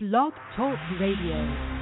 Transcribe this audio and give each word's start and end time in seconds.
Blog 0.00 0.32
Talk 0.54 0.78
Radio. 1.00 1.77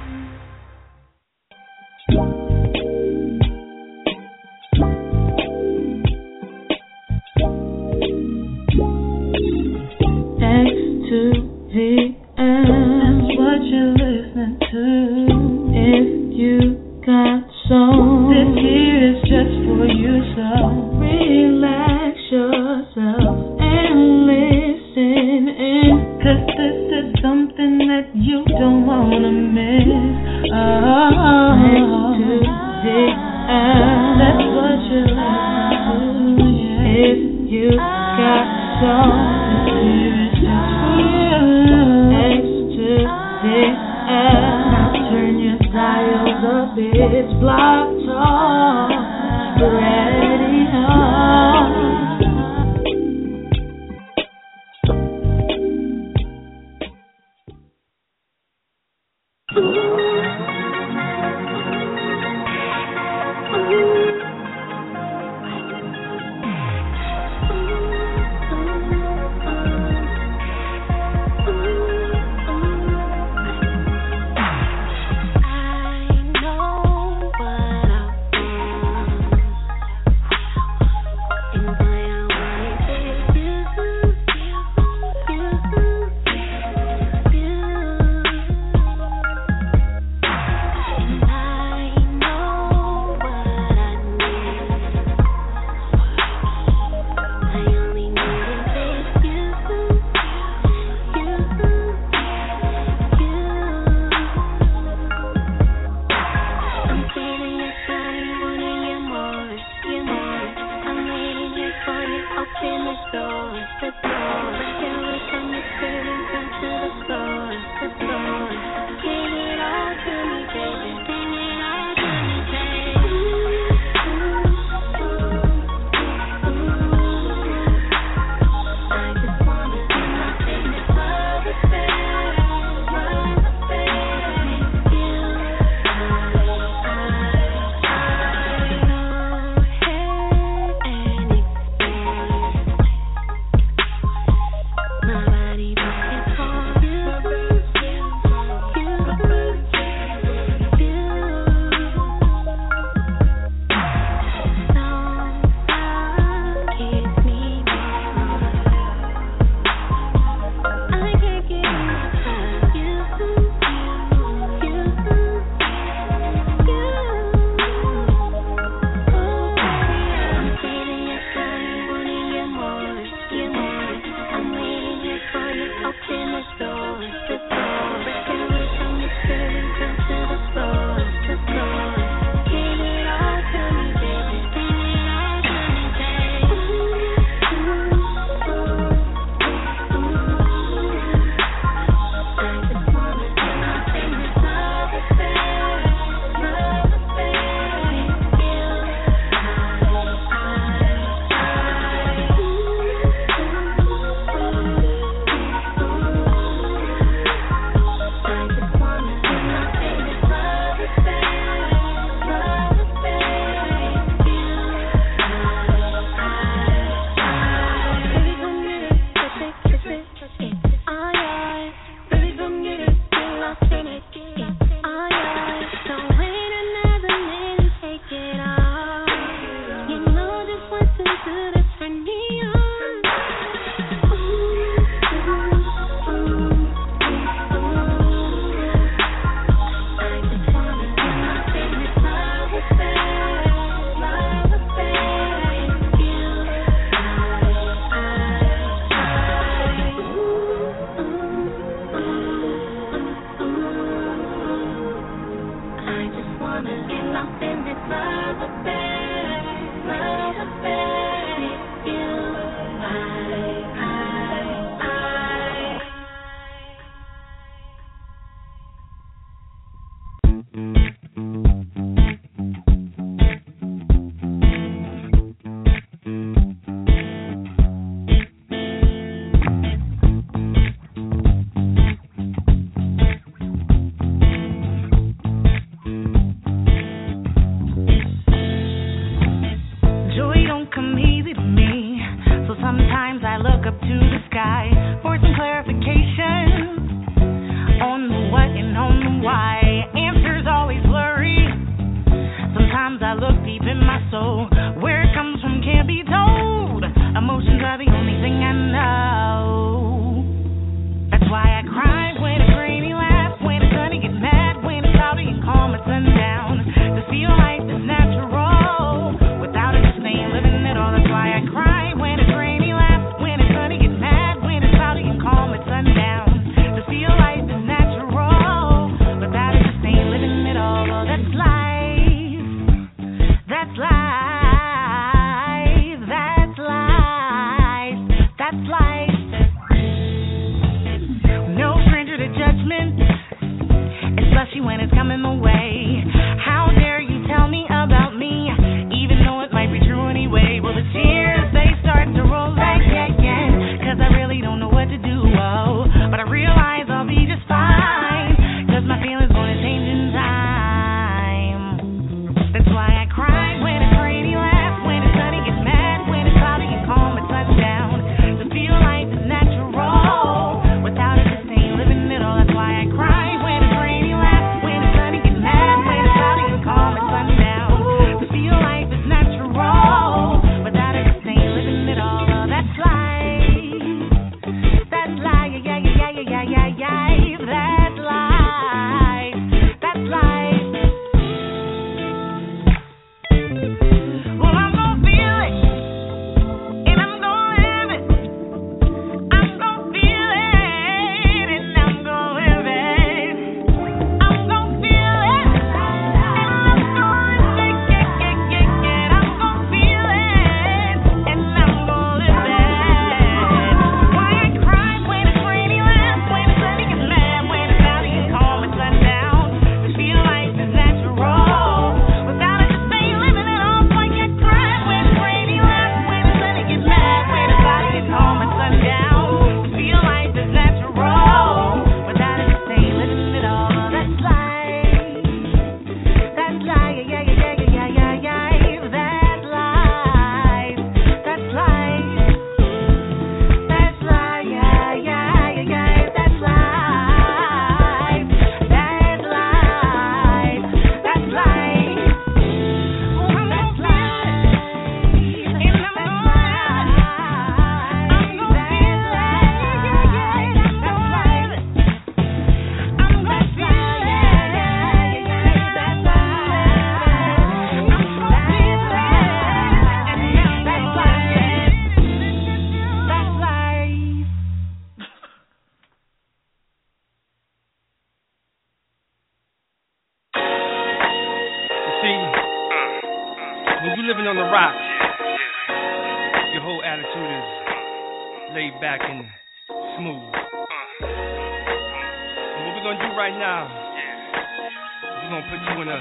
We're 495.29 495.41
gonna 495.41 495.51
put 495.51 495.75
you 495.75 495.81
in 495.81 495.89
a 495.89 495.99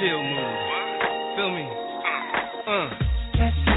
chill 0.00 0.20
mood. 0.20 0.58
Feel 1.36 1.50
me? 1.54 1.62
Uh. 2.66 3.73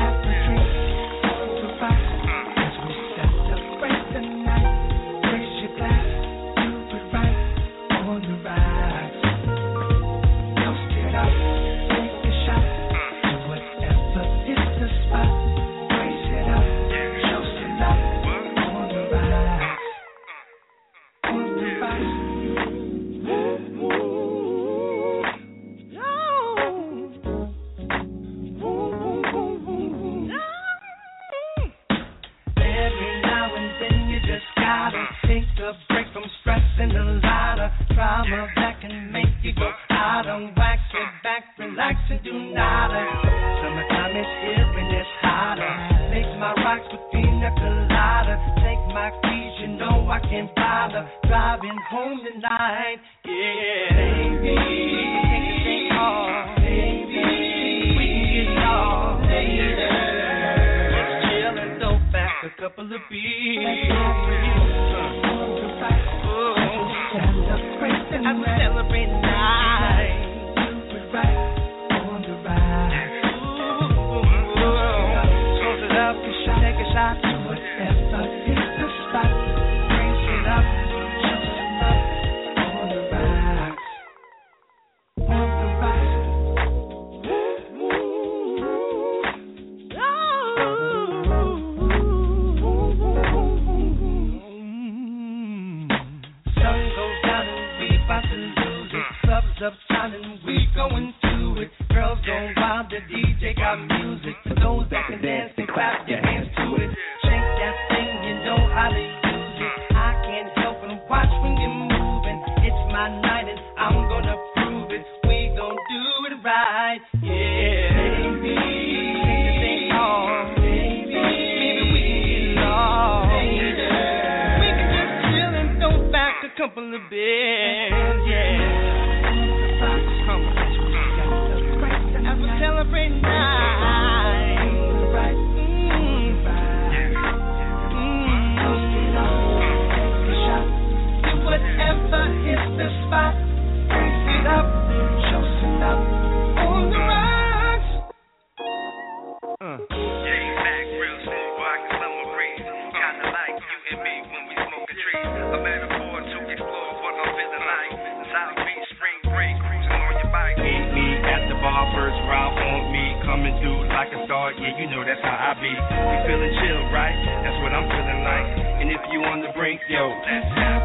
coming 163.38 163.54
through 163.62 163.86
like 163.94 164.10
a 164.10 164.26
star, 164.26 164.50
yeah, 164.58 164.74
you 164.82 164.90
know 164.90 165.06
that's 165.06 165.22
how 165.22 165.38
I 165.38 165.54
be. 165.62 165.70
You 165.70 166.18
feeling 166.26 166.54
chill, 166.58 166.82
right? 166.90 167.14
That's 167.46 167.58
what 167.62 167.70
I'm 167.70 167.86
feeling 167.86 168.22
like. 168.26 168.48
And 168.82 168.90
if 168.90 169.02
you 169.14 169.22
on 169.30 169.46
the 169.46 169.54
brink, 169.54 169.78
yo, 169.86 170.10
let's 170.10 170.77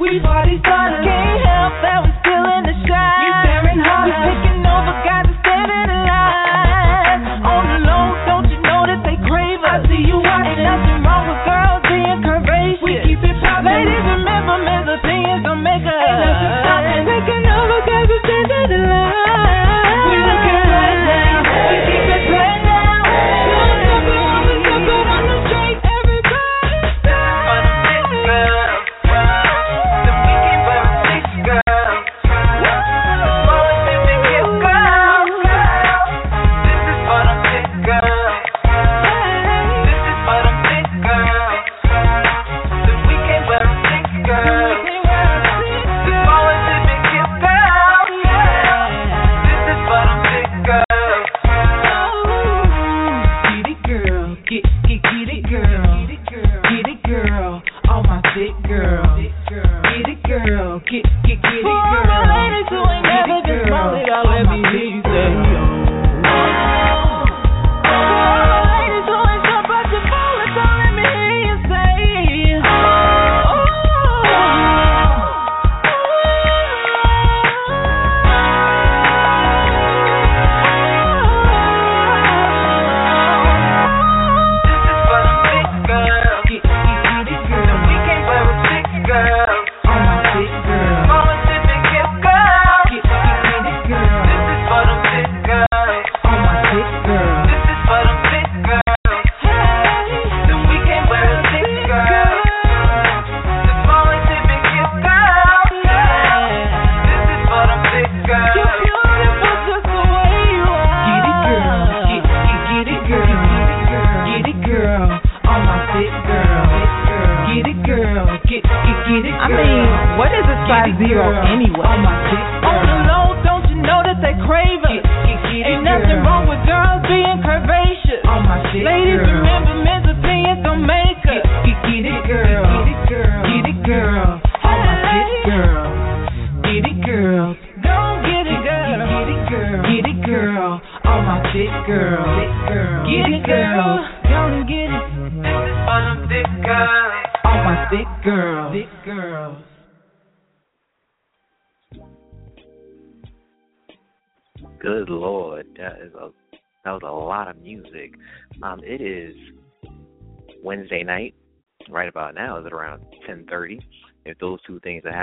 we 0.00 0.18
party 0.20 0.56
started. 0.64 1.04
Can't 1.04 1.44
help 1.44 1.74
that 1.84 2.09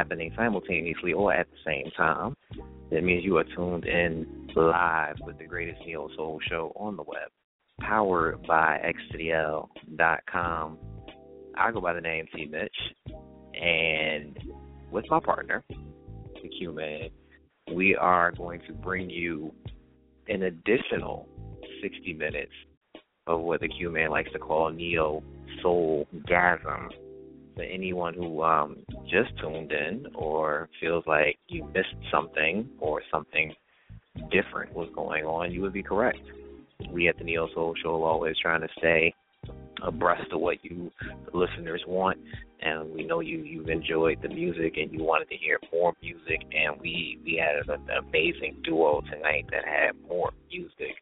happening 0.07 0.31
simultaneously 0.37 1.11
or 1.11 1.33
at 1.33 1.47
the 1.51 1.57
same 1.65 1.91
time. 1.97 2.33
That 2.91 3.03
means 3.03 3.25
you 3.25 3.35
are 3.37 3.43
tuned 3.43 3.85
in 3.85 4.47
live 4.55 5.17
with 5.25 5.37
the 5.37 5.45
greatest 5.45 5.81
neo 5.85 6.07
soul 6.15 6.39
show 6.49 6.71
on 6.77 6.95
the 6.95 7.03
web, 7.03 7.29
powered 7.81 8.41
by 8.47 8.79
XDL.com. 9.13 10.77
I 11.57 11.71
go 11.71 11.81
by 11.81 11.93
the 11.93 12.01
name 12.01 12.25
T 12.33 12.45
Mitch, 12.45 12.71
and 13.61 14.39
with 14.91 15.05
my 15.09 15.19
partner, 15.19 15.63
the 15.69 16.49
Q 16.57 16.71
Man, 16.71 17.09
we 17.73 17.95
are 17.95 18.31
going 18.31 18.61
to 18.67 18.73
bring 18.73 19.09
you 19.09 19.53
an 20.29 20.43
additional 20.43 21.27
60 21.81 22.13
minutes 22.13 22.53
of 23.27 23.41
what 23.41 23.59
the 23.59 23.67
Q 23.67 23.91
Man 23.91 24.09
likes 24.09 24.31
to 24.31 24.39
call 24.39 24.71
neo 24.71 25.21
soul 25.61 26.07
gasm 26.29 26.89
to 27.57 27.63
anyone 27.65 28.13
who 28.13 28.43
um, 28.43 28.77
just 29.09 29.37
tuned 29.39 29.71
in 29.71 30.07
or 30.15 30.69
feels 30.79 31.03
like 31.07 31.37
you 31.47 31.65
missed 31.73 31.95
something 32.11 32.69
or 32.79 33.01
something 33.11 33.53
different 34.31 34.73
was 34.73 34.89
going 34.95 35.25
on, 35.25 35.51
you 35.51 35.61
would 35.61 35.73
be 35.73 35.83
correct. 35.83 36.19
We 36.91 37.07
at 37.07 37.17
the 37.17 37.23
Neo 37.23 37.47
Soul 37.53 37.75
Show 37.81 38.03
are 38.03 38.09
always 38.09 38.35
trying 38.41 38.61
to 38.61 38.67
stay 38.77 39.13
abreast 39.83 40.31
of 40.31 40.41
what 40.41 40.63
you 40.63 40.91
listeners 41.33 41.83
want 41.87 42.17
and 42.61 42.89
we 42.91 43.03
know 43.03 43.19
you 43.19 43.37
you've 43.39 43.69
enjoyed 43.69 44.19
the 44.21 44.29
music 44.29 44.73
and 44.77 44.91
you 44.91 45.03
wanted 45.03 45.29
to 45.29 45.37
hear 45.37 45.59
more 45.71 45.93
music 46.01 46.41
and 46.51 46.79
we 46.81 47.19
we 47.23 47.35
had 47.35 47.55
an, 47.55 47.81
an 47.89 47.97
amazing 48.07 48.55
duo 48.63 49.01
tonight 49.01 49.45
that 49.51 49.63
had 49.65 49.91
more 50.07 50.31
music 50.51 50.95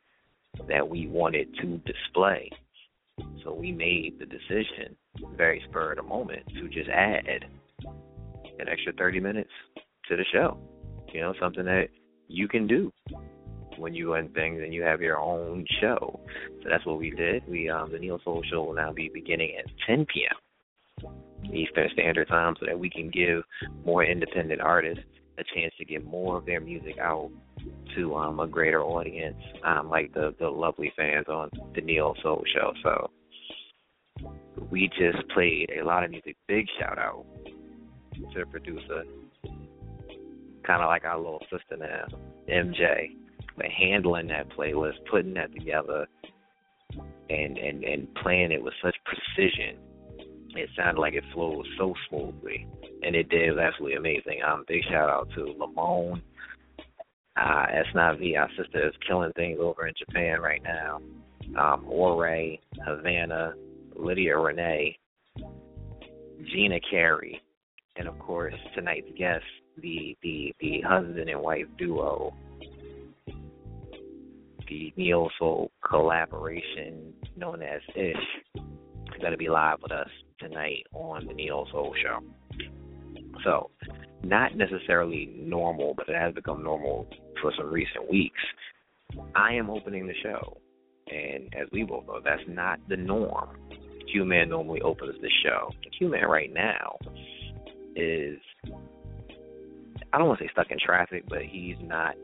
that 0.67 0.87
we 0.87 1.07
wanted 1.07 1.47
to 1.55 1.77
display 1.85 2.51
so 3.43 3.53
we 3.53 3.71
made 3.71 4.19
the 4.19 4.25
decision 4.25 4.95
very 5.35 5.63
spur 5.69 5.91
of 5.91 5.97
the 5.97 6.03
moment, 6.03 6.43
to 6.55 6.67
just 6.69 6.89
add 6.89 7.45
an 8.59 8.67
extra 8.69 8.93
30 8.93 9.19
minutes 9.19 9.49
to 10.07 10.15
the 10.15 10.25
show. 10.31 10.57
You 11.13 11.21
know, 11.21 11.33
something 11.39 11.65
that 11.65 11.87
you 12.27 12.47
can 12.47 12.67
do 12.67 12.91
when 13.77 13.93
you 13.93 14.13
run 14.13 14.29
things 14.29 14.61
and 14.63 14.73
you 14.73 14.81
have 14.83 15.01
your 15.01 15.19
own 15.19 15.65
show. 15.81 16.19
So 16.63 16.69
that's 16.69 16.85
what 16.85 16.97
we 16.97 17.11
did. 17.11 17.47
We 17.47 17.69
um, 17.69 17.91
the 17.91 17.99
Neo 17.99 18.19
Soul 18.23 18.43
Show 18.49 18.63
will 18.63 18.73
now 18.73 18.91
be 18.91 19.09
beginning 19.13 19.53
at 19.57 19.65
10 19.87 20.05
p.m. 20.13 21.13
Eastern 21.53 21.89
Standard 21.93 22.27
Time, 22.27 22.55
so 22.59 22.65
that 22.65 22.77
we 22.77 22.89
can 22.89 23.09
give 23.09 23.43
more 23.85 24.03
independent 24.03 24.61
artists 24.61 25.03
a 25.37 25.43
chance 25.53 25.73
to 25.77 25.85
get 25.85 26.05
more 26.05 26.37
of 26.37 26.45
their 26.45 26.61
music 26.61 26.97
out 26.99 27.29
to 27.95 28.15
um, 28.15 28.39
a 28.39 28.47
greater 28.47 28.81
audience, 28.81 29.37
um, 29.63 29.89
like 29.89 30.13
the 30.13 30.33
the 30.39 30.47
lovely 30.47 30.91
fans 30.95 31.27
on 31.27 31.49
the 31.75 31.81
Neo 31.81 32.13
Soul 32.23 32.43
Show. 32.53 32.73
So 32.83 33.09
we 34.69 34.89
just 34.89 35.27
played 35.33 35.71
a 35.79 35.85
lot 35.85 36.03
of 36.03 36.11
music. 36.11 36.35
Big 36.47 36.65
shout 36.79 36.97
out 36.97 37.25
to 38.13 38.39
the 38.39 38.45
producer, 38.45 39.03
kind 40.65 40.81
of 40.81 40.87
like 40.87 41.05
our 41.05 41.17
little 41.17 41.43
sister 41.51 41.77
now, 41.77 42.05
MJ, 42.49 43.15
but 43.57 43.65
handling 43.67 44.27
that 44.27 44.49
playlist, 44.49 44.97
putting 45.09 45.33
that 45.33 45.53
together, 45.53 46.07
and 47.29 47.57
and 47.57 47.83
and 47.83 48.13
playing 48.15 48.51
it 48.51 48.63
with 48.63 48.73
such 48.83 48.95
precision. 49.05 49.77
It 50.57 50.69
sounded 50.77 51.01
like 51.01 51.15
it 51.15 51.23
flowed 51.33 51.67
so 51.77 51.93
smoothly, 52.07 52.65
and 53.03 53.15
it 53.15 53.29
did. 53.29 53.41
It 53.41 53.51
was 53.51 53.59
absolutely 53.59 53.97
amazing. 53.97 54.39
Um, 54.47 54.63
big 54.67 54.83
shout 54.89 55.09
out 55.09 55.27
to 55.35 55.53
Lamone. 55.59 56.21
Uh, 57.37 57.65
S9V, 57.93 58.39
our 58.39 58.49
sister, 58.57 58.87
is 58.87 58.95
killing 59.05 59.33
things 59.33 59.59
over 59.59 59.87
in 59.87 59.93
Japan 59.97 60.39
right 60.39 60.63
now. 60.63 61.01
Um, 61.59 61.83
Ore, 61.85 62.57
Havana, 62.85 63.53
Lydia 63.97 64.37
Renee, 64.37 64.97
Gina 66.51 66.79
Carey, 66.89 67.41
and 67.97 68.07
of 68.07 68.17
course 68.19 68.53
tonight's 68.73 69.07
guest, 69.17 69.43
the 69.81 70.15
the 70.21 70.53
the 70.59 70.81
husband 70.81 71.29
and 71.29 71.41
wife 71.41 71.65
duo, 71.77 72.33
the 74.69 74.93
neo 74.95 75.29
soul 75.39 75.71
collaboration 75.87 77.13
known 77.35 77.61
as 77.61 77.81
Ish, 77.95 78.15
is 78.55 79.21
going 79.21 79.31
to 79.31 79.37
be 79.37 79.49
live 79.49 79.77
with 79.81 79.91
us 79.91 80.09
tonight 80.39 80.85
on 80.93 81.25
the 81.27 81.33
Neo 81.33 81.65
Soul 81.71 81.93
Show. 82.01 82.19
So, 83.43 83.69
not 84.23 84.55
necessarily 84.55 85.31
normal, 85.37 85.93
but 85.95 86.09
it 86.09 86.15
has 86.15 86.33
become 86.33 86.63
normal 86.63 87.07
for 87.41 87.53
some 87.57 87.71
recent 87.71 88.09
weeks. 88.09 88.39
I 89.35 89.53
am 89.53 89.69
opening 89.69 90.07
the 90.07 90.13
show, 90.23 90.57
and 91.07 91.53
as 91.53 91.67
we 91.71 91.83
both 91.83 92.07
know, 92.07 92.19
that's 92.23 92.41
not 92.47 92.79
the 92.89 92.97
norm. 92.97 93.57
Q 94.11 94.25
Man 94.25 94.49
normally 94.49 94.81
opens 94.81 95.15
the 95.21 95.29
show. 95.43 95.71
Q 95.97 96.09
Man 96.09 96.25
right 96.25 96.53
now 96.53 96.97
is 97.95 98.39
I 100.13 100.17
don't 100.17 100.27
want 100.27 100.39
to 100.39 100.45
say 100.45 100.49
stuck 100.51 100.71
in 100.71 100.77
traffic, 100.83 101.25
but 101.27 101.41
he's 101.41 101.75
not 101.81 102.15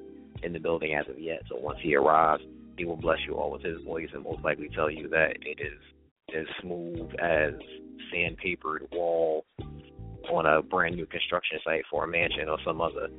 in 0.44 0.54
the 0.54 0.60
building 0.60 0.94
as 0.94 1.08
of 1.10 1.20
yet. 1.20 1.42
So 1.50 1.58
once 1.58 1.80
he 1.82 1.96
arrives, 1.96 2.44
he 2.78 2.86
will 2.86 2.98
bless 2.98 3.20
you 3.28 3.36
all 3.36 3.52
with 3.52 3.64
his 3.64 3.82
voice 3.84 4.08
and 4.14 4.24
most 4.24 4.44
likely 4.44 4.70
tell 4.74 4.90
you 4.90 5.08
that 5.10 5.36
it 5.42 5.60
is 5.60 5.80
as 6.38 6.46
smooth 6.62 7.10
as 7.20 7.54
sandpapered 8.14 8.88
wall 8.92 9.46
on 10.32 10.46
a 10.46 10.62
brand 10.62 10.96
new 10.96 11.06
construction 11.06 11.60
site 11.64 11.84
for 11.90 12.06
a 12.06 12.08
mansion 12.08 12.48
or 12.48 12.58
some 12.66 12.82
other 12.82 13.10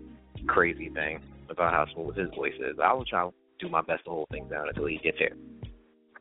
crazy 0.47 0.89
thing 0.89 1.21
about 1.51 1.73
how 1.73 1.87
smooth 1.95 2.17
his 2.17 2.31
voice 2.35 2.55
is. 2.59 2.77
I 2.83 2.93
will 2.93 3.05
try 3.05 3.25
to 3.25 3.33
do 3.61 3.69
my 3.69 3.83
best 3.83 4.05
to 4.05 4.11
hold 4.11 4.29
things 4.31 4.51
down 4.51 4.69
until 4.69 4.87
he 4.87 4.99
gets 4.99 5.19
here. 5.19 5.37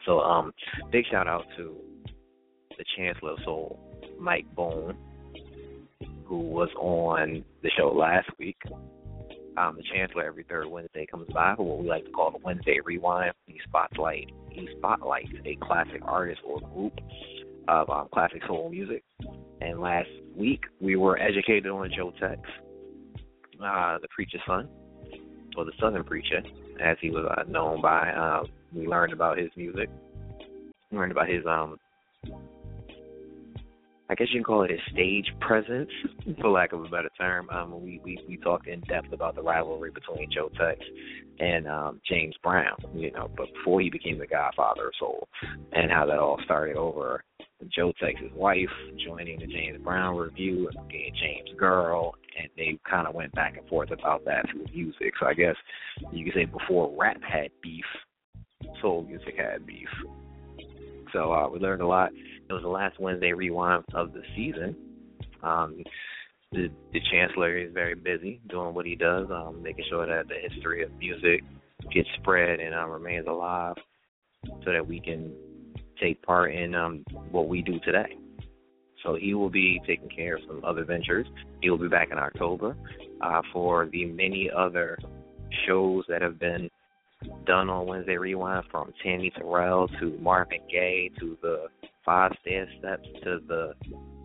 So 0.06 0.20
um 0.20 0.52
big 0.92 1.06
shout 1.10 1.28
out 1.28 1.46
to 1.58 1.76
the 2.82 2.86
Chancellor 2.98 3.34
of 3.34 3.40
Soul, 3.46 3.80
Mike 4.20 4.48
Bone, 4.56 4.98
who 6.26 6.40
was 6.40 6.70
on 6.80 7.46
the 7.62 7.70
show 7.78 7.90
last 7.90 8.28
week. 8.40 8.58
Um, 9.56 9.76
the 9.78 9.84
Chancellor 9.94 10.24
every 10.24 10.44
third 10.50 10.66
Wednesday 10.66 11.06
comes 11.06 11.28
by 11.32 11.54
for 11.56 11.64
what 11.64 11.84
we 11.84 11.88
like 11.88 12.06
to 12.06 12.12
call 12.12 12.32
the 12.32 12.40
Wednesday 12.44 12.80
Rewind. 12.84 13.34
He 13.46 13.60
spotlight 13.68 14.32
he 14.50 14.68
spotlights 14.78 15.30
a 15.46 15.56
classic 15.58 16.02
artist 16.04 16.42
or 16.44 16.60
group 16.74 16.94
of 17.68 17.88
um, 17.92 18.08
classic 18.12 18.42
soul 18.48 18.70
music. 18.72 19.04
And 19.62 19.80
last 19.80 20.10
week 20.36 20.64
we 20.80 20.96
were 20.96 21.20
educated 21.20 21.68
on 21.68 21.92
Joe 21.96 22.12
Tex, 22.20 22.42
uh, 23.64 24.00
the 24.02 24.08
preacher's 24.10 24.42
son, 24.48 24.68
or 25.56 25.66
the 25.66 25.74
Southern 25.80 26.04
preacher, 26.04 26.42
as 26.84 26.98
he 27.00 27.12
was 27.12 27.32
uh, 27.38 27.44
known 27.48 27.80
by. 27.80 28.10
Uh, 28.10 28.44
we 28.74 28.88
learned 28.88 29.14
about 29.14 29.38
his 29.38 29.50
music, 29.56 29.90
learned 30.92 31.12
about 31.12 31.30
his 31.30 31.46
um 31.46 31.78
I 34.12 34.16
guess 34.16 34.28
you 34.32 34.40
can 34.40 34.44
call 34.44 34.64
it 34.64 34.72
a 34.72 34.92
stage 34.92 35.32
presence, 35.40 35.90
for 36.42 36.50
lack 36.50 36.74
of 36.74 36.84
a 36.84 36.90
better 36.90 37.10
term. 37.18 37.50
Um, 37.50 37.82
we, 37.82 38.02
we 38.04 38.20
we 38.28 38.36
talked 38.36 38.68
in 38.68 38.82
depth 38.82 39.14
about 39.14 39.36
the 39.36 39.42
rivalry 39.42 39.90
between 39.90 40.30
Joe 40.30 40.50
Tex 40.50 40.82
and 41.40 41.66
um, 41.66 42.02
James 42.06 42.36
Brown, 42.44 42.76
you 42.94 43.10
know, 43.14 43.32
but 43.38 43.48
before 43.54 43.80
he 43.80 43.90
became 43.90 44.20
the 44.20 44.28
Godfather 44.28 44.88
of 44.88 44.94
Soul, 45.00 45.30
and 45.72 45.90
how 45.90 46.06
that 46.08 46.20
all 46.20 46.38
started 46.44 46.76
over 46.76 47.24
Joe 47.74 47.94
Tex's 48.04 48.34
wife 48.36 48.68
joining 49.06 49.40
the 49.40 49.48
James 49.48 49.82
Brown 49.82 50.18
Revue 50.18 50.68
and 50.68 50.90
being 50.90 51.14
James' 51.16 51.58
girl, 51.58 52.14
and 52.38 52.50
they 52.58 52.78
kind 52.90 53.08
of 53.08 53.16
went 53.16 53.34
back 53.34 53.56
and 53.56 53.68
forth 53.70 53.92
about 53.92 54.26
that 54.26 54.46
through 54.52 54.66
music. 54.76 55.14
So 55.22 55.28
I 55.28 55.34
guess 55.34 55.56
you 56.12 56.26
could 56.26 56.34
say 56.34 56.46
before 56.46 56.94
rap 57.00 57.22
had 57.24 57.50
beef, 57.64 57.86
soul 58.82 59.06
music 59.08 59.36
had 59.38 59.66
beef. 59.66 59.88
So 61.14 61.32
uh, 61.32 61.50
we 61.50 61.60
learned 61.60 61.82
a 61.82 61.88
lot. 61.88 62.12
It 62.52 62.56
was 62.56 62.64
the 62.64 62.70
last 62.70 63.00
Wednesday 63.00 63.32
rewind 63.32 63.86
of 63.94 64.12
the 64.12 64.24
season. 64.36 64.76
Um, 65.42 65.86
the, 66.52 66.70
the 66.92 67.00
chancellor 67.10 67.58
is 67.58 67.72
very 67.74 67.96
busy 67.96 68.42
doing 68.50 68.74
what 68.74 68.86
he 68.86 68.94
does, 68.94 69.28
um, 69.32 69.64
making 69.64 69.86
sure 69.90 70.06
that 70.06 70.28
the 70.28 70.36
history 70.50 70.84
of 70.84 70.92
music 71.00 71.46
gets 71.94 72.10
spread 72.20 72.60
and 72.60 72.76
um, 72.76 72.90
remains 72.90 73.26
alive, 73.26 73.76
so 74.66 74.74
that 74.74 74.86
we 74.86 75.00
can 75.00 75.32
take 75.98 76.22
part 76.24 76.54
in 76.54 76.76
um, 76.76 77.06
what 77.32 77.48
we 77.48 77.62
do 77.62 77.80
today. 77.86 78.18
So 79.02 79.16
he 79.16 79.34
will 79.34 79.50
be 79.50 79.80
taking 79.88 80.10
care 80.10 80.36
of 80.36 80.42
some 80.46 80.62
other 80.66 80.84
ventures. 80.84 81.28
He 81.62 81.70
will 81.70 81.78
be 81.78 81.88
back 81.88 82.10
in 82.12 82.18
October 82.18 82.76
uh, 83.22 83.44
for 83.54 83.88
the 83.94 84.04
many 84.04 84.52
other 84.54 84.98
shows 85.66 86.04
that 86.10 86.22
have 86.22 86.38
been 86.38 86.70
done 87.46 87.70
on 87.70 87.88
Wednesday 87.88 88.18
Rewind, 88.18 88.66
from 88.70 88.92
Tammy 89.02 89.32
Terrell 89.38 89.88
to 90.02 90.18
Marvin 90.20 90.60
Gaye 90.70 91.12
to 91.18 91.38
the 91.42 91.68
Five 92.06 92.32
Stair 92.42 92.68
Steps 92.80 93.08
to 93.24 93.40
the 93.48 93.74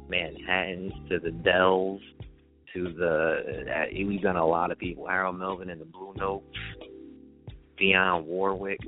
Manhattans 0.09 0.93
to 1.09 1.19
the 1.19 1.31
Dells 1.31 2.01
to 2.75 2.93
the 2.93 3.65
uh, 3.71 4.07
we've 4.07 4.23
done 4.23 4.37
a 4.37 4.47
lot 4.47 4.71
of 4.71 4.79
people. 4.79 5.07
Harold 5.07 5.39
Melvin 5.39 5.71
and 5.71 5.81
the 5.81 5.85
Blue 5.85 6.15
Notes, 6.17 6.45
Dionne 7.81 8.25
Warwick. 8.25 8.81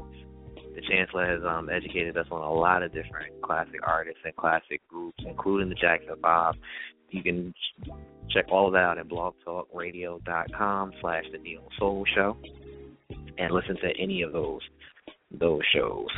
The 0.75 0.83
Chancellor 0.89 1.27
has 1.27 1.41
um, 1.45 1.69
educated 1.71 2.17
us 2.17 2.27
on 2.31 2.41
a 2.41 2.53
lot 2.53 2.83
of 2.83 2.93
different 2.93 3.41
classic 3.43 3.81
artists 3.85 4.21
and 4.25 4.37
classic 4.37 4.81
groups, 4.89 5.19
including 5.27 5.69
the 5.69 5.75
Jackson 5.75 6.15
Five. 6.23 6.55
You 7.11 7.23
can 7.23 7.55
check 8.31 8.47
all 8.51 8.67
of 8.69 8.75
that 8.75 8.81
out 8.81 8.99
at 8.99 9.09
blogtalkradio.com 9.09 10.93
slash 11.01 11.25
the 11.33 11.39
Neo 11.39 11.63
Soul 11.79 12.05
Show 12.15 12.37
and 13.39 13.53
listen 13.53 13.77
to 13.77 13.91
any 13.99 14.23
of 14.23 14.33
those 14.33 14.61
those 15.31 15.63
shows. 15.75 16.09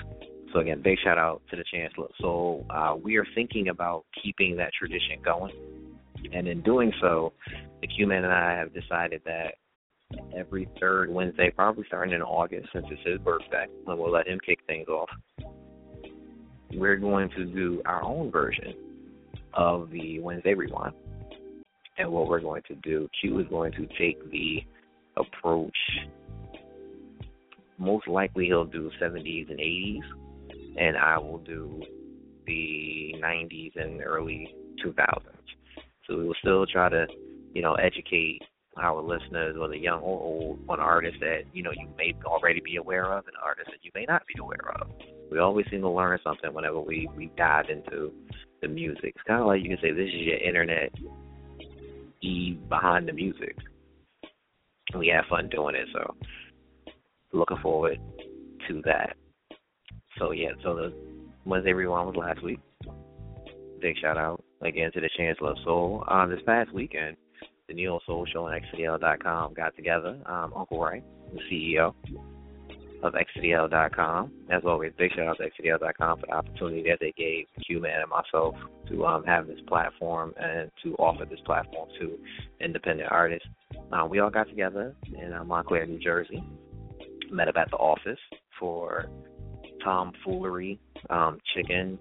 So 0.53 0.61
again, 0.61 0.83
big 0.83 0.99
shout 1.03 1.19
out 1.19 1.43
to 1.51 1.57
the 1.57 1.65
Chancellor. 1.73 2.09
So 2.21 2.65
uh, 2.71 2.97
we 3.03 3.17
are 3.17 3.27
thinking 3.35 3.69
about 3.69 4.05
keeping 4.23 4.57
that 4.57 4.73
tradition 4.73 5.21
going, 5.25 5.53
and 6.33 6.49
in 6.49 6.63
doing 6.63 6.93
so, 7.01 7.33
the 7.81 7.87
Q-Man 7.87 8.25
and 8.25 8.33
I 8.33 8.57
have 8.57 8.75
decided 8.75 9.23
that 9.25 9.55
every 10.37 10.69
third 10.81 11.11
Wednesday, 11.11 11.51
probably 11.51 11.85
starting 11.87 12.15
in 12.15 12.23
August, 12.23 12.69
since 12.73 12.87
it's 12.91 13.01
his 13.07 13.19
birthday, 13.19 13.67
and 13.87 13.99
we'll 13.99 14.11
let 14.11 14.27
him 14.27 14.41
kick 14.45 14.59
things 14.67 14.89
off. 14.89 15.09
We're 16.73 16.97
going 16.97 17.31
to 17.31 17.45
do 17.45 17.83
our 17.85 18.03
own 18.03 18.31
version 18.31 18.75
of 19.55 19.91
the 19.91 20.21
Wednesday 20.21 20.55
Rewind. 20.55 20.95
And 21.99 22.11
what 22.11 22.29
we're 22.29 22.41
going 22.41 22.63
to 22.69 22.75
do, 22.77 23.09
Q 23.21 23.41
is 23.41 23.47
going 23.49 23.73
to 23.73 23.87
take 23.99 24.31
the 24.31 24.63
approach. 25.17 25.77
Most 27.79 28.09
likely, 28.09 28.47
he'll 28.47 28.65
do 28.65 28.91
70s 29.01 29.51
and 29.51 29.59
80s, 29.59 30.01
and 30.81 30.97
I 30.97 31.19
will 31.19 31.39
do 31.39 31.83
the 32.47 33.15
90s 33.23 33.77
and 33.77 34.01
early 34.03 34.53
2000s. 34.85 35.21
So 36.09 36.17
we 36.17 36.25
will 36.27 36.35
still 36.41 36.67
try 36.67 36.89
to, 36.89 37.07
you 37.55 37.63
know, 37.63 37.75
educate 37.75 38.41
our 38.77 39.03
listeners, 39.03 39.57
whether 39.59 39.75
young 39.75 40.01
or 40.01 40.21
old, 40.21 40.59
on 40.69 40.81
artists 40.81 41.19
that 41.21 41.43
you 41.53 41.63
know 41.63 41.73
you 41.73 41.87
may 41.99 42.15
already 42.25 42.61
be 42.61 42.77
aware 42.77 43.13
of 43.13 43.27
and 43.27 43.37
artists 43.43 43.71
that 43.71 43.85
you 43.85 43.91
may 43.95 44.07
not 44.07 44.23
be 44.27 44.41
aware 44.41 44.75
of. 44.81 44.89
We 45.31 45.39
always 45.39 45.67
seem 45.71 45.83
to 45.83 45.91
learn 45.91 46.19
something 46.25 46.53
whenever 46.55 46.81
we 46.81 47.09
we 47.17 47.31
dive 47.37 47.67
into 47.69 48.13
the 48.63 48.69
music. 48.69 49.13
It's 49.17 49.25
kind 49.27 49.41
of 49.41 49.47
like 49.47 49.63
you 49.63 49.69
can 49.69 49.79
say 49.83 49.93
this 49.93 50.09
is 50.09 50.15
your 50.15 50.39
internet 50.39 50.93
e 52.23 52.59
behind 52.69 53.07
the 53.07 53.13
music. 53.13 53.57
We 54.97 55.09
have 55.09 55.25
fun 55.29 55.49
doing 55.51 55.75
it, 55.75 55.89
so 55.93 56.15
looking 57.33 57.59
forward 57.59 57.99
to 58.69 58.83
that. 58.85 59.17
So 60.21 60.33
yeah, 60.33 60.51
so 60.63 60.77
the 60.77 60.93
Wednesday 61.47 61.73
Rewind 61.73 62.07
was 62.09 62.17
last 62.17 62.43
week. 62.45 62.61
Big 63.81 63.97
shout 64.01 64.19
out 64.19 64.45
again 64.61 64.93
to 64.93 65.01
the 65.01 65.09
Chancellor 65.17 65.53
of 65.53 65.57
Soul. 65.65 66.05
Um, 66.09 66.31
this 66.31 66.41
past 66.45 66.73
weekend, 66.75 67.17
the 67.67 67.75
Neo 67.75 67.99
Soul 68.07 68.27
Show 68.31 68.47
and 68.47 68.63
XCDL.com 68.63 69.55
got 69.55 69.75
together. 69.75 70.19
Um, 70.27 70.53
Uncle 70.55 70.79
Ray, 70.79 71.03
the 71.33 71.41
CEO 71.51 71.95
of 73.03 73.15
XCDL.com. 73.15 74.31
As 74.51 74.63
always, 74.67 74.93
big 74.99 75.11
shout 75.13 75.27
out 75.27 75.39
to 75.39 75.45
XCDL.com 75.45 76.21
for 76.21 76.27
the 76.27 76.33
opportunity 76.35 76.83
that 76.91 76.99
they 77.01 77.15
gave 77.17 77.47
Q-Man 77.65 78.03
and 78.03 78.11
myself 78.11 78.55
to 78.89 79.07
um, 79.07 79.25
have 79.25 79.47
this 79.47 79.61
platform 79.67 80.35
and 80.39 80.71
to 80.83 80.95
offer 80.97 81.25
this 81.25 81.41
platform 81.47 81.89
to 81.99 82.19
independent 82.61 83.09
artists. 83.11 83.49
Um, 83.91 84.11
we 84.11 84.19
all 84.19 84.31
got 84.31 84.49
together 84.49 84.95
in 85.17 85.33
uh, 85.33 85.45
Montclair, 85.45 85.87
New 85.87 85.99
Jersey. 85.99 86.45
Met 87.31 87.49
up 87.49 87.57
at 87.57 87.71
the 87.71 87.77
office 87.77 88.19
for 88.59 89.09
tomfoolery, 89.85 90.79
um, 91.09 91.39
chicken, 91.55 91.99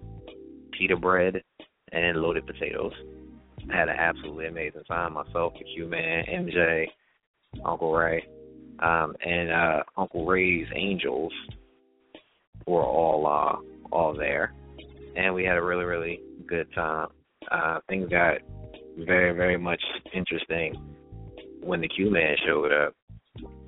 pita 0.76 0.96
bread, 0.96 1.42
and 1.92 2.18
loaded 2.18 2.46
potatoes. 2.46 2.92
I 3.72 3.76
had 3.76 3.88
an 3.88 3.96
absolutely 3.98 4.46
amazing 4.46 4.84
time 4.84 5.14
myself, 5.14 5.52
the 5.58 5.64
Q 5.64 5.86
Man, 5.86 6.24
MJ, 6.26 6.86
Uncle 7.64 7.92
Ray, 7.92 8.26
um, 8.80 9.14
and 9.24 9.50
uh, 9.50 9.82
Uncle 9.96 10.26
Ray's 10.26 10.66
Angels 10.74 11.32
were 12.66 12.84
all 12.84 13.26
uh, 13.26 13.56
all 13.92 14.14
there, 14.14 14.54
and 15.16 15.34
we 15.34 15.44
had 15.44 15.56
a 15.56 15.62
really 15.62 15.84
really 15.84 16.20
good 16.46 16.72
time. 16.74 17.08
Uh, 17.50 17.80
things 17.88 18.08
got 18.08 18.38
very 18.98 19.32
very 19.32 19.58
much 19.58 19.82
interesting 20.14 20.74
when 21.62 21.80
the 21.80 21.88
Q 21.88 22.10
Man 22.10 22.36
showed 22.46 22.72
up. 22.72 22.94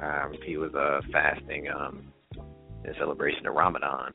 Um, 0.00 0.34
he 0.44 0.56
was 0.56 0.74
uh, 0.74 1.00
fasting 1.12 1.68
um, 1.68 2.12
in 2.85 2.95
celebration 2.99 3.47
of 3.47 3.55
Ramadan. 3.55 4.12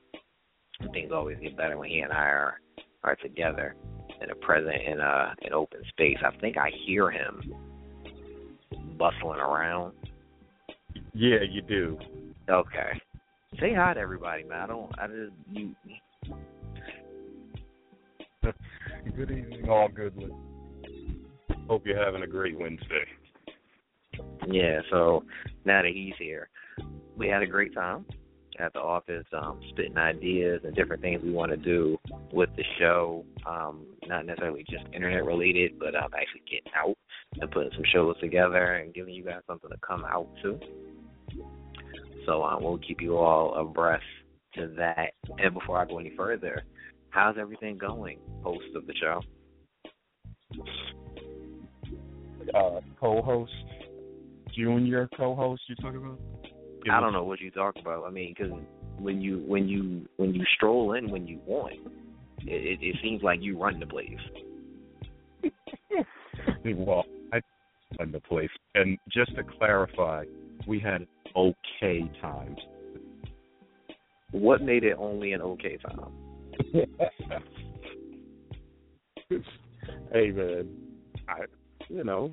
Things 0.94 1.12
always 1.12 1.38
get 1.42 1.58
better 1.58 1.78
when 1.78 1.90
he 1.90 2.00
and 2.00 2.14
I 2.14 2.26
are 2.26 2.62
are 3.04 3.16
together 3.16 3.76
in 4.22 4.30
a 4.30 4.36
present 4.36 4.76
in 4.86 5.00
uh 5.00 5.34
in 5.42 5.54
open 5.54 5.82
space. 5.90 6.18
I 6.24 6.36
think 6.40 6.58
I 6.58 6.70
hear 6.86 7.10
him 7.10 7.54
bustling 8.98 9.40
around. 9.40 9.94
Yeah, 11.14 11.40
you 11.50 11.62
do. 11.62 11.98
Okay. 12.50 13.02
Say 13.60 13.74
hi 13.74 13.94
to 13.94 14.00
everybody, 14.00 14.44
man. 14.44 14.60
I 14.62 14.68
don't. 14.68 14.92
I 15.00 15.08
just 15.08 15.32
you. 15.52 15.76
good 19.16 19.32
evening, 19.32 19.68
all 19.70 19.88
goodly. 19.88 20.30
Hope 21.68 21.86
you're 21.86 22.04
having 22.04 22.22
a 22.24 22.28
great 22.28 22.58
Wednesday. 22.58 23.06
Yeah. 24.48 24.82
So 24.92 25.24
now 25.66 25.82
that 25.82 25.92
he's 25.92 26.14
here, 26.20 26.50
we 27.18 27.28
had 27.28 27.42
a 27.42 27.48
great 27.48 27.74
time 27.74 28.06
at 28.60 28.74
the 28.74 28.80
office, 28.80 29.26
um, 29.34 29.60
spitting 29.70 29.98
ideas 29.98 30.62
and 30.64 30.76
different 30.76 31.02
things 31.02 31.22
we 31.24 31.32
want 31.32 31.52
to 31.52 31.58
do 31.58 31.98
with 32.32 32.50
the 32.56 32.64
show. 32.80 33.26
Um, 33.46 33.86
not 34.08 34.26
necessarily 34.26 34.66
just 34.70 34.84
internet 34.94 35.26
related, 35.26 35.80
but 35.80 35.96
um, 35.96 36.12
actually 36.14 36.42
getting 36.50 36.72
out 36.76 36.98
and 37.40 37.52
putting 37.52 37.72
some 37.74 37.84
shows 37.94 38.20
together 38.20 38.76
and 38.76 38.94
giving 38.94 39.14
you 39.14 39.24
guys 39.24 39.42
something 39.48 39.70
to 39.70 39.78
come 39.86 40.06
out 40.06 40.28
to. 40.44 40.60
So 42.26 42.44
um, 42.44 42.64
we'll 42.64 42.78
keep 42.80 43.02
you 43.02 43.18
all 43.18 43.56
abreast 43.56 44.04
to 44.56 44.68
that. 44.78 45.14
And 45.38 45.54
before 45.54 45.78
I 45.78 45.86
go 45.86 46.00
any 46.00 46.12
further, 46.16 46.64
how's 47.10 47.38
everything 47.40 47.78
going, 47.78 48.20
host 48.44 48.66
of 48.76 48.86
the 48.88 48.94
show? 49.00 49.22
Uh, 52.54 52.80
co-host, 53.00 53.52
junior 54.56 55.10
co-host, 55.16 55.62
you're 55.68 55.76
talking 55.78 55.98
about? 55.98 56.20
I 56.92 57.00
don't 57.00 57.14
know 57.14 57.24
what 57.24 57.40
you 57.40 57.52
talk 57.52 57.76
about. 57.80 58.06
I 58.06 58.10
mean, 58.10 58.34
because 58.38 58.54
when 59.00 59.22
you 59.22 59.44
when 59.48 59.68
you 59.68 60.08
when 60.18 60.34
you 60.34 60.44
stroll 60.56 60.94
in 60.94 61.10
when 61.10 61.28
you 61.28 61.40
want, 61.46 61.76
it, 62.42 62.48
it, 62.48 62.80
it 62.82 62.96
seems 63.02 63.24
like 63.24 63.40
you 63.42 63.62
run 63.62 63.80
the 63.80 63.86
place. 63.86 64.20
well, 66.66 67.06
I 67.34 67.42
run 68.00 68.12
the 68.12 68.20
place, 68.20 68.50
and 68.76 68.98
just 69.12 69.36
to 69.36 69.44
clarify, 69.58 70.26
we 70.68 70.80
had 70.80 71.08
okay 71.36 72.10
times. 72.22 72.60
What 74.32 74.62
made 74.62 74.84
it 74.84 74.98
only 75.00 75.34
an 75.34 75.42
okay 75.42 75.78
time? 75.78 76.12
hey 80.12 80.32
man, 80.32 80.68
I 81.28 81.42
you 81.90 82.04
know 82.04 82.32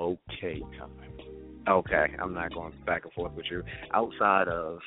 okay 0.00 0.60
time. 0.78 1.19
Okay, 1.68 2.06
I'm 2.20 2.34
not 2.34 2.54
going 2.54 2.72
back 2.86 3.04
and 3.04 3.12
forth 3.12 3.32
with 3.34 3.46
you. 3.50 3.62
Outside 3.92 4.48
of 4.48 4.78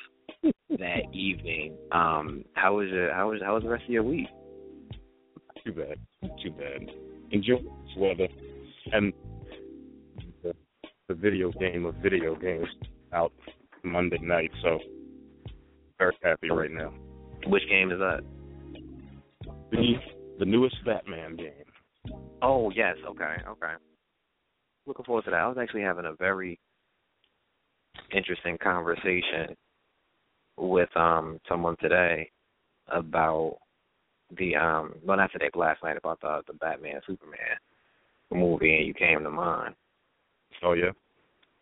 that 0.70 1.02
evening, 1.12 1.76
um, 1.92 2.44
how 2.54 2.76
was 2.76 2.88
it? 2.90 3.12
how 3.12 3.30
was 3.30 3.40
how 3.42 3.54
was 3.54 3.62
the 3.62 3.68
rest 3.68 3.84
of 3.84 3.90
your 3.90 4.02
week? 4.02 4.26
Too 5.64 5.72
bad, 5.72 5.98
too 6.42 6.50
bad. 6.50 6.90
Enjoy 7.30 7.56
this 7.56 7.96
weather 7.96 8.28
and 8.92 9.12
the, 10.42 10.52
the 11.08 11.14
video 11.14 11.50
game 11.52 11.86
of 11.86 11.94
video 11.96 12.34
games 12.34 12.68
out 13.12 13.32
Monday 13.82 14.18
night. 14.18 14.50
So 14.62 14.78
very 15.98 16.16
happy 16.22 16.50
right 16.50 16.70
now. 16.70 16.92
Which 17.46 17.62
game 17.68 17.90
is 17.90 17.98
that? 17.98 18.20
The 19.70 19.94
the 20.38 20.44
newest 20.44 20.76
Batman 20.84 21.36
game. 21.36 22.14
Oh 22.42 22.70
yes, 22.70 22.96
okay, 23.08 23.36
okay. 23.48 23.74
Looking 24.86 25.04
forward 25.04 25.24
to 25.24 25.30
that. 25.30 25.40
I 25.40 25.48
was 25.48 25.56
actually 25.60 25.82
having 25.82 26.04
a 26.04 26.14
very 26.14 26.58
interesting 28.14 28.58
conversation 28.62 29.56
with 30.56 30.94
um 30.96 31.40
someone 31.48 31.76
today 31.80 32.30
about 32.88 33.56
the 34.38 34.54
um 34.54 34.94
well 35.04 35.16
not 35.16 35.32
today 35.32 35.50
last 35.54 35.82
night 35.82 35.96
about 35.96 36.20
the 36.20 36.42
the 36.46 36.52
Batman 36.54 37.00
Superman 37.06 37.38
movie 38.32 38.76
and 38.76 38.86
you 38.86 38.94
came 38.94 39.22
to 39.22 39.30
mind. 39.30 39.74
Oh 40.62 40.74
yeah? 40.74 40.90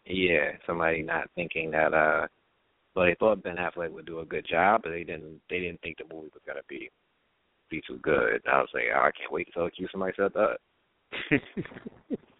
Yeah. 0.06 0.52
Somebody 0.66 1.02
not 1.02 1.30
thinking 1.34 1.70
that 1.70 1.94
uh 1.94 2.26
well 2.94 3.06
they 3.06 3.16
thought 3.18 3.42
Ben 3.42 3.56
Affleck 3.56 3.92
would 3.92 4.06
do 4.06 4.20
a 4.20 4.26
good 4.26 4.46
job 4.48 4.82
but 4.82 4.90
they 4.90 5.04
didn't 5.04 5.40
they 5.48 5.60
didn't 5.60 5.80
think 5.80 5.98
the 5.98 6.14
movie 6.14 6.30
was 6.32 6.42
gonna 6.46 6.60
be 6.68 6.90
be 7.70 7.82
too 7.86 7.98
good. 8.02 8.42
I 8.46 8.58
was 8.58 8.68
like, 8.74 8.84
oh, 8.94 9.00
I 9.00 9.10
can't 9.18 9.32
wait 9.32 9.48
until 9.48 9.70
you 9.76 9.88
somebody 9.90 10.12
said 10.16 10.32
that. 10.34 11.38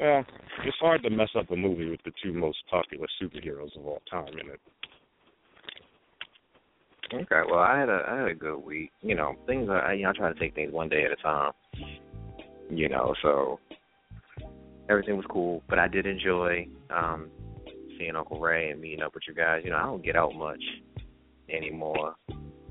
Well, 0.00 0.24
it's 0.64 0.76
hard 0.80 1.02
to 1.02 1.10
mess 1.10 1.30
up 1.36 1.50
a 1.50 1.56
movie 1.56 1.90
with 1.90 2.00
the 2.04 2.12
two 2.22 2.32
most 2.32 2.58
popular 2.70 3.06
superheroes 3.20 3.76
of 3.76 3.86
all 3.86 4.02
time 4.10 4.28
in 4.28 4.50
it. 4.50 4.60
Okay, 7.12 7.40
well, 7.50 7.60
I 7.60 7.78
had 7.78 7.88
a 7.88 8.04
I 8.06 8.18
had 8.20 8.28
a 8.28 8.34
good 8.34 8.58
week. 8.58 8.90
You 9.00 9.14
know, 9.14 9.34
things 9.46 9.68
are 9.70 9.94
you 9.94 10.04
know 10.04 10.10
I 10.10 10.12
try 10.12 10.32
to 10.32 10.38
take 10.38 10.54
things 10.54 10.72
one 10.72 10.88
day 10.88 11.04
at 11.04 11.12
a 11.12 11.16
time. 11.16 11.52
You 12.70 12.88
know, 12.88 13.14
so 13.22 13.58
everything 14.90 15.16
was 15.16 15.24
cool, 15.30 15.62
but 15.68 15.78
I 15.78 15.88
did 15.88 16.06
enjoy 16.06 16.68
um 16.90 17.30
seeing 17.98 18.14
Uncle 18.14 18.38
Ray 18.38 18.70
and 18.70 18.80
meeting 18.80 19.02
up 19.02 19.14
with 19.14 19.24
you 19.26 19.34
guys. 19.34 19.62
You 19.64 19.70
know, 19.70 19.76
I 19.76 19.82
don't 19.82 20.04
get 20.04 20.16
out 20.16 20.34
much 20.34 20.62
anymore. 21.48 22.14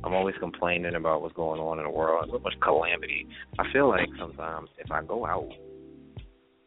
I'm 0.03 0.13
always 0.13 0.35
complaining 0.39 0.95
about 0.95 1.21
what's 1.21 1.35
going 1.35 1.59
on 1.59 1.79
in 1.79 1.85
the 1.85 1.89
world. 1.89 2.29
So 2.31 2.39
much 2.39 2.53
calamity. 2.61 3.27
I 3.57 3.63
feel 3.73 3.89
like 3.89 4.07
sometimes 4.19 4.69
if 4.77 4.91
I 4.91 5.01
go 5.01 5.25
out 5.25 5.49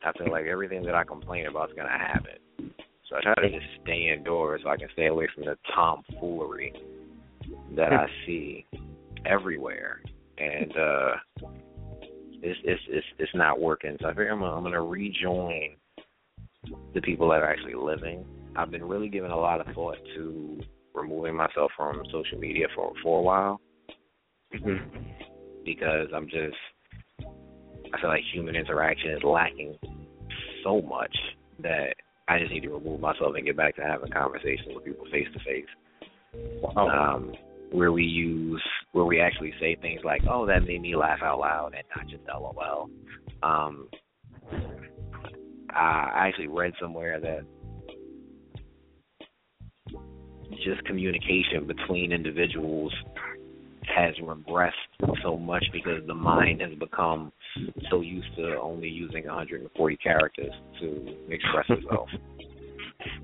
I 0.04 0.12
feel 0.12 0.30
like 0.30 0.46
everything 0.46 0.82
that 0.84 0.94
I 0.94 1.04
complain 1.04 1.46
about 1.46 1.70
is 1.70 1.76
gonna 1.76 1.90
happen. 1.90 2.72
So 3.08 3.16
I 3.16 3.20
try 3.20 3.34
to 3.34 3.50
just 3.50 3.66
stay 3.82 4.12
indoors 4.16 4.62
so 4.64 4.70
I 4.70 4.76
can 4.76 4.88
stay 4.92 5.06
away 5.06 5.28
from 5.34 5.44
the 5.44 5.56
tomfoolery 5.74 6.72
that 7.76 7.92
I 7.92 8.06
see 8.26 8.66
everywhere. 9.26 10.00
And 10.38 10.72
uh 10.76 11.12
it's 12.42 12.58
it's 12.64 12.82
it's 12.88 13.06
it's 13.18 13.34
not 13.34 13.60
working. 13.60 13.96
So 14.00 14.08
I 14.08 14.10
figure 14.10 14.30
I'm 14.30 14.40
gonna, 14.40 14.56
I'm 14.56 14.62
gonna 14.62 14.82
rejoin 14.82 15.76
the 16.94 17.00
people 17.00 17.28
that 17.30 17.40
are 17.40 17.50
actually 17.50 17.74
living. 17.74 18.24
I've 18.56 18.70
been 18.70 18.84
really 18.84 19.08
giving 19.08 19.30
a 19.30 19.36
lot 19.36 19.60
of 19.60 19.74
thought 19.74 19.98
to 20.16 20.60
removing 20.94 21.36
myself 21.36 21.70
from 21.76 22.02
social 22.10 22.38
media 22.38 22.66
for 22.74 22.92
for 23.02 23.18
a 23.18 23.22
while. 23.22 23.60
because 25.64 26.08
I'm 26.14 26.26
just 26.28 26.56
I 27.92 28.00
feel 28.00 28.10
like 28.10 28.22
human 28.32 28.56
interaction 28.56 29.10
is 29.10 29.22
lacking 29.22 29.76
so 30.64 30.80
much 30.82 31.16
that 31.60 31.94
I 32.28 32.38
just 32.38 32.52
need 32.52 32.62
to 32.62 32.70
remove 32.70 33.00
myself 33.00 33.34
and 33.36 33.44
get 33.44 33.56
back 33.56 33.76
to 33.76 33.82
having 33.82 34.10
conversations 34.10 34.74
with 34.74 34.84
people 34.84 35.06
face 35.10 35.26
to 35.32 35.38
face. 35.40 35.66
Um, 36.76 37.32
where 37.72 37.92
we 37.92 38.04
use 38.04 38.62
where 38.92 39.04
we 39.04 39.20
actually 39.20 39.52
say 39.60 39.76
things 39.76 40.00
like, 40.04 40.22
"Oh, 40.28 40.46
that 40.46 40.64
made 40.64 40.80
me 40.80 40.96
laugh 40.96 41.22
out 41.22 41.38
loud," 41.40 41.74
and 41.74 41.84
not 41.96 42.06
just 42.08 42.22
LOL. 42.28 42.90
Um, 43.42 43.88
I 45.70 46.28
actually 46.28 46.48
read 46.48 46.72
somewhere 46.80 47.20
that 47.20 47.44
just 50.64 50.84
communication 50.84 51.66
between 51.66 52.12
individuals 52.12 52.92
has 53.86 54.14
regressed 54.16 54.72
so 55.22 55.36
much 55.36 55.64
because 55.72 56.04
the 56.06 56.14
mind 56.14 56.60
has 56.60 56.74
become 56.78 57.32
so 57.90 58.00
used 58.00 58.34
to 58.36 58.58
only 58.60 58.88
using 58.88 59.26
140 59.26 59.96
characters 59.96 60.52
to 60.80 61.16
express 61.28 61.66
itself. 61.68 62.08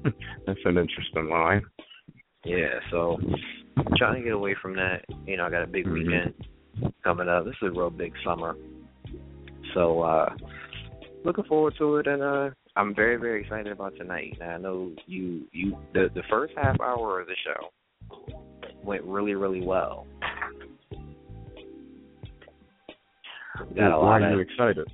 That's 0.47 0.61
an 0.65 0.79
interesting 0.79 1.29
line. 1.31 1.63
Yeah, 2.45 2.79
so 2.91 3.19
trying 3.97 4.17
to 4.17 4.23
get 4.23 4.33
away 4.33 4.55
from 4.61 4.75
that. 4.77 5.05
You 5.27 5.37
know, 5.37 5.45
I 5.45 5.51
got 5.51 5.63
a 5.63 5.67
big 5.67 5.87
weekend 5.89 6.35
coming 7.03 7.29
up. 7.29 7.45
This 7.45 7.55
is 7.63 7.69
a 7.69 7.71
real 7.71 7.91
big 7.91 8.13
summer. 8.25 8.55
So 9.75 10.03
uh 10.03 10.35
looking 11.25 11.45
forward 11.45 11.75
to 11.79 11.97
it 11.97 12.07
and 12.07 12.23
uh 12.23 12.51
I'm 12.77 12.95
very, 12.95 13.17
very 13.17 13.43
excited 13.43 13.73
about 13.73 13.97
tonight. 13.97 14.39
I 14.43 14.59
know 14.59 14.93
you 15.07 15.47
you 15.53 15.77
the 15.95 16.09
the 16.15 16.23
first 16.31 16.53
half 16.57 16.81
hour 16.81 17.21
of 17.21 17.27
the 17.27 17.37
show 17.45 18.33
went 18.85 19.03
really, 19.05 19.35
really 19.35 19.63
well. 19.63 20.07
Got 23.75 23.93
a 23.93 23.99
Why 23.99 24.19
lot 24.19 24.23
are 24.23 24.31
you 24.31 24.41
of 24.41 24.41
excited? 24.41 24.89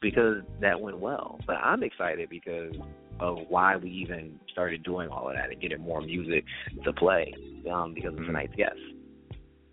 because 0.00 0.42
that 0.60 0.80
went 0.80 0.98
well. 0.98 1.38
But 1.46 1.56
I'm 1.56 1.82
excited 1.82 2.28
because 2.30 2.74
of 3.20 3.38
why 3.48 3.76
we 3.76 3.90
even 3.90 4.40
started 4.50 4.82
doing 4.82 5.08
all 5.10 5.28
of 5.28 5.34
that 5.36 5.50
and 5.50 5.60
getting 5.60 5.80
more 5.80 6.00
music 6.00 6.44
to 6.84 6.92
play. 6.94 7.34
Um, 7.70 7.92
because 7.94 8.14
of 8.14 8.24
tonight's 8.24 8.54
guest. 8.54 8.78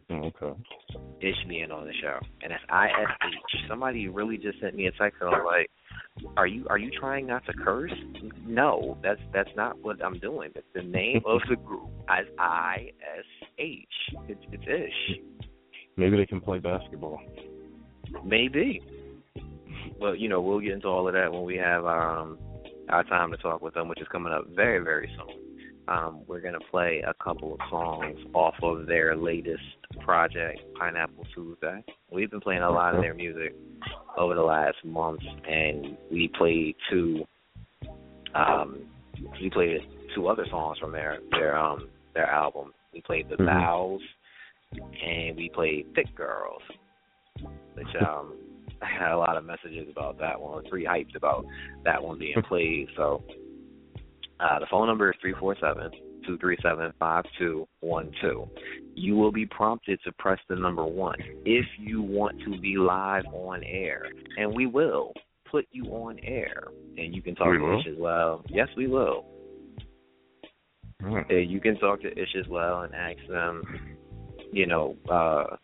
Oh, 0.10 0.32
okay. 0.42 0.60
Ish 1.22 1.36
being 1.48 1.72
on 1.72 1.86
the 1.86 1.94
show. 2.02 2.18
And 2.42 2.52
that's 2.52 2.64
I 2.70 2.88
S 2.88 3.08
H. 3.26 3.62
Somebody 3.70 4.08
really 4.08 4.38
just 4.38 4.60
sent 4.60 4.76
me 4.76 4.88
a 4.88 4.92
text 4.92 5.22
and 5.22 5.30
I 5.30 5.40
was 5.40 5.46
like, 5.46 6.34
Are 6.38 6.48
you 6.48 6.66
are 6.70 6.78
you 6.78 6.92
trying 6.98 7.28
not 7.28 7.46
to 7.46 7.54
curse? 7.54 7.94
No, 8.46 8.98
that's 9.04 9.20
that's 9.34 9.50
not 9.56 9.78
what 9.82 10.04
I'm 10.04 10.20
doing. 10.20 10.52
It's 10.56 10.68
the 10.74 10.84
name 10.84 11.22
of 11.26 11.42
the 11.50 11.56
group 11.56 11.90
as 12.10 12.26
I 12.40 12.92
S 13.18 13.26
H. 13.60 13.86
It's 14.28 14.42
it's 14.52 14.64
Ish. 14.64 15.20
Maybe 15.98 16.16
they 16.18 16.26
can 16.26 16.42
play 16.42 16.60
basketball. 16.60 17.20
Maybe. 18.24 18.82
But 20.00 20.20
you 20.20 20.30
know, 20.30 20.42
we'll 20.42 20.60
get 20.60 20.74
into 20.74 20.88
all 20.88 21.08
of 21.08 21.14
that 21.14 21.32
when 21.32 21.44
we 21.44 21.58
have 21.58 21.86
our 21.86 22.20
um 22.20 22.38
our 22.90 23.04
time 23.04 23.32
to 23.32 23.38
talk 23.38 23.62
with 23.62 23.74
them, 23.74 23.88
which 23.88 24.02
is 24.02 24.08
coming 24.12 24.32
up 24.32 24.48
very, 24.56 24.84
very 24.84 25.10
soon. 25.18 25.36
Um, 25.90 26.22
we're 26.28 26.42
gonna 26.42 26.60
play 26.70 27.02
a 27.06 27.14
couple 27.24 27.54
of 27.54 27.60
songs 27.70 28.18
off 28.34 28.56
of 28.62 28.88
their 28.88 29.16
latest 29.16 29.64
project, 30.02 30.60
Pineapple 30.78 31.26
Tuesday. 31.34 31.84
We've 32.12 32.30
been 32.30 32.42
playing 32.42 32.62
a 32.62 32.70
lot 32.70 32.96
of 32.96 33.02
their 33.02 33.14
music 33.14 33.56
over 34.18 34.36
the 34.36 34.42
last 34.42 34.78
month 34.84 35.22
and 35.48 35.98
we 36.12 36.30
played 36.38 36.76
two 36.90 37.24
um 38.36 38.80
we 39.42 39.50
played 39.50 39.80
two 40.14 40.28
other 40.28 40.46
songs 40.50 40.78
from 40.80 40.92
their 40.92 41.20
their 41.32 41.58
um 41.58 41.88
their 42.14 42.30
album. 42.30 42.74
We 42.94 43.02
played 43.02 43.30
The 43.30 43.38
Mhm. 43.38 43.46
Vows 43.46 44.02
and 44.74 45.38
we 45.38 45.50
played 45.50 45.94
Thick 45.96 46.14
Girls. 46.16 46.62
Which 47.74 47.88
um 48.02 48.38
I 48.82 48.86
had 48.86 49.12
a 49.12 49.18
lot 49.18 49.38
of 49.38 49.46
messages 49.46 49.88
about 49.90 50.20
that 50.20 50.40
one, 50.40 50.64
pretty 50.70 50.86
hyped 50.86 51.16
about 51.16 51.46
that 51.84 52.02
one 52.02 52.20
being 52.20 52.42
played. 52.48 52.88
So 52.96 53.24
uh, 54.40 54.60
the 54.60 54.68
phone 54.70 54.88
number 54.88 55.10
is 55.10 55.18
three 55.20 55.34
four 55.40 55.56
seven 55.60 55.90
two 56.26 56.38
three 56.38 56.58
seven 56.62 56.92
five 57.00 57.24
two 57.40 57.68
one 57.80 58.12
two. 58.22 58.48
You 58.94 59.16
will 59.16 59.32
be 59.32 59.46
prompted 59.46 60.00
to 60.04 60.12
press 60.14 60.40
the 60.50 60.56
number 60.56 60.86
one 60.86 61.18
if 61.46 61.66
you 61.80 62.02
want 62.02 62.40
to 62.42 62.60
be 62.60 62.78
live 62.78 63.26
on 63.34 63.64
air, 63.64 64.08
and 64.38 64.54
we 64.54 64.68
will 64.68 65.14
put 65.50 65.66
you 65.72 65.86
on 65.86 66.20
air, 66.24 66.64
and 66.98 67.16
you 67.16 67.22
can 67.22 67.36
talk 67.36 67.48
We 67.48 67.58
to 67.58 67.64
will? 67.64 67.80
Ish 67.80 67.88
as 67.88 67.98
well. 67.98 68.44
Yes, 68.50 68.68
we 68.76 68.88
will. 68.88 69.26
Uh, 71.04 71.34
you 71.36 71.62
can 71.62 71.78
talk 71.78 72.02
to 72.02 72.12
Ish 72.12 72.36
as 72.40 72.48
well 72.50 72.82
and 72.82 72.94
ask 72.94 73.18
them, 73.30 73.64
you 74.52 74.66
know, 74.66 74.96
uh, 75.10 75.56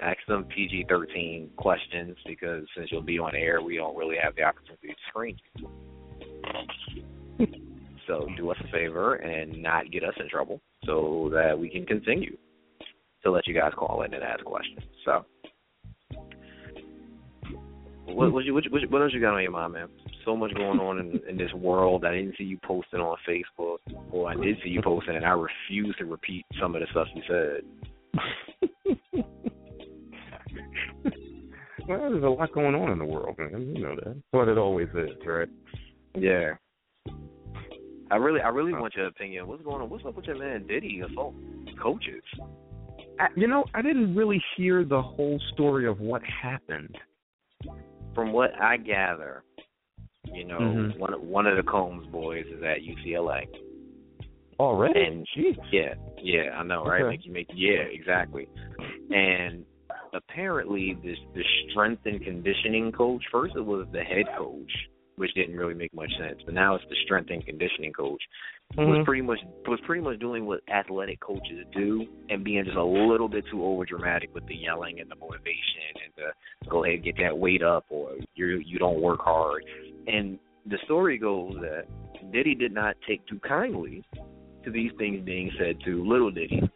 ask 0.00 0.18
them 0.28 0.44
PG 0.44 0.86
thirteen 0.88 1.50
questions 1.56 2.16
because 2.26 2.64
since 2.76 2.90
you'll 2.90 3.02
be 3.02 3.18
on 3.18 3.34
air, 3.34 3.60
we 3.62 3.76
don't 3.76 3.96
really 3.96 4.16
have 4.22 4.34
the 4.36 4.42
opportunity 4.42 4.88
to 4.88 4.94
screen. 5.08 5.36
So 8.06 8.26
do 8.36 8.50
us 8.50 8.56
a 8.66 8.72
favor 8.72 9.16
and 9.16 9.62
not 9.62 9.90
get 9.90 10.02
us 10.02 10.14
in 10.18 10.28
trouble 10.30 10.60
so 10.86 11.30
that 11.32 11.58
we 11.58 11.68
can 11.68 11.84
continue 11.84 12.36
to 13.22 13.30
let 13.30 13.46
you 13.46 13.54
guys 13.54 13.72
call 13.76 14.02
in 14.02 14.14
and 14.14 14.22
ask 14.22 14.42
questions. 14.44 14.80
So 15.04 15.24
what 18.06 18.32
what 18.32 18.44
what, 18.48 18.64
what, 18.70 18.90
what 18.90 19.02
else 19.02 19.12
you 19.12 19.20
got 19.20 19.34
on 19.34 19.42
your 19.42 19.50
mind, 19.50 19.74
man? 19.74 19.88
So 20.24 20.36
much 20.36 20.54
going 20.54 20.80
on 20.80 20.98
in, 20.98 21.20
in 21.28 21.36
this 21.36 21.52
world. 21.52 22.04
I 22.04 22.14
didn't 22.14 22.36
see 22.38 22.44
you 22.44 22.58
posting 22.64 23.00
on 23.00 23.16
Facebook, 23.28 23.78
or 24.10 24.30
I 24.30 24.34
did 24.34 24.56
see 24.62 24.70
you 24.70 24.80
posting, 24.82 25.16
and 25.16 25.24
I 25.24 25.30
refuse 25.30 25.94
to 25.98 26.04
repeat 26.06 26.46
some 26.60 26.74
of 26.74 26.80
the 26.80 26.86
stuff 26.90 27.08
you 27.14 27.22
said. 27.28 27.62
Well, 31.88 32.10
there's 32.10 32.22
a 32.22 32.28
lot 32.28 32.52
going 32.52 32.74
on 32.74 32.90
in 32.92 32.98
the 32.98 33.04
world, 33.04 33.36
man. 33.38 33.72
You 33.74 33.82
know 33.82 33.96
that. 33.96 34.22
What 34.30 34.48
it 34.48 34.58
always 34.58 34.88
is, 34.88 35.10
right? 35.26 35.48
Yeah. 36.14 36.54
I 38.10 38.16
really, 38.16 38.40
I 38.40 38.48
really 38.48 38.72
want 38.72 38.94
your 38.94 39.06
opinion. 39.06 39.46
What's 39.46 39.62
going 39.62 39.82
on? 39.82 39.90
What's 39.90 40.04
up 40.04 40.16
with 40.16 40.26
your 40.26 40.38
man 40.38 40.66
Diddy 40.66 41.00
assault 41.00 41.34
coaches? 41.82 42.22
I, 43.20 43.26
you 43.36 43.48
know, 43.48 43.64
I 43.74 43.82
didn't 43.82 44.14
really 44.14 44.42
hear 44.56 44.84
the 44.84 45.02
whole 45.02 45.40
story 45.52 45.86
of 45.86 46.00
what 46.00 46.22
happened. 46.24 46.94
From 48.14 48.32
what 48.32 48.50
I 48.60 48.76
gather, 48.76 49.42
you 50.32 50.44
know, 50.44 50.58
Mhm. 50.58 50.98
one 50.98 51.12
one 51.28 51.46
of 51.46 51.56
the 51.56 51.62
Combs 51.62 52.06
boys 52.08 52.46
is 52.46 52.62
at 52.62 52.82
UCLA. 52.82 53.46
Already? 54.58 55.00
And 55.04 55.26
yeah, 55.70 55.94
yeah, 56.20 56.58
I 56.58 56.62
know, 56.64 56.84
right? 56.84 57.02
Okay. 57.02 57.10
Like 57.10 57.26
you 57.26 57.32
make 57.32 57.48
yeah, 57.54 57.82
exactly. 57.82 58.48
And 59.10 59.64
apparently, 60.12 60.96
this 61.04 61.18
the 61.34 61.44
strength 61.70 62.02
and 62.06 62.22
conditioning 62.22 62.92
coach. 62.92 63.22
First, 63.30 63.56
it 63.56 63.64
was 63.64 63.86
the 63.92 64.02
head 64.02 64.26
coach, 64.36 64.72
which 65.16 65.32
didn't 65.34 65.56
really 65.56 65.74
make 65.74 65.92
much 65.94 66.10
sense. 66.18 66.40
But 66.44 66.54
now 66.54 66.74
it's 66.74 66.84
the 66.88 66.96
strength 67.04 67.30
and 67.30 67.44
conditioning 67.44 67.92
coach. 67.92 68.22
Was 68.76 68.98
Mhm. 68.98 69.04
pretty 69.04 69.22
much 69.22 69.40
was 69.66 69.80
pretty 69.80 70.02
much 70.02 70.18
doing 70.18 70.46
what 70.46 70.60
athletic 70.68 71.20
coaches 71.20 71.66
do, 71.72 72.06
and 72.28 72.44
being 72.44 72.64
just 72.64 72.76
a 72.76 72.84
little 72.84 73.28
bit 73.28 73.46
too 73.46 73.64
over 73.64 73.84
dramatic 73.84 74.34
with 74.34 74.46
the 74.46 74.54
yelling 74.54 75.00
and 75.00 75.10
the 75.10 75.16
motivation 75.16 75.82
and 76.04 76.12
the 76.16 76.68
go 76.68 76.84
ahead 76.84 77.02
get 77.02 77.16
that 77.16 77.36
weight 77.36 77.62
up 77.62 77.86
or 77.88 78.12
you 78.34 78.58
you 78.58 78.78
don't 78.78 79.00
work 79.00 79.20
hard. 79.20 79.64
And 80.06 80.38
the 80.66 80.78
story 80.84 81.18
goes 81.18 81.54
that 81.60 81.86
Diddy 82.30 82.54
did 82.54 82.72
not 82.72 82.96
take 83.06 83.24
too 83.26 83.38
kindly 83.40 84.04
to 84.64 84.70
these 84.70 84.92
things 84.98 85.24
being 85.24 85.50
said 85.58 85.80
to 85.84 86.04
little 86.04 86.30
Diddy. 86.30 86.68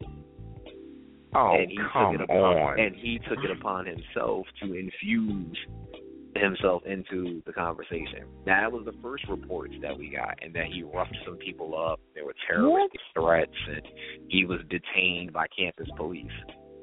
Oh, 1.34 1.56
and 1.58 1.70
he 1.70 1.78
come 1.92 2.12
took 2.12 2.20
it 2.20 2.24
upon, 2.24 2.56
on. 2.58 2.80
And 2.80 2.94
he 2.94 3.18
took 3.28 3.38
it 3.42 3.50
upon 3.50 3.86
himself 3.86 4.46
to 4.62 4.74
infuse 4.74 5.56
himself 6.36 6.82
into 6.86 7.42
the 7.46 7.52
conversation. 7.52 8.24
Now 8.46 8.60
that 8.62 8.72
was 8.72 8.84
the 8.84 8.94
first 9.02 9.24
reports 9.28 9.74
that 9.82 9.96
we 9.96 10.10
got, 10.10 10.38
and 10.42 10.54
that 10.54 10.66
he 10.66 10.82
roughed 10.82 11.16
some 11.24 11.36
people 11.36 11.78
up. 11.78 12.00
There 12.14 12.24
were 12.24 12.34
terrorist 12.46 12.96
threats, 13.14 13.52
and 13.68 13.82
he 14.28 14.44
was 14.44 14.60
detained 14.68 15.32
by 15.32 15.46
campus 15.56 15.88
police. 15.96 16.32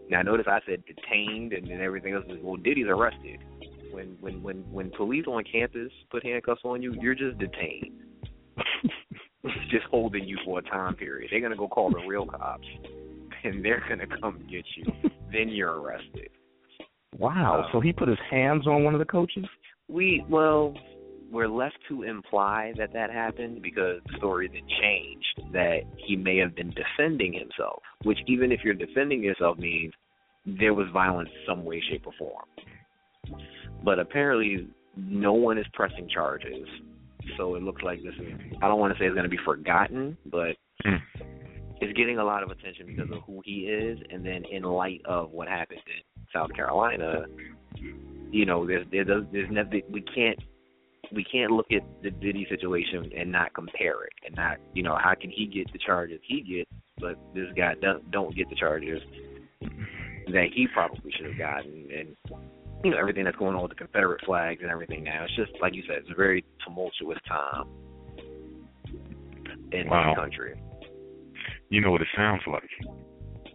Now 0.09 0.21
notice 0.21 0.47
I 0.47 0.59
said 0.65 0.83
detained, 0.85 1.53
and 1.53 1.69
then 1.69 1.81
everything 1.81 2.13
else 2.13 2.25
is 2.29 2.39
well. 2.41 2.57
Diddy's 2.57 2.87
arrested. 2.87 3.39
When 3.91 4.17
when 4.19 4.41
when 4.41 4.57
when 4.71 4.91
police 4.91 5.25
on 5.27 5.43
campus 5.51 5.91
put 6.11 6.23
handcuffs 6.23 6.61
on 6.63 6.81
you, 6.81 6.95
you're 6.99 7.15
just 7.15 7.37
detained. 7.37 8.01
just 9.71 9.85
holding 9.89 10.27
you 10.27 10.37
for 10.45 10.59
a 10.59 10.61
time 10.63 10.95
period. 10.95 11.29
They're 11.31 11.41
gonna 11.41 11.55
go 11.55 11.67
call 11.67 11.91
the 11.91 12.05
real 12.07 12.25
cops, 12.25 12.67
and 13.43 13.63
they're 13.63 13.83
gonna 13.87 14.07
come 14.21 14.39
get 14.49 14.65
you. 14.75 15.09
then 15.31 15.49
you're 15.49 15.79
arrested. 15.79 16.29
Wow. 17.17 17.65
Uh, 17.65 17.71
so 17.71 17.79
he 17.79 17.91
put 17.91 18.07
his 18.07 18.17
hands 18.29 18.67
on 18.67 18.83
one 18.83 18.93
of 18.93 18.99
the 18.99 19.05
coaches? 19.05 19.45
We 19.87 20.23
well, 20.29 20.73
we're 21.31 21.47
left 21.47 21.77
to 21.89 22.03
imply 22.03 22.73
that 22.77 22.93
that 22.93 23.11
happened 23.11 23.61
because 23.61 24.01
the 24.07 24.17
story 24.17 24.47
then 24.47 24.67
changed 24.81 25.53
that 25.53 25.81
he 25.97 26.15
may 26.15 26.37
have 26.37 26.55
been 26.55 26.73
defending 26.73 27.33
himself. 27.33 27.81
Which 28.03 28.19
even 28.27 28.51
if 28.51 28.61
you're 28.63 28.73
defending 28.73 29.23
yourself 29.23 29.57
means 29.57 29.93
there 30.45 30.73
was 30.73 30.87
violence 30.93 31.29
some 31.47 31.65
way, 31.65 31.81
shape, 31.89 32.05
or 32.05 32.13
form. 32.17 33.39
But 33.83 33.99
apparently, 33.99 34.67
no 34.95 35.33
one 35.33 35.57
is 35.57 35.65
pressing 35.73 36.07
charges. 36.13 36.67
So 37.37 37.55
it 37.55 37.63
looks 37.63 37.83
like 37.83 38.01
this 38.01 38.13
is. 38.15 38.33
I 38.61 38.67
don't 38.67 38.79
want 38.79 38.93
to 38.93 38.99
say 38.99 39.05
it's 39.05 39.13
going 39.13 39.23
to 39.23 39.29
be 39.29 39.37
forgotten, 39.45 40.17
but 40.25 40.55
it's 41.81 41.97
getting 41.97 42.17
a 42.17 42.23
lot 42.23 42.43
of 42.43 42.49
attention 42.51 42.85
because 42.87 43.09
of 43.11 43.21
who 43.25 43.41
he 43.45 43.61
is, 43.61 43.99
and 44.11 44.25
then 44.25 44.43
in 44.51 44.63
light 44.63 45.01
of 45.05 45.31
what 45.31 45.47
happened 45.47 45.79
in 45.87 46.23
South 46.33 46.53
Carolina, 46.53 47.25
you 48.31 48.45
know, 48.45 48.65
there's 48.65 48.85
there 48.91 49.03
does 49.05 49.23
there's 49.31 49.49
never 49.51 49.69
we 49.89 50.01
can't 50.01 50.39
we 51.11 51.23
can't 51.23 51.51
look 51.51 51.67
at 51.71 51.81
the 52.03 52.11
Diddy 52.11 52.45
situation 52.49 53.11
and 53.17 53.31
not 53.31 53.53
compare 53.53 54.03
it, 54.03 54.13
and 54.25 54.35
not 54.35 54.57
you 54.73 54.83
know 54.83 54.97
how 55.01 55.13
can 55.19 55.29
he 55.29 55.45
get 55.47 55.71
the 55.71 55.79
charges 55.79 56.19
he 56.23 56.41
gets, 56.41 56.69
but 56.99 57.17
this 57.33 57.47
guy 57.55 57.73
don't 57.81 58.09
don't 58.11 58.35
get 58.35 58.49
the 58.49 58.55
charges 58.55 59.01
that 59.61 60.47
he 60.53 60.67
probably 60.73 61.11
should 61.11 61.25
have 61.25 61.37
gotten, 61.37 61.87
and 61.97 62.15
you 62.83 62.91
know 62.91 62.97
everything 62.97 63.23
that's 63.23 63.37
going 63.37 63.55
on 63.55 63.61
with 63.61 63.71
the 63.71 63.75
Confederate 63.75 64.23
flags 64.25 64.59
and 64.61 64.69
everything 64.69 65.03
now. 65.03 65.23
It's 65.23 65.35
just 65.35 65.51
like 65.61 65.73
you 65.73 65.83
said, 65.87 65.97
it's 65.99 66.11
a 66.11 66.15
very 66.15 66.43
tumultuous 66.65 67.19
time 67.27 67.65
in 69.71 69.87
Wow. 69.87 70.13
this 70.13 70.19
country. 70.19 70.59
You 71.69 71.81
know 71.81 71.91
what 71.91 72.01
it 72.01 72.07
sounds 72.15 72.41
like. 72.47 72.69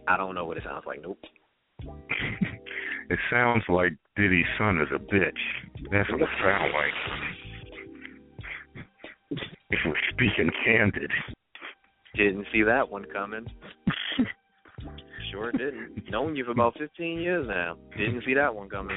I 0.07 0.17
don't 0.17 0.35
know 0.35 0.45
what 0.45 0.57
it 0.57 0.63
sounds 0.63 0.85
like. 0.85 1.01
Nope. 1.01 1.19
It 3.07 3.19
sounds 3.29 3.63
like 3.69 3.93
Diddy's 4.15 4.47
son 4.57 4.81
is 4.81 4.87
a 4.93 4.97
bitch. 4.97 5.37
That's 5.91 6.09
what 6.11 6.21
it 6.21 6.29
sounds 6.41 6.73
like. 6.73 6.93
If 9.71 9.79
we're 9.85 9.95
speaking 10.11 10.51
candid. 10.63 11.11
Didn't 12.15 12.45
see 12.53 12.61
that 12.61 12.89
one 12.89 13.05
coming. 13.11 13.45
sure 15.31 15.51
didn't. 15.51 16.09
Known 16.09 16.35
you 16.35 16.45
for 16.45 16.51
about 16.51 16.77
15 16.77 17.19
years 17.19 17.47
now. 17.47 17.75
Didn't 17.97 18.23
see 18.25 18.35
that 18.35 18.53
one 18.53 18.69
coming. 18.69 18.95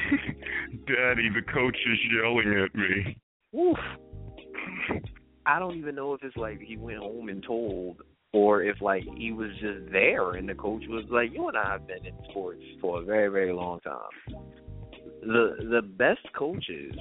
Daddy, 0.86 1.30
the 1.34 1.42
coach 1.52 1.76
is 1.90 1.98
yelling 2.14 2.62
at 2.62 2.74
me. 2.74 3.18
Oof. 3.58 3.78
I 5.46 5.58
don't 5.58 5.76
even 5.76 5.94
know 5.94 6.12
if 6.12 6.22
it's 6.22 6.36
like 6.36 6.60
he 6.60 6.76
went 6.76 6.98
home 6.98 7.30
and 7.30 7.42
told, 7.42 8.02
or 8.32 8.62
if 8.62 8.80
like 8.80 9.04
he 9.16 9.32
was 9.32 9.50
just 9.60 9.90
there 9.90 10.32
and 10.34 10.48
the 10.48 10.54
coach 10.54 10.82
was 10.88 11.04
like, 11.10 11.32
"You 11.32 11.48
and 11.48 11.56
I 11.56 11.72
have 11.72 11.86
been 11.86 12.04
in 12.04 12.14
sports 12.30 12.62
for 12.80 13.00
a 13.00 13.04
very, 13.04 13.28
very 13.28 13.52
long 13.52 13.80
time. 13.80 14.36
The 15.22 15.56
the 15.70 15.82
best 15.82 16.20
coaches 16.36 16.94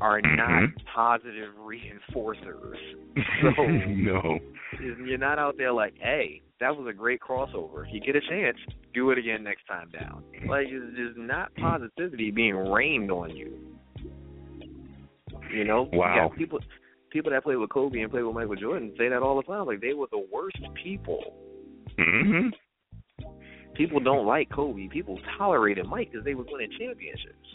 are 0.00 0.20
not 0.20 0.64
Mhm. 0.64 0.84
positive 0.94 1.54
reinforcers. 1.56 2.76
So 3.56 3.66
no. 3.66 4.38
you're 4.80 5.18
not 5.18 5.38
out 5.38 5.56
there 5.58 5.72
like, 5.72 5.94
hey, 5.98 6.40
that 6.60 6.76
was 6.76 6.86
a 6.88 6.92
great 6.92 7.20
crossover. 7.20 7.86
If 7.86 7.92
you 7.92 8.00
get 8.00 8.16
a 8.16 8.20
chance, 8.20 8.56
do 8.94 9.10
it 9.10 9.18
again 9.18 9.42
next 9.42 9.66
time 9.66 9.90
down. 9.90 10.24
Like 10.48 10.66
it's 10.68 10.96
just 10.96 11.16
not 11.18 11.54
positivity 11.56 12.30
being 12.30 12.54
rained 12.56 13.10
on 13.10 13.36
you. 13.36 13.52
You 15.52 15.64
know, 15.64 15.88
You 15.92 15.98
Wow. 15.98 16.28
got 16.28 16.36
people 16.38 16.60
people 17.12 17.30
that 17.30 17.44
played 17.44 17.56
with 17.56 17.70
Kobe 17.70 18.00
and 18.00 18.10
played 18.10 18.24
with 18.24 18.34
Michael 18.34 18.56
Jordan 18.56 18.92
say 18.98 19.08
that 19.08 19.22
all 19.22 19.36
the 19.36 19.42
time. 19.42 19.66
Like 19.66 19.80
they 19.80 19.94
were 19.94 20.08
the 20.10 20.26
worst 20.32 20.58
people. 20.82 21.34
hmm 21.98 22.48
People 23.74 24.00
don't 24.00 24.26
like 24.26 24.50
Kobe. 24.50 24.88
People 24.88 25.18
tolerated 25.38 25.86
Mike 25.86 26.10
because 26.10 26.24
they 26.24 26.34
were 26.34 26.44
winning 26.50 26.70
championships. 26.78 27.48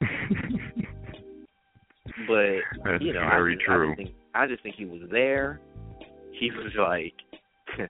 But 2.28 2.58
That's 2.84 3.02
you 3.02 3.12
know, 3.12 3.20
very 3.28 3.54
I 3.54 3.56
just, 3.56 3.66
true. 3.66 3.92
I 3.92 3.94
just, 3.94 3.96
think, 3.96 4.14
I 4.34 4.46
just 4.46 4.62
think 4.62 4.76
he 4.76 4.84
was 4.84 5.02
there. 5.10 5.60
He 6.32 6.50
was 6.50 6.72
like, 6.78 7.14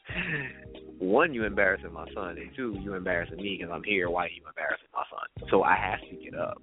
one, 0.99 1.35
you 1.35 1.45
embarrassing 1.45 1.93
my 1.93 2.07
son, 2.14 2.39
and 2.39 2.51
two, 2.57 2.77
you 2.81 2.95
embarrassing 2.95 3.37
me 3.37 3.57
because 3.59 3.72
I'm 3.75 3.83
here. 3.83 4.11
Why 4.11 4.27
are 4.27 4.29
you 4.29 4.43
embarrassing 4.47 4.87
my 4.95 5.05
son? 5.11 5.49
So 5.51 5.62
I 5.62 5.77
have 5.77 6.01
to 6.01 6.16
get 6.16 6.35
up. 6.39 6.62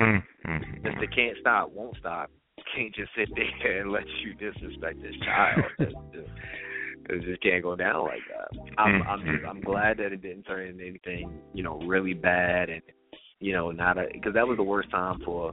Mm-hmm. 0.00 0.86
If 0.86 1.00
they 1.00 1.14
can't 1.14 1.36
stop, 1.40 1.72
won't 1.72 1.96
stop. 1.98 2.30
Can't 2.76 2.94
just 2.94 3.10
sit 3.16 3.28
there 3.62 3.80
and 3.82 3.92
let 3.92 4.04
you 4.24 4.34
disrespect 4.34 5.02
this 5.02 5.14
child. 5.24 5.64
It 7.06 7.22
just, 7.22 7.42
can't 7.42 7.62
go 7.62 7.76
down 7.76 8.04
like 8.04 8.22
that. 8.32 8.48
I'm, 8.78 9.02
I'm 9.02 9.18
just, 9.20 9.30
mm-hmm. 9.30 9.46
I'm 9.46 9.60
glad 9.60 9.98
that 9.98 10.12
it 10.12 10.22
didn't 10.22 10.44
turn 10.44 10.68
into 10.68 10.86
anything, 10.86 11.38
you 11.52 11.62
know, 11.62 11.78
really 11.80 12.14
bad, 12.14 12.70
and 12.70 12.80
you 13.40 13.52
know, 13.52 13.70
not 13.70 13.98
a 13.98 14.06
because 14.10 14.32
that 14.32 14.48
was 14.48 14.56
the 14.56 14.62
worst 14.62 14.90
time 14.90 15.20
for 15.22 15.52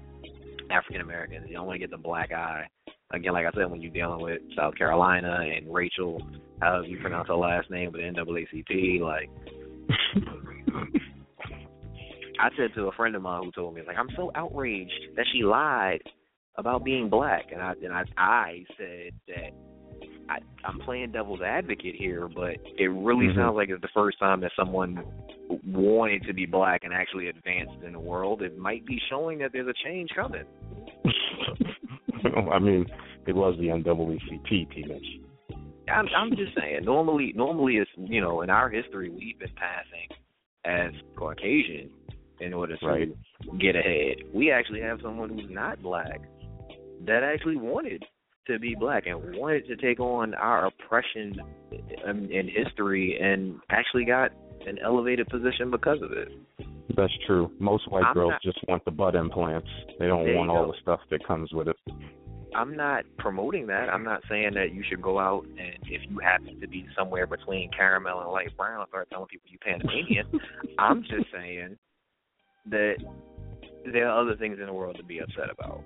African 0.72 1.02
Americans. 1.02 1.48
You 1.50 1.56
don't 1.56 1.68
want 1.68 1.76
to 1.76 1.80
get 1.86 1.92
the 1.92 1.98
black 1.98 2.32
eye. 2.32 2.68
Again, 3.14 3.34
like 3.34 3.46
I 3.46 3.52
said, 3.52 3.70
when 3.70 3.82
you're 3.82 3.92
dealing 3.92 4.22
with 4.22 4.40
South 4.56 4.76
Carolina 4.76 5.40
and 5.54 5.74
Rachel, 5.74 6.22
however 6.62 6.86
you 6.86 7.00
pronounce 7.02 7.28
her 7.28 7.36
last 7.36 7.70
name, 7.70 7.92
but 7.92 8.00
NAACP, 8.00 9.02
like 9.02 9.30
I 12.40 12.50
said 12.58 12.74
to 12.76 12.88
a 12.88 12.92
friend 12.94 13.16
of 13.16 13.22
mine 13.22 13.44
who 13.44 13.52
told 13.52 13.76
me, 13.76 13.82
like, 13.86 13.98
I'm 13.98 14.10
so 14.16 14.32
outraged 14.36 15.18
that 15.18 15.26
she 15.34 15.44
lied 15.44 16.00
about 16.58 16.84
being 16.84 17.10
black, 17.10 17.52
and 17.52 17.62
I 17.62 17.74
and 17.84 17.94
I 17.94 18.04
I 18.18 18.66
said 18.78 19.14
that 19.28 19.52
I 20.30 20.40
I'm 20.64 20.80
playing 20.80 21.12
devil's 21.12 21.42
advocate 21.42 21.96
here, 21.96 22.28
but 22.28 22.56
it 22.78 22.88
really 22.90 23.28
Mhm. 23.28 23.36
sounds 23.36 23.56
like 23.56 23.70
it's 23.70 23.82
the 23.82 23.88
first 23.90 24.20
time 24.20 24.42
that 24.42 24.52
someone 24.56 25.04
wanted 25.66 26.24
to 26.24 26.34
be 26.34 26.46
black 26.46 26.84
and 26.84 26.94
actually 26.94 27.28
advanced 27.28 27.84
in 27.84 27.94
the 27.94 28.00
world. 28.00 28.42
It 28.42 28.58
might 28.58 28.86
be 28.86 29.00
showing 29.10 29.40
that 29.40 29.52
there's 29.52 29.68
a 29.68 29.74
change 29.74 30.10
coming. 30.16 30.46
I 32.52 32.60
mean, 32.60 32.86
it 33.26 33.36
was 33.36 33.58
the 33.58 33.68
NAACP 33.68 34.72
teammates. 34.74 35.06
I'm 35.90 36.08
I'm 36.16 36.36
just 36.36 36.56
saying. 36.56 36.86
Normally, 36.86 37.34
normally 37.36 37.78
it's 37.78 37.92
you 37.98 38.22
know 38.22 38.42
in 38.42 38.50
our 38.50 38.70
history 38.70 39.10
we've 39.10 39.40
been 39.40 39.52
passing 39.56 40.08
as 40.64 40.92
Caucasian 41.16 41.90
in 42.40 42.54
order 42.54 42.78
to 42.78 42.86
Right. 42.88 43.10
get 43.60 43.76
ahead. 43.76 44.18
We 44.34 44.52
actually 44.52 44.82
have 44.82 45.02
someone 45.02 45.30
who's 45.30 45.50
not 45.50 45.82
black 45.82 46.22
that 47.06 47.24
actually 47.24 47.58
wanted 47.58 48.04
to 48.48 48.60
be 48.60 48.76
black 48.76 49.06
and 49.08 49.36
wanted 49.36 49.68
to 49.68 49.76
take 49.76 50.00
on 50.00 50.34
our 50.34 50.68
oppression 50.68 51.40
in, 51.72 52.32
in 52.32 52.48
history 52.48 53.18
and 53.22 53.60
actually 53.70 54.06
got 54.06 54.32
an 54.68 54.78
elevated 54.84 55.28
position 55.28 55.72
because 55.72 56.02
of 56.02 56.12
it. 56.12 56.30
That's 56.96 57.14
true. 57.26 57.52
Most 57.60 57.90
white 57.92 58.04
I'm 58.06 58.14
girls 58.14 58.32
not- 58.32 58.42
just 58.42 58.60
want 58.68 58.84
the 58.86 58.92
butt 58.92 59.16
implants. 59.16 59.70
They 60.00 60.08
don't 60.08 60.36
want 60.36 60.50
all 60.50 60.66
go. 60.66 60.72
the 60.72 60.78
stuff 60.82 61.00
that 61.10 61.26
comes 61.26 61.52
with 61.54 61.68
it. 61.68 61.78
I'm 62.54 62.76
not 62.76 63.06
promoting 63.18 63.68
that. 63.68 63.90
I'm 63.90 64.04
not 64.04 64.22
saying 64.30 64.56
that 64.56 64.74
you 64.74 64.84
should 64.90 65.02
go 65.02 65.20
out 65.20 65.46
and 65.46 65.78
if 65.84 66.02
you 66.10 66.20
happen 66.20 66.60
to 66.60 66.68
be 66.68 66.86
somewhere 66.98 67.26
between 67.26 67.70
caramel 67.72 68.20
and 68.20 68.30
light 68.30 68.56
brown, 68.58 68.86
start 68.90 69.10
telling 69.10 69.28
people 69.28 69.50
you 69.50 69.58
Panamanian. 69.60 70.28
I'm 70.78 71.02
just 71.04 71.32
saying 71.34 71.78
that 72.70 72.96
there 73.86 74.10
are 74.10 74.22
other 74.22 74.36
things 74.36 74.58
in 74.60 74.66
the 74.66 74.74
world 74.74 74.98
to 74.98 75.04
be 75.04 75.20
upset 75.20 75.50
about. 75.50 75.82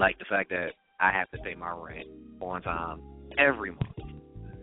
Like 0.00 0.18
the 0.18 0.24
fact 0.30 0.48
that 0.48 0.72
I 0.98 1.12
have 1.12 1.30
to 1.32 1.38
pay 1.38 1.54
my 1.54 1.70
rent 1.70 2.08
on 2.40 2.62
time 2.62 3.02
every 3.38 3.70
month. 3.70 3.82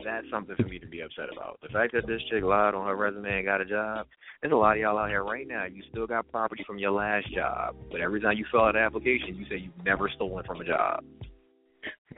That's 0.03 0.25
something 0.31 0.55
for 0.55 0.67
me 0.67 0.79
to 0.79 0.87
be 0.87 1.01
upset 1.01 1.25
about. 1.31 1.59
The 1.61 1.69
fact 1.69 1.93
that 1.93 2.07
this 2.07 2.21
chick 2.31 2.43
lied 2.43 2.73
on 2.73 2.87
her 2.87 2.95
resume 2.95 3.37
and 3.37 3.45
got 3.45 3.61
a 3.61 3.65
job, 3.65 4.07
there's 4.41 4.51
a 4.51 4.55
lot 4.55 4.77
of 4.77 4.81
y'all 4.81 4.97
out 4.97 5.09
here 5.09 5.23
right 5.23 5.47
now. 5.47 5.65
You 5.65 5.83
still 5.91 6.07
got 6.07 6.27
property 6.31 6.63
from 6.65 6.79
your 6.79 6.89
last 6.91 7.31
job, 7.35 7.75
but 7.91 8.01
every 8.01 8.19
time 8.19 8.37
you 8.37 8.45
fill 8.51 8.61
out 8.61 8.75
an 8.75 8.81
application, 8.81 9.35
you 9.35 9.45
say 9.47 9.57
you've 9.57 9.85
never 9.85 10.09
stolen 10.15 10.43
from 10.45 10.61
a 10.61 10.65
job. 10.65 11.03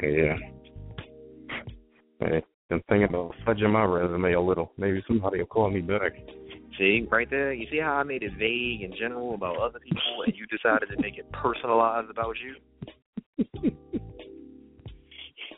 Yeah. 0.01 0.37
Been 2.69 2.81
thinking 2.87 3.03
about 3.03 3.35
fudging 3.45 3.71
my 3.71 3.83
resume 3.83 4.31
a 4.33 4.39
little. 4.41 4.71
Maybe 4.77 5.03
somebody 5.07 5.39
will 5.39 5.47
call 5.47 5.69
me 5.69 5.81
back. 5.81 6.13
See, 6.77 7.05
right 7.11 7.29
there, 7.29 7.51
you 7.51 7.67
see 7.69 7.79
how 7.79 7.95
I 7.95 8.03
made 8.03 8.23
it 8.23 8.31
vague 8.39 8.83
and 8.83 8.93
general 8.97 9.33
about 9.33 9.57
other 9.57 9.79
people, 9.79 10.23
and 10.25 10.33
you 10.35 10.45
decided 10.45 10.87
to 10.95 11.01
make 11.01 11.17
it 11.17 11.29
personalized 11.33 12.09
about 12.09 12.35
you. 12.41 12.55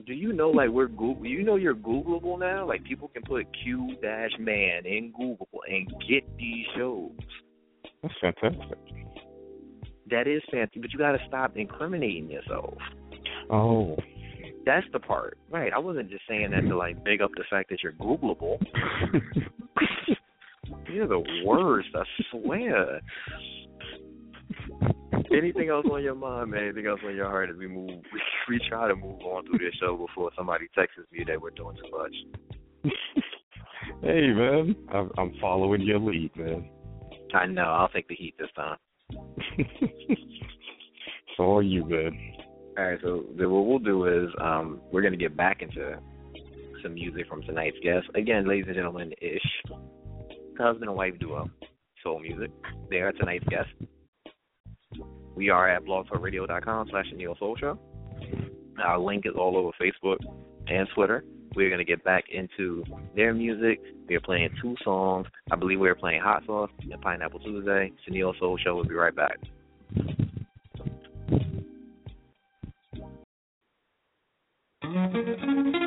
Do 0.06 0.14
you 0.14 0.34
know 0.34 0.50
like 0.50 0.70
we're 0.70 0.88
Google? 0.88 1.26
You 1.26 1.44
know 1.44 1.56
you're 1.56 1.76
Googleable 1.76 2.40
now. 2.40 2.68
Like 2.68 2.84
people 2.84 3.08
can 3.08 3.22
put 3.24 3.46
Q 3.64 3.96
dash 4.02 4.32
man 4.40 4.86
in 4.86 5.12
Google 5.12 5.48
and 5.70 5.88
get 6.10 6.24
these 6.38 6.66
shows. 6.76 7.12
That's 8.02 8.14
fantastic. 8.20 8.78
That 10.10 10.28
is 10.28 10.42
fancy, 10.52 10.80
but 10.80 10.92
you 10.92 10.98
got 11.00 11.12
to 11.14 11.20
stop 11.28 11.56
incriminating 11.56 12.30
yourself. 12.30 12.78
Oh. 13.50 13.96
That's 14.66 14.86
the 14.92 15.00
part, 15.00 15.38
right? 15.50 15.72
I 15.74 15.80
wasn't 15.80 16.10
just 16.10 16.24
saying 16.28 16.52
that 16.52 16.62
to 16.62 16.76
like 16.78 17.04
big 17.04 17.22
up 17.22 17.32
the 17.36 17.44
fact 17.50 17.70
that 17.70 17.82
you're 17.82 17.94
Googleable. 17.94 18.58
You're 20.92 21.08
the 21.08 21.24
worst, 21.46 21.90
I 21.96 22.04
swear. 22.32 23.02
Anything 25.36 25.70
else 25.70 25.86
on 25.92 26.04
your 26.04 26.16
mind, 26.16 26.52
man? 26.52 26.64
Anything 26.64 26.88
else 26.88 27.00
on 27.06 27.16
your 27.16 27.30
heart 27.30 27.50
as 27.50 27.56
we 27.58 27.68
move? 27.68 27.88
We, 27.90 28.22
we 28.50 28.60
try 28.70 28.88
to 28.88 28.96
move 28.96 29.22
on 29.22 29.46
through 29.46 29.60
this 29.60 29.74
show 29.80 29.96
before 29.96 30.32
somebody 30.36 30.68
texts 30.76 31.00
me 31.12 31.24
that 31.28 31.42
we're 31.42 31.52
doing 31.52 31.78
too 31.78 31.92
much. 31.92 32.94
hey, 34.04 34.28
man. 34.34 34.76
I'm, 34.94 35.12
I'm 35.18 35.34
following 35.40 35.82
your 35.82 36.00
lead, 36.00 36.32
man. 36.36 36.70
I 37.34 37.46
know. 37.46 37.64
I'll 37.64 37.90
take 37.90 38.08
the 38.08 38.16
heat 38.16 38.36
this 38.38 38.50
time. 38.56 38.78
it's 39.58 41.40
all 41.40 41.64
you, 41.64 41.86
man. 41.86 42.34
All 42.78 42.86
right. 42.86 43.00
So 43.02 43.26
then 43.38 43.52
what 43.52 43.66
we'll 43.66 43.80
do 43.80 44.06
is 44.06 44.30
um, 44.42 44.82
we're 44.92 45.02
gonna 45.02 45.18
get 45.18 45.38
back 45.38 45.62
into 45.62 45.98
some 46.84 46.94
music 46.94 47.28
from 47.28 47.42
tonight's 47.44 47.78
guest. 47.84 48.08
Again, 48.16 48.48
ladies 48.48 48.66
and 48.68 48.76
gentlemen, 48.76 49.14
Ish, 49.22 49.72
husband 50.58 50.90
and 50.90 50.96
wife 50.96 51.14
duo, 51.20 51.50
soul 52.04 52.20
music. 52.20 52.52
They 52.90 52.98
are 52.98 53.12
tonight's 53.12 53.46
guest. 53.46 53.70
We 55.36 55.50
are 55.50 55.70
at 55.70 55.86
blogtalkradio.com 55.86 56.88
slash 56.90 57.06
the 57.12 57.36
Soul 57.40 57.56
Show. 57.60 57.80
Our 58.84 59.00
link 59.00 59.26
is 59.26 59.34
all 59.38 59.58
over 59.58 59.72
Facebook 59.82 60.18
and 60.68 60.88
Twitter. 60.94 61.24
We're 61.56 61.70
going 61.70 61.80
to 61.80 61.86
get 61.86 62.04
back 62.04 62.26
into 62.32 62.84
their 63.16 63.34
music. 63.34 63.82
We 64.08 64.16
are 64.16 64.22
playing 64.22 64.50
two 64.62 64.76
songs. 64.84 65.28
I 65.52 65.56
believe 65.56 65.80
we 65.80 65.90
are 65.90 65.96
playing 65.96 66.22
Hot 66.22 66.44
Sauce 66.46 66.70
and 66.80 67.02
Pineapple 67.02 67.40
Tuesday. 67.40 67.92
The 68.08 68.34
Soul 68.40 68.58
Show. 68.64 68.76
We'll 68.76 68.86
be 68.86 68.94
right 68.94 69.16
back. 69.16 69.38
Open 74.84 75.81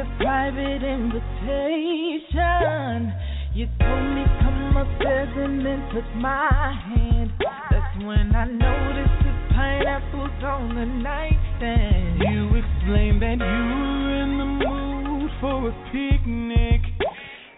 a 0.00 0.04
private 0.16 0.82
invitation. 0.82 2.32
You 3.52 3.66
told 3.78 4.08
me 4.16 4.24
come 4.40 4.76
upstairs 4.76 5.28
and 5.36 5.60
then 5.66 5.84
took 5.92 6.08
my 6.16 6.72
hand. 6.88 7.30
That's 7.70 8.04
when 8.04 8.34
I 8.34 8.46
noticed 8.46 9.20
the 9.20 9.32
pineapples 9.52 10.42
on 10.42 10.74
the 10.74 10.86
nightstand. 10.86 12.18
You 12.32 12.48
explained 12.56 13.20
that 13.20 13.44
you 13.44 13.44
were 13.44 14.22
in 14.24 14.38
the 14.40 14.48
mood 14.64 15.30
for 15.40 15.68
a 15.68 15.72
picnic. 15.92 16.80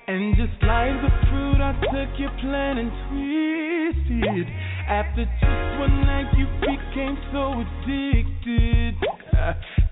And 0.08 0.34
just 0.34 0.58
like 0.66 0.98
the 0.98 1.14
fruit, 1.30 1.62
I 1.62 1.78
took 1.94 2.18
your 2.18 2.34
plan 2.42 2.78
and 2.82 2.90
twisted. 3.06 4.50
After 4.88 5.24
just 5.38 5.78
one 5.78 6.02
night, 6.02 6.34
you 6.36 6.46
became 6.58 7.16
so 7.30 7.62
addicted. 7.62 8.98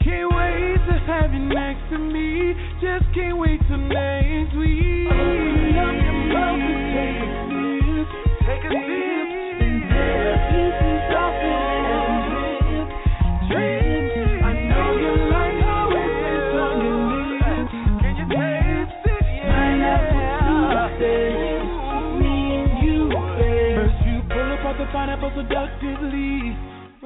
Can't 0.02 0.32
wait 0.34 0.80
to 0.88 0.98
have 1.06 1.32
you 1.34 1.40
next 1.40 1.90
to 1.90 1.98
me. 1.98 2.54
Just 2.80 3.04
can't 3.14 3.36
wait 3.36 3.60
till 3.68 3.76
next 3.76 4.56
week. 4.56 5.06
Open 5.12 5.76
up 5.76 5.92
your 5.92 6.16
mouth 6.32 6.60
and 6.60 6.84
take 6.96 7.20
a 7.20 7.28
sip. 7.50 8.08
Take 8.48 8.64
a 8.64 8.70
sip. 8.70 9.28
And 10.56 10.89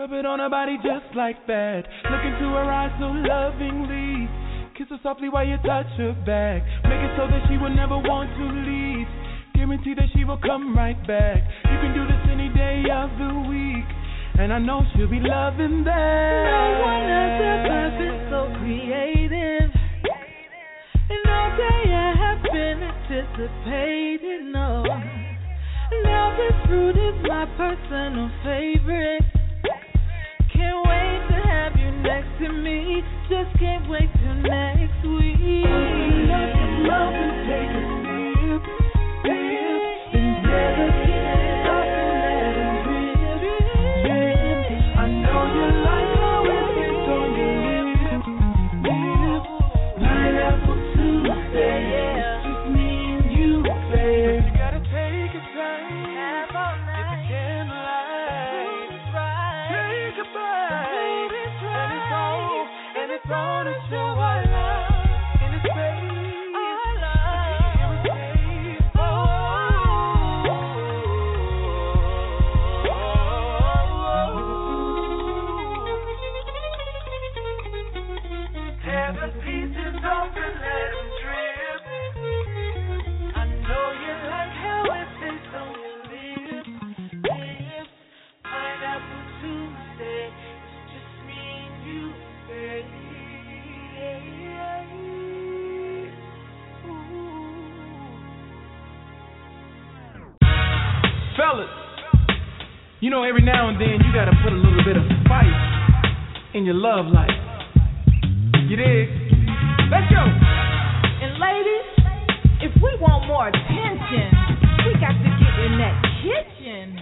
Rub 0.04 0.12
it 0.12 0.26
on 0.26 0.38
her 0.38 0.50
body 0.50 0.76
just 0.84 1.16
like 1.16 1.46
that. 1.46 1.80
Look 2.12 2.20
into 2.28 2.52
her 2.52 2.68
eyes 2.68 2.92
so 3.00 3.08
lovingly. 3.08 4.28
Kiss 4.76 4.84
her 4.92 5.00
softly 5.00 5.32
while 5.32 5.48
you 5.48 5.56
touch 5.64 5.88
her 5.96 6.12
back. 6.28 6.60
Make 6.84 7.00
it 7.00 7.16
so 7.16 7.24
that 7.24 7.40
she 7.48 7.56
will 7.56 7.72
never 7.72 7.96
want 7.96 8.28
to 8.36 8.44
leave. 8.68 9.08
Guarantee 9.56 9.96
that 9.96 10.12
she 10.12 10.28
will 10.28 10.36
come 10.44 10.76
right 10.76 11.00
back. 11.08 11.40
You 11.72 11.80
can 11.80 11.96
do 11.96 12.04
this 12.04 12.20
any 12.28 12.52
day 12.52 12.84
of 12.92 13.16
the 13.16 13.48
week. 13.48 13.88
And 14.36 14.52
I 14.52 14.60
know 14.60 14.84
she'll 14.92 15.08
be 15.08 15.24
loving 15.24 15.88
that. 15.88 16.52
No 16.52 16.84
one 16.84 17.08
has 17.08 17.96
been 17.96 18.28
so 18.28 18.52
creative. 18.60 19.72
And 19.72 21.24
all 21.32 21.48
day 21.56 21.80
I 21.96 22.12
have 22.12 22.44
been 22.44 22.76
anticipating. 22.92 24.52
No, 24.52 24.84
now 24.84 26.36
this 26.36 26.52
fruit 26.68 26.92
is 26.92 27.16
my 27.24 27.48
personal 27.56 28.28
favorite. 28.44 29.33
Next 32.04 32.38
to 32.38 32.52
me. 32.52 33.02
Just 33.28 33.58
can't 33.58 33.88
wait 33.88 34.10
till 34.22 34.34
next 34.34 35.02
week. 35.08 36.13
You 103.04 103.10
know 103.10 103.22
every 103.22 103.42
now 103.44 103.68
and 103.68 103.76
then 103.78 104.00
you 104.00 104.10
gotta 104.16 104.32
put 104.42 104.50
a 104.50 104.56
little 104.56 104.80
bit 104.82 104.96
of 104.96 105.04
spice 105.20 105.60
in 106.54 106.64
your 106.64 106.72
love 106.72 107.04
life. 107.12 107.36
You 108.64 108.80
dig? 108.80 109.08
Let's 109.92 110.08
go. 110.08 110.24
And 110.24 111.36
ladies, 111.36 111.84
if 112.64 112.72
we 112.80 112.96
want 113.04 113.28
more 113.28 113.48
attention, 113.52 114.32
we 114.88 114.96
got 115.04 115.12
to 115.20 115.30
get 115.36 115.54
in 115.68 115.76
that 115.84 116.00
kitchen 116.24 116.96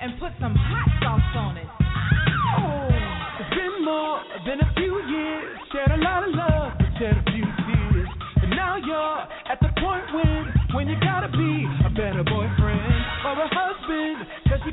and 0.00 0.18
put 0.18 0.32
some 0.40 0.56
hot 0.56 0.88
sauce 1.04 1.36
on 1.36 1.58
it. 1.58 1.71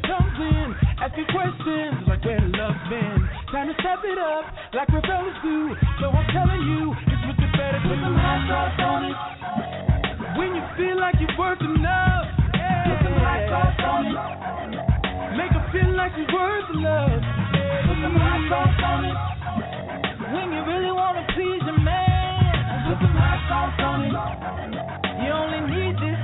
Comes 0.09 0.37
in, 0.41 0.67
asking 0.97 1.29
questions 1.29 2.01
like 2.09 2.25
where 2.25 2.41
love 2.57 2.77
been. 2.89 3.19
Time 3.53 3.69
to 3.69 3.75
step 3.77 4.01
it 4.01 4.17
up 4.17 4.45
like 4.73 4.89
real 4.89 5.05
fellas 5.05 5.37
do. 5.45 5.69
So 6.01 6.09
I'm 6.09 6.25
telling 6.33 6.61
you, 6.65 6.81
it's 6.97 7.23
what 7.29 7.37
you 7.37 7.49
better 7.53 7.77
put 7.85 7.97
some 8.01 8.17
hot 8.17 8.41
sauce 8.49 8.79
on 8.89 9.01
it. 9.05 9.17
When 10.33 10.49
you 10.57 10.63
feel 10.81 10.97
like 10.97 11.13
you're 11.21 11.37
worth 11.37 11.61
enough, 11.61 12.25
yeah. 12.57 12.89
put 12.89 12.97
some 13.05 13.17
hot 13.21 13.41
sauce 13.53 13.81
on 13.85 14.01
it. 14.09 14.17
Make 15.37 15.53
her 15.53 15.65
feel 15.69 15.93
like 15.93 16.13
you're 16.17 16.33
worth 16.33 16.65
the 16.73 16.77
love. 16.81 17.21
Yeah. 17.21 17.85
Put 17.85 17.97
some 18.01 18.17
hot 18.17 18.41
sauce 18.49 18.81
on 18.81 19.01
it. 19.05 19.17
When 20.33 20.47
you 20.53 20.61
really 20.65 20.91
wanna 20.93 21.21
please 21.37 21.61
your 21.69 21.79
man, 21.85 22.89
Put 22.89 22.97
some 22.97 23.13
hot 23.13 23.39
sauce 23.45 23.77
on 23.85 23.99
it. 24.09 24.13
you 25.21 25.29
only 25.29 25.61
need 25.69 25.95
this 26.01 26.17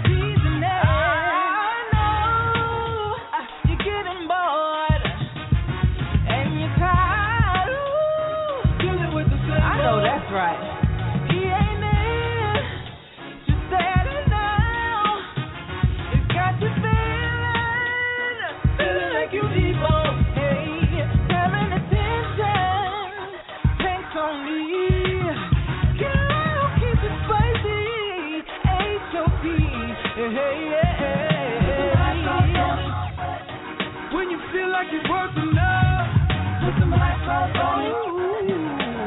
like 34.75 34.91
you're 34.91 35.07
worth 35.09 35.37
enough, 35.37 36.07
put 36.67 36.75
some 36.79 36.91
on. 36.91 37.79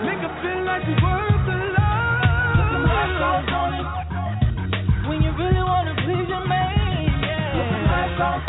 Make 0.08 0.20
her 0.24 0.34
feel 0.40 0.64
like 0.64 0.84
worth 1.04 1.48
love. 1.76 2.56
Put 2.56 2.68
some 2.72 2.86
on. 3.52 4.08
When 5.08 5.22
you 5.22 5.32
really 5.36 5.62
wanna 5.62 5.94
please 6.04 6.28
your 6.28 6.46
man. 6.48 7.20
Put 7.52 7.66
some 7.68 8.47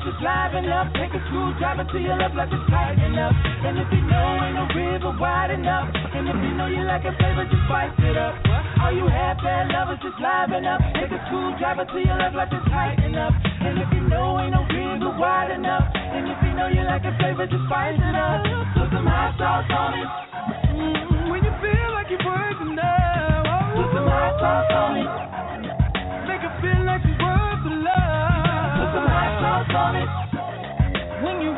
just 0.00 0.20
live 0.24 0.54
enough, 0.56 0.88
take 0.96 1.12
a 1.12 1.20
screwdriver 1.28 1.84
to 1.84 1.98
your 2.00 2.16
left 2.16 2.34
like 2.34 2.48
it's 2.48 2.64
tighten 2.72 3.14
up. 3.20 3.34
And 3.36 3.76
if 3.78 3.88
you 3.92 4.02
know 4.08 4.28
ain't 4.40 4.56
no 4.56 4.64
river 4.72 5.12
wide 5.20 5.50
enough, 5.52 5.92
and 5.92 6.24
if 6.28 6.36
you 6.40 6.52
know 6.56 6.66
you 6.72 6.82
like 6.88 7.04
a 7.04 7.12
flavor, 7.20 7.44
just 7.44 7.64
spice 7.68 7.92
it 8.00 8.16
up. 8.16 8.34
All 8.80 8.92
you 8.96 9.04
have 9.04 9.36
bad 9.44 9.68
lovers, 9.68 10.00
just 10.00 10.16
liven 10.16 10.64
up. 10.64 10.80
Take 10.96 11.12
a 11.12 11.20
screwdriver 11.28 11.84
to 11.84 11.98
your 12.00 12.16
left 12.16 12.32
like 12.36 12.48
it's 12.48 12.64
tighten 12.72 13.12
up. 13.14 13.34
And 13.60 13.76
if 13.76 13.88
you 13.92 14.02
know 14.08 14.40
ain't 14.40 14.56
no 14.56 14.64
river 14.72 15.12
wide 15.20 15.52
enough, 15.52 15.84
and 15.92 16.24
if 16.32 16.38
you 16.48 16.52
know 16.56 16.68
you 16.72 16.82
like 16.88 17.04
a 17.04 17.12
flavor, 17.20 17.44
just 17.44 17.64
spice 17.68 18.00
it 18.00 18.16
up. 18.16 18.40
Put 18.80 18.88
some 18.96 19.04
hot 19.04 19.36
sauce 19.36 19.68
on 19.68 19.90
it. 20.00 20.08
Mm, 20.72 21.28
when 21.28 21.44
you 21.44 21.52
feel 21.60 21.88
like 21.92 22.08
you're 22.08 22.24
working 22.24 22.72
now, 22.72 23.44
oh, 23.44 23.84
Put 23.84 23.88
some 23.92 24.08
hot 24.08 24.32
sauce 24.40 24.72
on 24.72 24.92
it. 24.96 25.10
make 26.24 26.40
it 26.40 26.54
feel 26.64 26.82
like 26.88 27.04
When 31.40 31.48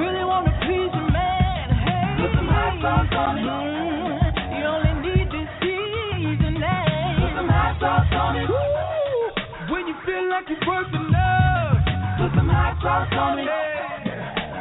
you 9.89 9.95
feel 10.07 10.29
like 10.29 10.47
you're 10.49 10.69
working 10.69 11.11
love, 11.11 11.79
put 12.19 12.31
some 12.37 12.49
high 12.49 12.75
chops 12.81 13.17
on 13.19 13.39
it. 13.41 13.49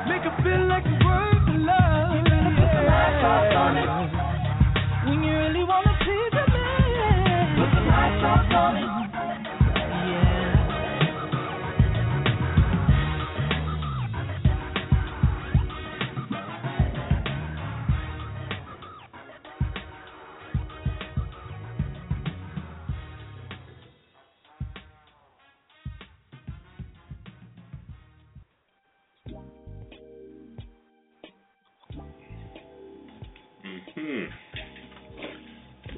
Make 0.10 0.24
her 0.24 0.36
feel 0.42 0.68
like 0.68 0.86
you're 0.86 1.06
working 1.06 1.66
love. 1.70 2.26
Put 2.26 2.72
some 2.74 2.90
high 2.90 3.14
chops 3.22 3.56
on 3.62 3.78
it. 3.78 3.88
When 5.06 5.24
you 5.24 5.34
really 5.38 5.64
want 5.64 6.01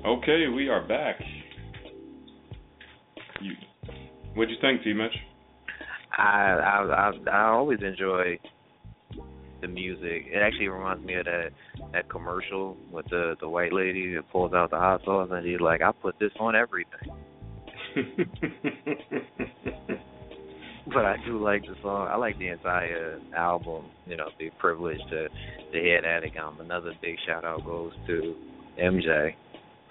Okay, 0.06 0.47
we 0.54 0.68
are 0.68 0.86
back. 0.86 1.16
You, 3.39 3.54
what'd 4.36 4.49
you 4.49 4.58
think, 4.60 4.84
T. 4.84 4.91
Mitch? 4.91 5.16
I 6.18 6.22
I 6.22 6.84
I, 6.84 7.12
I 7.32 7.49
always 7.51 7.80
enjoy 7.82 8.38
the 9.62 9.68
music. 9.70 10.26
It 10.30 10.41
actually 10.43 10.68
reminds 10.68 11.06
me 11.06 11.14
of 11.14 11.24
that 11.24 11.51
that 11.93 12.10
commercial 12.10 12.76
with 12.91 13.06
the 13.10 13.36
the 13.39 13.47
white 13.47 13.72
lady 13.72 14.14
that 14.16 14.30
pulls 14.30 14.54
out 14.54 14.72
the 14.72 14.78
hot 14.78 15.06
sauce 15.06 15.30
and 15.32 15.45
she's 15.45 15.62
like, 15.62 15.82
I 15.82 15.93
put 15.93 16.20
this 16.20 16.34
on 16.38 16.54
everything. 16.56 17.10
But 20.86 21.06
I 21.06 21.16
do 21.26 21.41
like 21.41 21.62
the 21.62 21.76
song. 21.82 22.10
I 22.12 22.18
like 22.18 22.38
the 22.38 22.49
entire 22.49 23.18
album. 23.38 23.86
You 24.06 24.18
know, 24.18 24.28
the 24.38 24.49
privilege 24.60 24.99
to 25.12 25.30
to 25.30 25.80
hear 25.80 26.01
that 26.01 26.26
again. 26.26 26.58
Another 26.60 26.91
big 27.01 27.16
shout 27.26 27.45
out 27.45 27.64
goes 27.64 27.93
to 28.06 28.36
MJ 28.78 29.34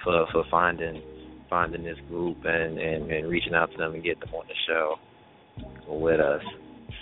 for 0.05 0.27
for 0.33 0.45
finding 0.51 1.03
finding 1.49 1.85
this 1.85 1.99
group 2.09 2.39
and, 2.45 2.79
and 2.79 3.11
and 3.11 3.29
reaching 3.29 3.55
out 3.55 3.71
to 3.73 3.79
them 3.79 3.95
and 3.95 4.03
getting 4.03 4.21
them 4.21 4.35
on 4.35 4.45
the 4.47 4.55
show 4.67 4.97
with 5.89 6.21
us. 6.21 6.43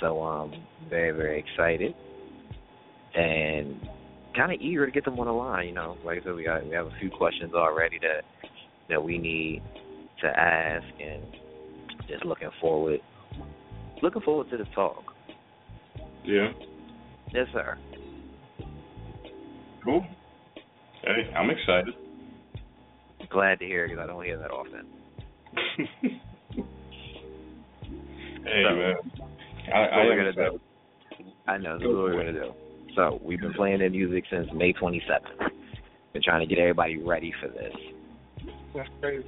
So 0.01 0.23
um 0.23 0.53
very 0.89 1.13
very 1.13 1.39
excited 1.41 1.95
and 3.15 3.81
kind 4.37 4.53
of 4.53 4.61
eager 4.61 4.87
to 4.87 4.93
get 4.93 5.05
them 5.05 5.19
on 5.19 5.27
the 5.27 5.33
line. 5.33 5.69
You 5.69 5.75
know, 5.75 5.97
like 6.05 6.21
I 6.21 6.25
said, 6.25 6.35
we 6.35 6.45
got 6.45 6.67
we 6.67 6.75
have 6.75 6.87
a 6.87 6.95
few 7.01 7.11
questions 7.11 7.53
already 7.55 7.99
that 8.01 8.25
that 8.89 9.03
we 9.03 9.19
need 9.19 9.63
to 10.21 10.27
ask, 10.27 10.85
and 11.01 11.23
just 12.09 12.25
looking 12.25 12.51
forward 12.61 13.01
looking 14.03 14.23
forward 14.23 14.51
to 14.51 14.57
the 14.57 14.65
talk. 14.75 15.03
Yeah. 16.25 16.49
Yes, 17.33 17.47
sir. 17.53 17.79
Cool. 19.85 20.05
Hey, 21.03 21.33
I'm 21.35 21.51
excited. 21.51 21.95
Glad 23.31 23.59
to 23.61 23.65
hear 23.65 23.85
it 23.85 23.91
because 23.91 24.03
I 24.03 24.07
don't 24.07 24.25
hear 24.25 24.39
that 24.39 24.51
often. 24.51 24.87
Hey 28.45 28.65
So, 28.67 28.75
man, 28.75 28.95
I, 29.75 29.79
I 29.79 30.05
we're 30.07 30.17
gonna 30.17 30.33
do. 30.33 30.61
I 31.47 31.59
know 31.59 31.79
this 31.79 31.87
is 31.87 31.95
what 31.95 32.05
we're 32.05 32.17
gonna 32.17 32.33
do. 32.33 32.53
So 32.97 33.21
we've 33.23 33.41
been 33.41 33.53
playing 33.53 33.81
their 33.81 33.91
music 33.91 34.25
since 34.31 34.49
May 34.55 34.73
27th. 34.73 35.51
Been 36.13 36.23
trying 36.23 36.41
to 36.41 36.53
get 36.53 36.59
everybody 36.59 36.97
ready 36.97 37.33
for 37.41 37.49
this. 37.49 37.73
That's 38.75 38.89
crazy. 39.01 39.27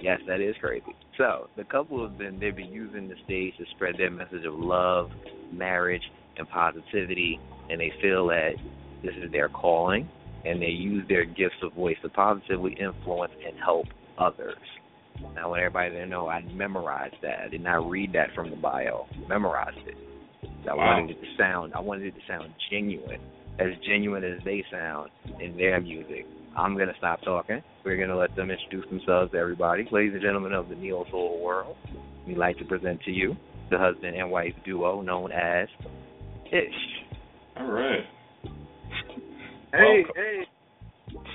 Yes, 0.00 0.20
that 0.28 0.40
is 0.40 0.54
crazy. 0.60 0.94
So 1.16 1.48
the 1.56 1.64
couple 1.64 2.06
have 2.06 2.18
been 2.18 2.38
they've 2.38 2.54
been 2.54 2.72
using 2.72 3.08
the 3.08 3.16
stage 3.24 3.56
to 3.56 3.64
spread 3.74 3.94
their 3.96 4.10
message 4.10 4.44
of 4.44 4.54
love, 4.54 5.10
marriage, 5.52 6.02
and 6.36 6.48
positivity, 6.48 7.40
and 7.70 7.80
they 7.80 7.92
feel 8.02 8.26
that 8.28 8.52
this 9.02 9.14
is 9.22 9.32
their 9.32 9.48
calling, 9.48 10.08
and 10.44 10.60
they 10.60 10.66
use 10.66 11.06
their 11.08 11.24
gifts 11.24 11.56
of 11.62 11.72
voice 11.72 11.96
to 12.02 12.08
positively 12.08 12.76
influence 12.78 13.32
and 13.46 13.56
help 13.58 13.86
others. 14.18 14.56
Now, 15.34 15.44
I 15.44 15.46
want 15.46 15.62
everybody 15.62 15.94
to 15.94 16.06
know 16.06 16.28
I 16.28 16.42
memorized 16.42 17.16
that. 17.22 17.40
I 17.44 17.48
did 17.48 17.62
not 17.62 17.88
read 17.88 18.12
that 18.14 18.28
from 18.34 18.50
the 18.50 18.56
bio. 18.56 19.06
Memorized 19.28 19.78
it. 19.86 19.96
I 20.68 20.74
Wow. 20.74 20.86
wanted 20.86 21.10
it 21.16 21.20
to 21.20 21.36
sound. 21.36 21.74
I 21.74 21.80
wanted 21.80 22.06
it 22.06 22.14
to 22.20 22.26
sound 22.26 22.52
genuine, 22.70 23.20
as 23.58 23.76
genuine 23.86 24.24
as 24.24 24.42
they 24.44 24.64
sound 24.70 25.10
in 25.40 25.56
their 25.56 25.80
music. 25.80 26.26
I'm 26.56 26.76
gonna 26.76 26.94
stop 26.98 27.20
talking. 27.22 27.62
We're 27.84 27.96
gonna 27.96 28.16
let 28.16 28.34
them 28.36 28.50
introduce 28.50 28.88
themselves 28.88 29.32
to 29.32 29.38
everybody. 29.38 29.88
Ladies 29.90 30.14
and 30.14 30.22
gentlemen 30.22 30.52
of 30.52 30.68
the 30.68 30.76
neo 30.76 31.04
soul 31.10 31.40
world, 31.40 31.76
we'd 32.26 32.38
like 32.38 32.58
to 32.58 32.64
present 32.64 33.02
to 33.02 33.10
you 33.10 33.36
the 33.70 33.78
husband 33.78 34.16
and 34.16 34.30
wife 34.30 34.54
duo 34.64 35.00
known 35.00 35.32
as 35.32 35.68
Ish. 36.50 37.04
All 37.56 37.66
right. 37.66 38.04
Hey, 39.76 40.04
hey. 40.14 40.46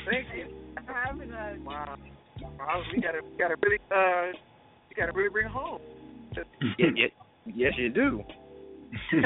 Thank 0.09 0.27
you 0.33 0.47
for 0.85 0.93
having 0.93 1.31
us. 1.31 1.57
Wow. 1.65 1.97
wow 2.41 2.81
we 2.95 3.01
gotta 3.01 3.19
we 3.21 3.37
gotta 3.37 3.55
really 3.61 3.79
uh 3.91 4.31
we 4.89 4.95
gotta 4.95 5.11
really 5.11 5.29
bring 5.29 5.47
it 5.47 5.51
home. 5.51 5.81
yeah, 6.77 6.87
yeah, 6.95 7.07
yes, 7.45 7.73
you 7.77 7.89
do. 7.89 8.23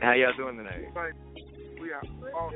How 0.00 0.12
y'all 0.12 0.32
doing 0.36 0.58
tonight? 0.58 0.94
We 1.80 1.90
are 1.90 2.02
all 2.34 2.52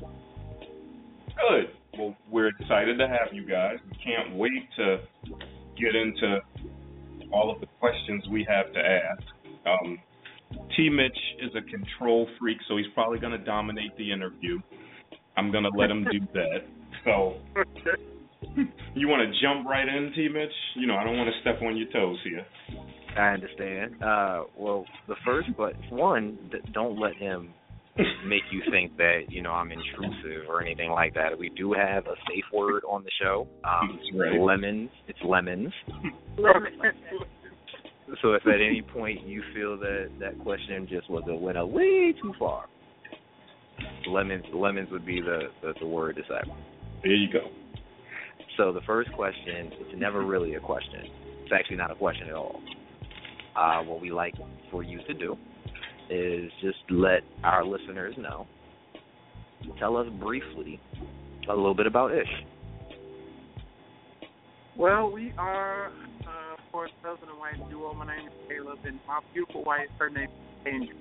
Good. 0.00 1.70
Well, 1.98 2.16
we're 2.30 2.48
excited 2.48 2.96
to 2.98 3.08
have 3.08 3.32
you 3.32 3.46
guys. 3.46 3.76
We 3.90 3.98
can't 4.02 4.34
wait 4.36 4.68
to 4.76 5.00
get 5.78 5.94
into 5.94 6.40
all 7.30 7.50
of 7.50 7.60
the 7.60 7.66
questions 7.78 8.24
we 8.30 8.46
have 8.48 8.72
to 8.72 8.78
ask. 8.78 9.22
Um, 9.66 9.98
T. 10.76 10.88
Mitch 10.88 11.18
is 11.40 11.50
a 11.56 11.62
control 11.70 12.26
freak, 12.38 12.58
so 12.68 12.76
he's 12.76 12.86
probably 12.94 13.18
going 13.18 13.32
to 13.32 13.44
dominate 13.44 13.96
the 13.96 14.12
interview. 14.12 14.58
I'm 15.36 15.50
going 15.50 15.64
to 15.64 15.70
let 15.76 15.90
him 15.90 16.04
do 16.04 16.20
that. 16.34 16.58
So, 17.04 17.36
you 18.94 19.08
want 19.08 19.22
to 19.22 19.40
jump 19.40 19.66
right 19.66 19.86
in, 19.86 20.12
T. 20.14 20.28
Mitch? 20.28 20.50
You 20.76 20.86
know, 20.86 20.96
I 20.96 21.04
don't 21.04 21.16
want 21.16 21.30
to 21.32 21.40
step 21.40 21.62
on 21.62 21.76
your 21.76 21.90
toes 21.92 22.18
here. 22.24 22.44
I 23.16 23.34
understand. 23.34 24.02
Uh, 24.02 24.44
well, 24.56 24.84
the 25.08 25.16
first, 25.24 25.48
but 25.56 25.72
one, 25.90 26.38
don't 26.72 26.98
let 26.98 27.16
him 27.16 27.52
make 28.26 28.42
you 28.52 28.62
think 28.70 28.96
that 28.96 29.22
you 29.28 29.42
know 29.42 29.50
I'm 29.50 29.72
intrusive 29.72 30.48
or 30.48 30.62
anything 30.62 30.90
like 30.90 31.14
that. 31.14 31.36
We 31.38 31.50
do 31.50 31.72
have 31.72 32.06
a 32.06 32.14
safe 32.28 32.44
word 32.52 32.82
on 32.88 33.04
the 33.04 33.10
show. 33.20 33.48
Um, 33.64 33.98
right. 34.14 34.40
Lemons. 34.40 34.90
It's 35.08 35.18
lemons. 35.24 35.72
So 38.22 38.32
if 38.32 38.46
at 38.46 38.60
any 38.60 38.82
point 38.82 39.26
you 39.26 39.42
feel 39.54 39.78
that 39.78 40.10
that 40.20 40.38
question 40.40 40.86
just 40.88 41.08
was 41.10 41.24
a 41.28 41.34
went 41.34 41.58
a 41.58 41.64
way 41.66 42.12
too 42.20 42.34
far, 42.38 42.66
lemons 44.08 44.44
lemons 44.52 44.88
would 44.90 45.06
be 45.06 45.20
the 45.20 45.48
the, 45.62 45.74
the 45.80 45.86
word 45.86 46.16
to 46.16 46.22
say. 46.22 46.50
There 47.02 47.14
you 47.14 47.32
go. 47.32 47.40
So 48.56 48.72
the 48.72 48.80
first 48.86 49.12
question 49.12 49.66
is 49.66 49.96
never 49.96 50.24
really 50.24 50.54
a 50.54 50.60
question. 50.60 51.06
It's 51.44 51.52
actually 51.52 51.76
not 51.76 51.90
a 51.90 51.94
question 51.94 52.28
at 52.28 52.34
all. 52.34 52.60
Uh, 53.56 53.82
what 53.82 54.00
we 54.00 54.10
like 54.10 54.34
for 54.70 54.82
you 54.82 55.00
to 55.06 55.14
do 55.14 55.36
is 56.10 56.50
just 56.60 56.78
let 56.90 57.22
our 57.44 57.64
listeners 57.64 58.14
know. 58.18 58.46
Tell 59.78 59.96
us 59.96 60.08
briefly 60.20 60.80
a 61.48 61.54
little 61.54 61.74
bit 61.74 61.86
about 61.86 62.12
Ish. 62.12 62.26
Well, 64.76 65.10
we 65.10 65.32
are 65.38 65.92
uh 66.26 66.39
of 66.39 66.39
course 66.72 66.90
husband 67.02 67.30
and 67.30 67.38
wife 67.38 67.70
duo. 67.70 67.92
My 67.94 68.06
name 68.06 68.26
is 68.26 68.32
Caleb 68.48 68.78
and 68.84 69.00
my 69.06 69.20
beautiful 69.32 69.64
wife, 69.64 69.88
her 69.98 70.10
name 70.10 70.28
is 70.66 70.72
Andriea. 70.72 70.94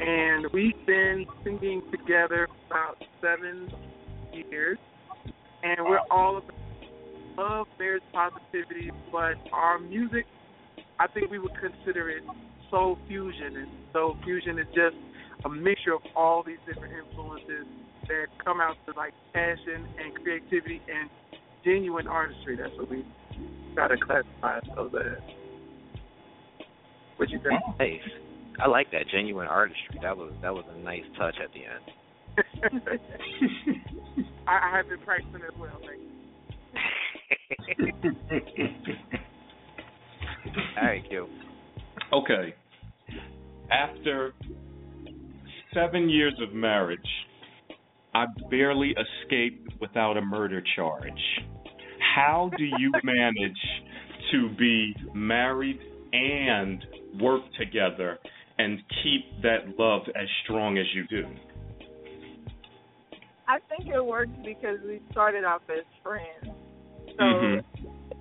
And 0.00 0.46
we've 0.52 0.86
been 0.86 1.26
singing 1.42 1.82
together 1.90 2.48
for 2.68 2.76
about 2.76 2.96
seven 3.20 3.68
years. 4.32 4.78
And 5.62 5.78
we're 5.80 5.98
all 6.10 6.38
about 6.38 6.54
love, 7.36 7.66
marriage, 7.78 8.02
positivity, 8.12 8.92
but 9.10 9.34
our 9.52 9.78
music 9.78 10.26
I 10.98 11.08
think 11.08 11.30
we 11.30 11.38
would 11.38 11.54
consider 11.60 12.08
it 12.10 12.22
soul 12.70 12.98
fusion, 13.08 13.56
and 13.56 13.68
soul 13.92 14.16
fusion 14.24 14.58
is 14.58 14.66
just 14.68 14.96
a 15.44 15.48
mixture 15.48 15.94
of 15.94 16.02
all 16.14 16.42
these 16.44 16.58
different 16.66 16.94
influences 16.94 17.66
that 18.06 18.26
come 18.44 18.60
out 18.60 18.76
to 18.86 18.92
like 18.96 19.12
passion 19.32 19.86
and 19.98 20.14
creativity 20.22 20.80
and 20.88 21.10
genuine 21.64 22.06
artistry. 22.06 22.56
That's 22.56 22.72
what 22.78 22.90
we 22.90 23.04
got 23.74 23.88
to 23.88 23.96
classify 23.96 24.58
ourselves 24.58 24.94
as. 24.94 25.22
What 27.16 27.30
you 27.30 27.38
think? 27.38 27.60
Nice. 27.78 28.00
I 28.60 28.68
like 28.68 28.90
that 28.92 29.08
genuine 29.10 29.46
artistry. 29.46 29.98
That 30.02 30.14
was 30.16 30.32
that 30.42 30.52
was 30.52 30.64
a 30.74 30.78
nice 30.78 31.04
touch 31.18 31.36
at 31.42 31.50
the 31.52 31.64
end. 31.64 31.90
I, 34.46 34.70
I 34.72 34.76
have 34.76 34.88
been 34.88 35.00
practicing 35.00 35.42
as 35.42 35.52
well. 35.58 35.80
Thank 35.80 36.00
you. 37.78 37.92
All 40.76 40.84
right, 40.84 41.02
Q. 41.08 41.26
Okay. 42.12 42.54
After 43.70 44.34
seven 45.72 46.08
years 46.08 46.34
of 46.42 46.52
marriage, 46.54 47.00
I 48.14 48.26
barely 48.50 48.90
escaped 48.90 49.72
without 49.80 50.16
a 50.16 50.22
murder 50.22 50.62
charge. 50.76 51.20
How 52.14 52.50
do 52.56 52.64
you 52.64 52.92
manage 53.02 53.82
to 54.30 54.48
be 54.56 54.94
married 55.14 55.80
and 56.12 56.84
work 57.20 57.42
together 57.58 58.18
and 58.58 58.78
keep 59.02 59.42
that 59.42 59.76
love 59.78 60.02
as 60.14 60.28
strong 60.44 60.78
as 60.78 60.86
you 60.94 61.06
do? 61.08 61.26
I 63.48 63.58
think 63.68 63.92
it 63.92 64.04
works 64.04 64.30
because 64.44 64.78
we 64.86 65.02
started 65.10 65.44
off 65.44 65.62
as 65.68 65.84
friends. 66.02 66.56
So 67.18 67.24
Mhm. 67.24 67.64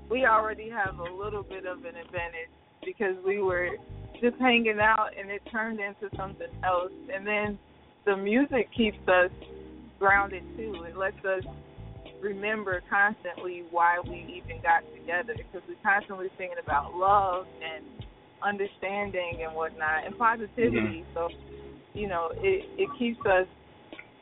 we 0.09 0.25
already 0.25 0.69
have 0.69 0.99
a 0.99 1.13
little 1.13 1.43
bit 1.43 1.65
of 1.65 1.85
an 1.85 1.95
advantage 1.95 2.49
because 2.83 3.15
we 3.23 3.41
were 3.41 3.77
just 4.19 4.37
hanging 4.37 4.79
out 4.79 5.09
and 5.17 5.29
it 5.29 5.45
turned 5.51 5.79
into 5.79 6.09
something 6.17 6.49
else. 6.63 6.91
And 7.13 7.25
then 7.25 7.59
the 8.05 8.17
music 8.17 8.71
keeps 8.71 9.07
us 9.07 9.31
grounded 9.99 10.43
too. 10.57 10.83
It 10.83 10.97
lets 10.97 11.23
us 11.23 11.43
remember 12.23 12.81
constantly 12.89 13.63
why 13.69 13.99
we 14.03 14.41
even 14.41 14.59
got 14.63 14.81
together 14.95 15.33
because 15.35 15.61
we're 15.67 15.75
constantly 15.83 16.29
thinking 16.37 16.57
about 16.63 16.95
love 16.95 17.45
and 17.61 17.83
understanding 18.41 19.43
and 19.45 19.53
whatnot 19.53 20.05
and 20.05 20.17
positivity. 20.17 21.03
So, 21.13 21.27
you 21.93 22.07
know, 22.07 22.29
it 22.37 22.65
it 22.77 22.89
keeps 22.97 23.19
us 23.25 23.45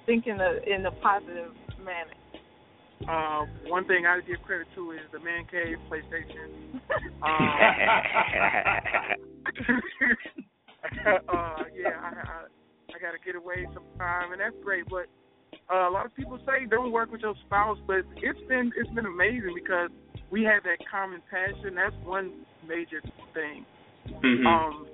thinking 0.06 0.42
of, 0.42 0.64
in 0.66 0.86
a 0.86 0.92
positive 0.92 1.54
manner. 1.78 2.16
Um, 3.08 3.48
one 3.68 3.88
thing 3.88 4.06
I 4.06 4.20
give 4.28 4.42
credit 4.46 4.68
to 4.76 4.92
is 4.92 5.00
the 5.12 5.20
Man 5.20 5.46
Cave 5.50 5.78
PlayStation. 5.90 6.80
uh, 11.30 11.64
yeah, 11.74 11.98
I, 12.02 12.10
I, 12.10 12.46
I 12.94 13.00
got 13.00 13.12
to 13.12 13.18
get 13.26 13.36
away 13.36 13.66
sometime, 13.74 14.34
and 14.34 14.42
that's 14.42 14.56
great. 14.64 14.88
But 14.88 15.08
uh, 15.72 15.88
a 15.88 15.92
lot 15.92 16.06
of 16.06 16.14
people 16.16 16.38
say 16.46 16.66
don't 16.70 16.92
work 16.92 17.12
with 17.12 17.22
your 17.22 17.36
spouse, 17.48 17.78
but 17.88 18.04
it's 18.18 18.40
been 18.48 18.72
it's 18.76 18.90
been 18.92 19.06
amazing 19.06 19.54
because 19.56 19.90
we 20.30 20.44
have 20.44 20.64
that 20.64 20.78
common 20.90 21.22
passion. 21.30 21.76
That's 21.76 21.96
one 22.04 22.32
major 22.68 23.02
thing. 23.34 23.66
Mhm. 24.08 24.46
Um, 24.46 24.88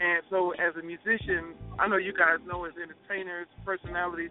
and 0.00 0.22
so 0.30 0.52
as 0.52 0.74
a 0.76 0.82
musician, 0.82 1.54
I 1.78 1.88
know 1.88 1.96
you 1.96 2.12
guys 2.12 2.38
know 2.46 2.64
as 2.64 2.72
entertainers, 2.76 3.46
personalities, 3.64 4.30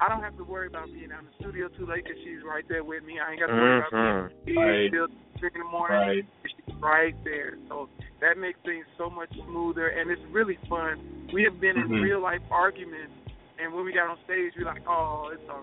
I 0.00 0.08
don't 0.08 0.22
have 0.22 0.36
to 0.36 0.44
worry 0.44 0.66
about 0.66 0.86
being 0.86 1.12
out 1.12 1.20
in 1.20 1.26
the 1.26 1.34
studio 1.40 1.68
too 1.68 1.86
late 1.86 2.04
because 2.04 2.18
she's 2.22 2.42
right 2.42 2.66
there 2.68 2.82
with 2.82 3.04
me. 3.04 3.20
I 3.20 3.32
ain't 3.32 3.40
got 3.40 3.46
to 3.48 3.54
worry 3.54 3.78
about 3.78 3.92
Mhm. 3.92 4.44
being 4.44 4.58
Right. 4.58 4.88
still 4.90 5.08
three 5.38 5.50
in 5.54 5.60
the 5.60 5.66
morning. 5.66 5.98
Right. 5.98 6.26
She's 6.44 6.74
right 6.76 7.14
there. 7.24 7.56
So 7.68 7.88
that 8.20 8.38
makes 8.38 8.58
things 8.60 8.86
so 8.96 9.08
much 9.08 9.30
smoother, 9.32 9.88
and 9.88 10.10
it's 10.10 10.22
really 10.32 10.56
fun. 10.68 10.98
We 11.32 11.44
have 11.44 11.60
been 11.60 11.76
in 11.78 11.88
Mhm. 11.88 12.02
real 12.02 12.20
life 12.20 12.42
arguments, 12.50 13.14
and 13.62 13.72
when 13.74 13.84
we 13.84 13.92
got 13.92 14.08
on 14.10 14.18
stage, 14.24 14.52
we're 14.58 14.64
like, 14.64 14.82
oh, 14.88 15.30
it's 15.32 15.42
all 15.50 15.60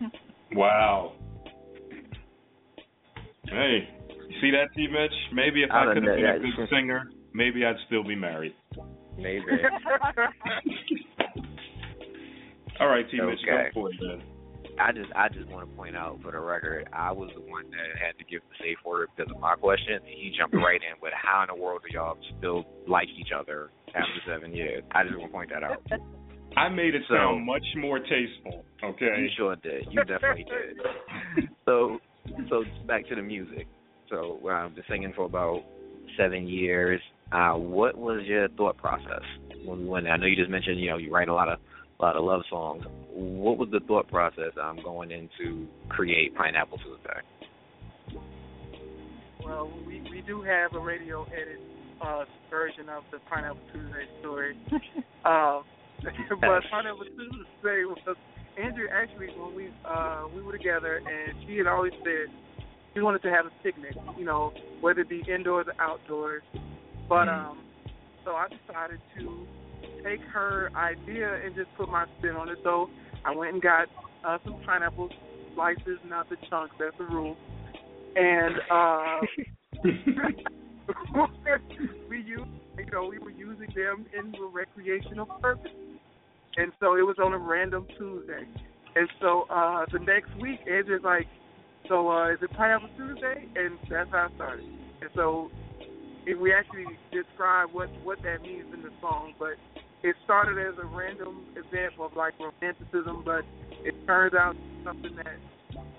right. 0.00 0.12
Wow. 0.54 1.12
Hey, 3.46 3.88
you 4.28 4.36
see 4.40 4.50
that, 4.50 4.66
T. 4.76 4.86
Mitch? 4.86 5.12
Maybe 5.32 5.62
if 5.62 5.70
I 5.70 5.82
I 5.82 5.94
could 5.94 5.96
have 5.96 6.04
been 6.16 6.24
a 6.24 6.28
yeah. 6.28 6.38
good 6.56 6.68
singer, 6.70 7.10
maybe 7.32 7.64
I'd 7.64 7.76
still 7.86 8.04
be 8.04 8.14
married. 8.16 8.54
Maybe. 9.16 9.44
All 12.80 12.88
right, 12.88 13.04
T. 13.10 13.20
Mitch, 13.20 13.38
go 13.46 13.52
Okay. 13.52 13.70
for 13.74 13.90
it, 13.90 13.96
man. 14.00 14.22
I 14.80 14.90
just 14.92 15.10
I 15.14 15.28
just 15.28 15.48
want 15.48 15.68
to 15.68 15.76
point 15.76 15.96
out 15.96 16.18
for 16.22 16.32
the 16.32 16.40
record, 16.40 16.88
I 16.92 17.12
was 17.12 17.30
the 17.34 17.42
one 17.42 17.64
that 17.70 17.98
had 18.00 18.16
to 18.18 18.24
give 18.24 18.40
the 18.48 18.56
safe 18.64 18.78
word 18.86 19.08
because 19.14 19.30
of 19.30 19.38
my 19.40 19.54
question. 19.54 19.94
and 19.94 20.06
He 20.06 20.32
jumped 20.36 20.54
right 20.56 20.80
in 20.80 20.96
with 21.02 21.12
how 21.14 21.42
in 21.42 21.54
the 21.54 21.62
world 21.62 21.82
do 21.86 21.92
y'all 21.94 22.16
still 22.38 22.64
like 22.88 23.08
each 23.18 23.32
other 23.38 23.70
after 23.88 24.20
seven 24.26 24.54
years? 24.54 24.82
I 24.92 25.04
just 25.04 25.16
want 25.18 25.30
to 25.30 25.32
point 25.32 25.50
that 25.50 25.62
out. 25.62 25.82
I 26.56 26.68
made 26.68 26.94
it 26.94 27.02
So- 27.08 27.14
sound 27.14 27.46
much 27.46 27.64
more 27.76 27.98
tasteful. 27.98 28.64
Okay. 28.82 29.20
You 29.20 29.28
sure 29.36 29.56
did. 29.56 29.86
You 29.90 30.04
definitely 30.04 30.44
did. 30.44 31.48
So 31.64 31.98
so 32.48 32.64
back 32.86 33.06
to 33.08 33.14
the 33.14 33.22
music. 33.22 33.66
So 34.10 34.38
well, 34.42 34.56
I've 34.56 34.74
been 34.74 34.84
singing 34.88 35.12
for 35.14 35.24
about 35.24 35.62
seven 36.16 36.46
years. 36.46 37.00
Uh, 37.30 37.52
what 37.52 37.96
was 37.96 38.24
your 38.26 38.48
thought 38.50 38.76
process 38.76 39.22
when 39.64 39.86
when 39.86 40.06
I 40.06 40.16
know 40.16 40.26
you 40.26 40.36
just 40.36 40.50
mentioned 40.50 40.80
you 40.80 40.90
know 40.90 40.96
you 40.98 41.12
write 41.12 41.28
a 41.28 41.34
lot 41.34 41.48
of 41.48 41.58
a 41.98 42.02
lot 42.02 42.16
of 42.16 42.24
love 42.24 42.42
songs. 42.50 42.84
What 43.12 43.58
was 43.58 43.68
the 43.70 43.80
thought 43.80 44.08
process 44.08 44.52
um, 44.60 44.78
going 44.82 45.10
into 45.12 45.66
create 45.88 46.34
Pineapple 46.34 46.78
Tuesday? 46.78 48.20
Well, 49.44 49.70
we 49.86 50.00
we 50.10 50.22
do 50.26 50.42
have 50.42 50.74
a 50.74 50.80
radio 50.80 51.24
edit 51.24 51.60
uh, 52.00 52.24
version 52.50 52.88
of 52.88 53.04
the 53.10 53.18
Pineapple 53.30 53.60
Tuesday 53.72 54.06
story. 54.20 54.56
um, 55.24 55.62
but 56.40 56.62
Pineapple 56.70 57.04
Tuesday 57.04 57.84
was 57.84 57.98
Andriea 58.58 58.90
actually 58.92 59.28
when 59.38 59.54
we 59.54 59.70
uh, 59.84 60.24
we 60.34 60.42
were 60.42 60.56
together, 60.56 60.96
and 60.98 61.34
she 61.46 61.56
had 61.56 61.66
always 61.66 61.92
said 62.04 62.32
she 62.94 63.00
wanted 63.00 63.22
to 63.22 63.30
have 63.30 63.46
a 63.46 63.50
picnic, 63.62 63.94
you 64.18 64.24
know, 64.24 64.52
whether 64.80 65.00
it 65.00 65.08
be 65.08 65.22
indoors 65.32 65.66
or 65.66 65.82
outdoors. 65.82 66.42
But 67.08 67.28
um, 67.28 67.62
so 68.24 68.32
I 68.32 68.48
decided 68.48 69.00
to 69.18 69.46
take 70.04 70.20
her 70.32 70.70
idea 70.76 71.40
and 71.44 71.54
just 71.54 71.68
put 71.76 71.88
my 71.88 72.06
spin 72.18 72.36
on 72.36 72.48
it. 72.48 72.58
So 72.62 72.90
I 73.24 73.34
went 73.34 73.54
and 73.54 73.62
got 73.62 73.88
uh, 74.24 74.38
some 74.44 74.60
pineapple 74.66 75.08
slices, 75.54 75.98
not 76.06 76.28
the 76.28 76.36
chunks. 76.50 76.74
That's 76.78 76.96
the 76.98 77.04
rule. 77.04 77.36
And 78.14 78.56
uh, 78.70 79.20
we 82.08 82.18
used, 82.18 82.44
you 82.76 82.86
know, 82.92 83.08
we 83.08 83.18
were 83.18 83.30
using 83.30 83.68
them 83.74 84.06
in 84.16 84.34
recreational 84.52 85.26
purpose. 85.26 85.70
And 86.56 86.72
so 86.80 86.96
it 86.96 87.02
was 87.02 87.16
on 87.22 87.32
a 87.32 87.38
random 87.38 87.86
Tuesday. 87.98 88.46
And 88.94 89.08
so 89.20 89.44
uh 89.50 89.86
the 89.92 90.00
next 90.00 90.34
week, 90.40 90.60
Andriea's 90.66 91.02
like, 91.04 91.26
"So 91.88 92.10
uh 92.10 92.32
is 92.32 92.38
it 92.42 92.52
Pineapple 92.52 92.90
Tuesday?" 92.96 93.48
And 93.56 93.78
that's 93.90 94.10
how 94.10 94.26
it 94.26 94.32
started. 94.36 94.64
And 95.00 95.10
so 95.14 95.50
if 96.26 96.38
we 96.38 96.52
actually 96.52 96.86
describe 97.10 97.70
what 97.72 97.88
what 98.04 98.18
that 98.22 98.42
means 98.42 98.66
in 98.72 98.82
the 98.82 98.90
song, 99.00 99.34
but 99.38 99.56
it 100.02 100.16
started 100.24 100.58
as 100.58 100.74
a 100.78 100.84
random 100.84 101.46
example 101.56 102.06
of 102.06 102.12
like 102.16 102.34
romanticism, 102.38 103.22
but 103.24 103.44
it 103.84 103.94
turns 104.06 104.34
out 104.34 104.56
something 104.84 105.14
that 105.16 105.36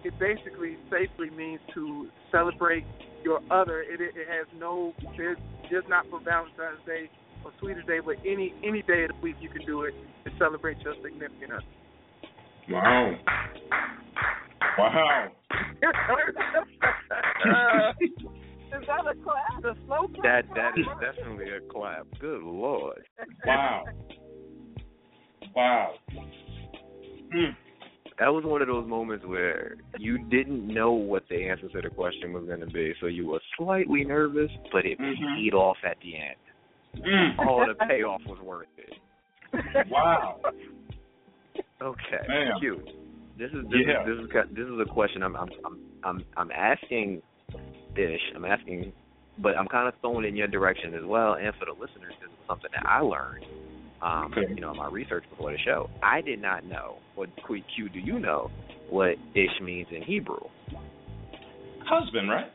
it 0.04 0.14
basically 0.20 0.78
safely 0.92 1.30
means 1.30 1.62
to 1.74 2.10
celebrate 2.32 2.86
your 3.24 3.40
other. 3.50 3.82
It 3.82 4.02
it, 4.02 4.16
it 4.16 4.28
has 4.28 4.48
no 4.60 4.94
it's 5.18 5.40
just 5.72 5.90
not 5.90 6.06
for 6.10 6.20
Valentine's 6.20 6.84
Day 6.86 7.10
or 7.44 7.52
Sweetest 7.60 7.88
Day, 7.88 8.00
but 8.04 8.16
any 8.26 8.54
any 8.64 8.82
day 8.84 9.04
of 9.04 9.10
the 9.10 9.22
week 9.22 9.36
you 9.40 9.50
can 9.50 9.66
do 9.66 9.84
it 9.84 9.94
to 10.26 10.32
celebrate 10.38 10.80
your 10.80 10.96
significant 11.04 11.54
other. 11.54 11.64
Wow. 12.70 13.16
Wow. 14.78 15.28
Is 18.74 18.88
that 18.88 19.06
a 19.06 19.14
clap? 19.24 19.64
A 19.64 19.76
slow 19.86 20.08
clap? 20.08 20.24
That 20.24 20.46
that 20.56 20.78
is 20.78 20.86
definitely 21.00 21.52
a 21.52 21.60
clap. 21.72 22.08
Good 22.20 22.42
lord. 22.42 23.04
Wow. 23.46 23.84
Wow. 25.56 25.94
Mm. 27.36 27.56
That 28.20 28.28
was 28.28 28.44
one 28.46 28.62
of 28.62 28.68
those 28.68 28.88
moments 28.88 29.26
where 29.26 29.76
you 29.98 30.20
didn't 30.30 30.68
know 30.68 30.92
what 30.92 31.24
the 31.30 31.48
answer 31.50 31.68
to 31.70 31.82
the 31.82 31.90
question 31.90 32.32
was 32.32 32.46
going 32.46 32.60
to 32.60 32.68
be, 32.68 32.94
so 33.02 33.08
you 33.08 33.28
were 33.28 33.42
slightly 33.58 34.04
nervous, 34.04 34.52
but 34.72 34.86
it 34.86 35.00
Mhm. 35.00 35.36
paid 35.36 35.54
off 35.54 35.78
at 35.84 36.00
the 36.02 36.16
end. 36.16 36.36
Mm. 36.98 37.40
All 37.40 37.66
the 37.68 37.74
payoff 37.86 38.22
was 38.28 38.40
worth 38.40 38.68
it. 38.78 38.94
Wow. 39.90 40.40
Okay, 41.82 42.26
Man. 42.28 42.52
cute. 42.60 42.86
This 43.38 43.50
is 43.52 43.64
this 43.70 43.82
Yeah. 43.86 44.02
is 44.02 44.08
this 44.08 44.46
is 44.46 44.56
this 44.56 44.66
is 44.68 44.80
a 44.80 44.86
question 44.86 45.24
I'm 45.24 45.36
I'm 45.36 45.50
I'm 45.66 45.80
I'm 46.04 46.26
I'm 46.38 46.52
asking 46.52 47.22
Dish. 47.96 48.22
I'm 48.36 48.46
asking, 48.46 48.92
but 49.40 49.58
I'm 49.58 49.68
kind 49.68 49.88
of 49.88 49.94
throwing 50.02 50.26
in 50.26 50.36
your 50.36 50.48
direction 50.48 50.94
as 50.96 51.04
well, 51.06 51.34
and 51.34 51.54
for 51.56 51.66
the 51.66 51.74
listeners, 51.74 52.14
this 52.22 52.30
is 52.30 52.38
something 52.48 52.70
that 52.74 52.86
I 52.88 53.02
learned. 53.02 53.46
Um, 54.02 54.34
Okay. 54.38 54.54
you 54.54 54.60
know, 54.62 54.72
in 54.72 54.78
my 54.78 54.88
research 54.90 55.24
before 55.30 55.52
the 55.52 55.58
show, 55.60 55.90
I 56.02 56.22
did 56.22 56.42
not 56.42 56.66
know. 56.66 56.98
What 57.16 57.30
Q, 57.48 57.62
Q 57.76 57.90
do 57.90 58.00
you 58.00 58.20
know 58.20 58.50
what 58.90 59.16
ish 59.34 59.62
means 59.62 59.88
in 59.92 60.02
Hebrew? 60.04 60.40
Husband, 61.86 62.30
right? 62.30 62.52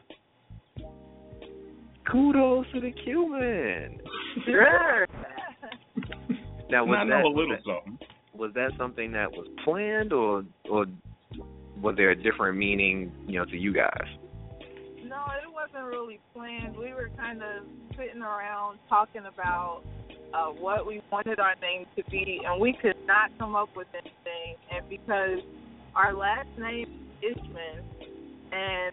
Kudos 2.10 2.66
to 2.72 2.80
the 2.80 2.90
Q 2.90 3.30
Man. 3.38 3.98
Sure. 4.44 5.06
Now 6.70 6.84
was 6.84 6.98
I 7.00 7.08
that 7.08 7.24
a 7.24 7.28
little 7.28 7.48
was 7.48 7.58
that- 7.64 7.64
something. 7.86 7.98
was 8.34 8.52
that 8.54 8.70
something 8.76 9.12
that 9.12 9.30
was 9.32 9.46
planned 9.64 10.12
or 10.12 10.44
or 10.70 10.84
was 11.80 11.94
there 11.96 12.10
a 12.10 12.14
different 12.22 12.58
meaning, 12.58 13.10
you 13.26 13.38
know, 13.38 13.46
to 13.46 13.56
you 13.56 13.72
guys? 13.72 14.06
No, 15.02 15.16
it 15.42 15.50
wasn't 15.50 15.84
really 15.88 16.20
planned. 16.34 16.76
We 16.76 16.92
were 16.92 17.08
kind 17.16 17.40
of 17.42 17.64
sitting 17.96 18.20
around 18.20 18.78
talking 18.90 19.22
about 19.32 19.80
uh, 20.34 20.48
what 20.48 20.86
we 20.86 21.00
wanted 21.10 21.40
our 21.40 21.54
name 21.62 21.86
to 21.96 22.02
be, 22.10 22.40
and 22.44 22.60
we 22.60 22.74
could 22.82 22.96
not 23.06 23.30
come 23.38 23.56
up 23.56 23.70
with 23.74 23.86
anything. 23.94 24.56
And 24.70 24.86
because 24.90 25.38
our 25.94 26.12
last 26.12 26.48
name 26.58 27.08
is 27.22 27.34
Ishman, 27.38 27.80
and 28.52 28.92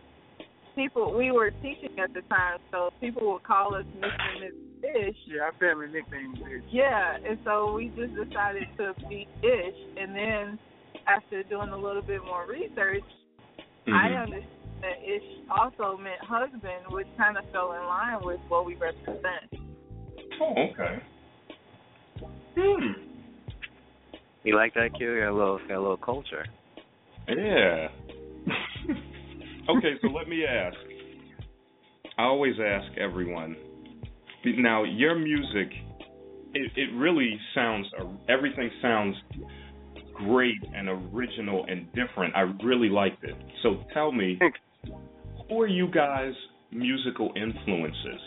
people 0.75 1.13
we 1.17 1.31
were 1.31 1.51
teaching 1.61 1.97
at 1.99 2.13
the 2.13 2.21
time, 2.23 2.59
so 2.71 2.91
people 2.99 3.33
would 3.33 3.43
call 3.43 3.75
us 3.75 3.85
Mr. 3.97 4.11
and 4.19 4.41
Miss 4.41 5.09
Ish. 5.09 5.15
Yeah, 5.25 5.41
our 5.43 5.53
family 5.53 5.87
nickname 5.87 6.35
is. 6.35 6.63
Yeah, 6.69 7.17
and 7.27 7.39
so 7.43 7.73
we 7.73 7.87
just 7.95 8.13
decided 8.15 8.67
to 8.77 8.93
be 9.09 9.27
Ish, 9.41 9.97
and 9.97 10.15
then 10.15 10.59
after 11.07 11.43
doing 11.43 11.69
a 11.69 11.77
little 11.77 12.01
bit 12.01 12.23
more 12.23 12.45
research, 12.45 13.03
I 13.87 14.09
Mhm. 14.09 14.21
understood 14.21 14.49
that 14.81 15.03
Ish 15.03 15.49
also 15.49 15.97
meant 15.97 16.21
husband, 16.21 16.87
which 16.89 17.07
kind 17.17 17.37
of 17.37 17.45
fell 17.51 17.73
in 17.73 17.83
line 17.85 18.21
with 18.21 18.39
what 18.49 18.65
we 18.65 18.75
represent. 18.75 19.53
Oh, 20.41 20.53
okay. 20.57 20.99
Hmm. 22.57 22.93
You 24.43 24.55
like 24.55 24.73
that, 24.75 24.93
Q? 24.93 25.19
Got 25.19 25.29
a 25.29 25.31
little 25.31 25.57
got 25.59 25.77
a 25.77 25.79
little 25.79 25.97
culture. 25.97 26.45
Yeah. 27.27 27.89
Okay, 29.67 29.93
so 30.01 30.07
let 30.09 30.27
me 30.27 30.45
ask. 30.45 30.77
I 32.17 32.23
always 32.23 32.53
ask 32.63 32.97
everyone. 32.97 33.55
Now, 34.45 34.83
your 34.83 35.17
music, 35.17 35.73
it, 36.53 36.71
it 36.75 36.93
really 36.95 37.39
sounds. 37.55 37.87
Everything 38.29 38.69
sounds 38.81 39.15
great 40.13 40.57
and 40.73 40.87
original 40.87 41.65
and 41.67 41.87
different. 41.93 42.35
I 42.35 42.41
really 42.63 42.89
liked 42.89 43.23
it. 43.23 43.35
So 43.63 43.83
tell 43.93 44.11
me, 44.11 44.39
who 45.49 45.61
are 45.61 45.67
you 45.67 45.87
guys' 45.91 46.33
musical 46.71 47.33
influences? 47.35 48.21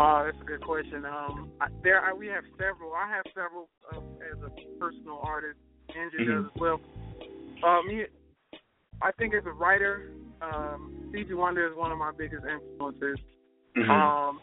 Oh, 0.00 0.22
that's 0.24 0.40
a 0.40 0.44
good 0.44 0.60
question. 0.60 1.04
Um, 1.04 1.50
I, 1.60 1.66
there 1.82 2.00
I, 2.00 2.12
we 2.12 2.26
have 2.28 2.44
several. 2.56 2.94
I 2.94 3.08
have 3.10 3.24
several 3.34 3.68
uh, 3.92 3.98
as 3.98 4.38
a 4.44 4.78
personal 4.78 5.20
artist. 5.24 5.58
Andriea 5.90 6.26
Mhm. 6.26 6.42
does 6.42 6.52
as 6.54 6.60
well. 6.60 6.80
Um, 7.62 7.88
he, 7.90 8.04
I 9.02 9.12
think 9.12 9.34
as 9.34 9.44
a 9.46 9.50
writer, 9.50 10.10
um, 10.42 11.06
Stevie 11.10 11.34
Wonder 11.34 11.66
is 11.70 11.76
one 11.76 11.92
of 11.92 11.98
my 11.98 12.12
biggest 12.16 12.44
influences. 12.44 13.18
Mhm. 13.76 13.90
Um, 13.90 14.40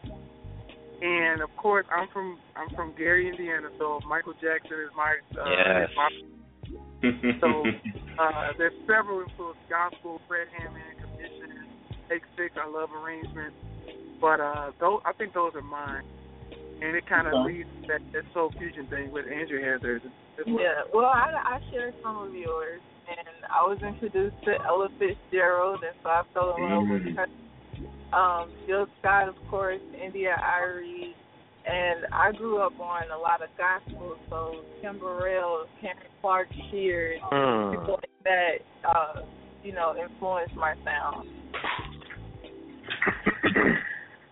and 1.01 1.41
of 1.41 1.49
course, 1.57 1.85
I'm 1.91 2.07
from 2.09 2.39
I'm 2.55 2.69
from 2.75 2.93
Gary, 2.97 3.27
Indiana, 3.29 3.69
so 3.77 3.99
Michael 4.07 4.33
Jackson 4.33 4.79
is 4.79 4.91
my 4.95 5.15
uh, 5.39 5.49
Yes. 5.49 5.89
is 5.89 5.95
my 5.95 6.09
so 7.41 7.63
uh, 8.17 8.53
there's 8.57 8.73
several 8.87 9.21
influences: 9.21 9.61
gospel, 9.69 10.21
Fred 10.27 10.47
Hammond, 10.57 10.95
Commissioned, 11.03 11.67
Take 12.09 12.23
Six. 12.37 12.55
I 12.57 12.67
love 12.67 12.89
arrangements, 12.91 13.55
but 14.21 14.39
uh, 14.39 14.71
those 14.79 15.01
I 15.05 15.13
think 15.13 15.33
those 15.33 15.53
are 15.55 15.61
mine, 15.61 16.03
and 16.81 16.95
it 16.95 17.05
kind 17.07 17.27
of 17.27 17.33
Okay. 17.33 17.53
leads 17.59 17.69
to 17.81 17.87
that 17.87 18.01
that 18.13 18.23
soul 18.33 18.51
fusion 18.57 18.87
thing 18.87 19.11
with 19.11 19.25
Andriea 19.25 19.73
has 19.73 19.81
theirs. 19.81 20.01
as 20.39 20.45
well. 20.47 20.59
Yeah, 20.59 20.81
well, 20.93 21.05
I, 21.05 21.59
I 21.59 21.71
share 21.71 21.93
some 22.01 22.17
of 22.17 22.33
yours, 22.33 22.81
and 23.07 23.45
I 23.49 23.61
was 23.67 23.77
introduced 23.81 24.35
to 24.45 24.51
Ella 24.65 24.89
Fitzgerald, 24.99 25.83
and 25.83 25.95
so 26.03 26.09
I 26.09 26.23
fell 26.33 26.55
in 26.57 26.63
love 26.69 26.83
with 26.89 27.15
her. 27.15 27.27
Um, 28.15 28.51
Jill 28.67 28.87
Scott, 28.99 29.27
of 29.27 29.35
course, 29.49 29.81
India.Arie, 30.01 31.13
and 31.67 32.05
I 32.13 32.31
grew 32.31 32.59
up 32.59 32.79
on 32.79 33.03
a 33.11 33.17
lot 33.17 33.41
of 33.41 33.49
gospel, 33.57 34.15
so 34.29 34.61
Kim 34.81 34.99
Burrell, 34.99 35.65
Karen 35.81 35.97
Clark 36.21 36.47
Sheard, 36.71 37.19
Mm. 37.31 37.71
people 37.71 37.99
like 37.99 38.23
that, 38.23 38.57
uh, 38.87 39.21
you 39.63 39.73
know, 39.73 39.95
influenced 39.97 40.55
my 40.55 40.75
sound. 40.85 41.27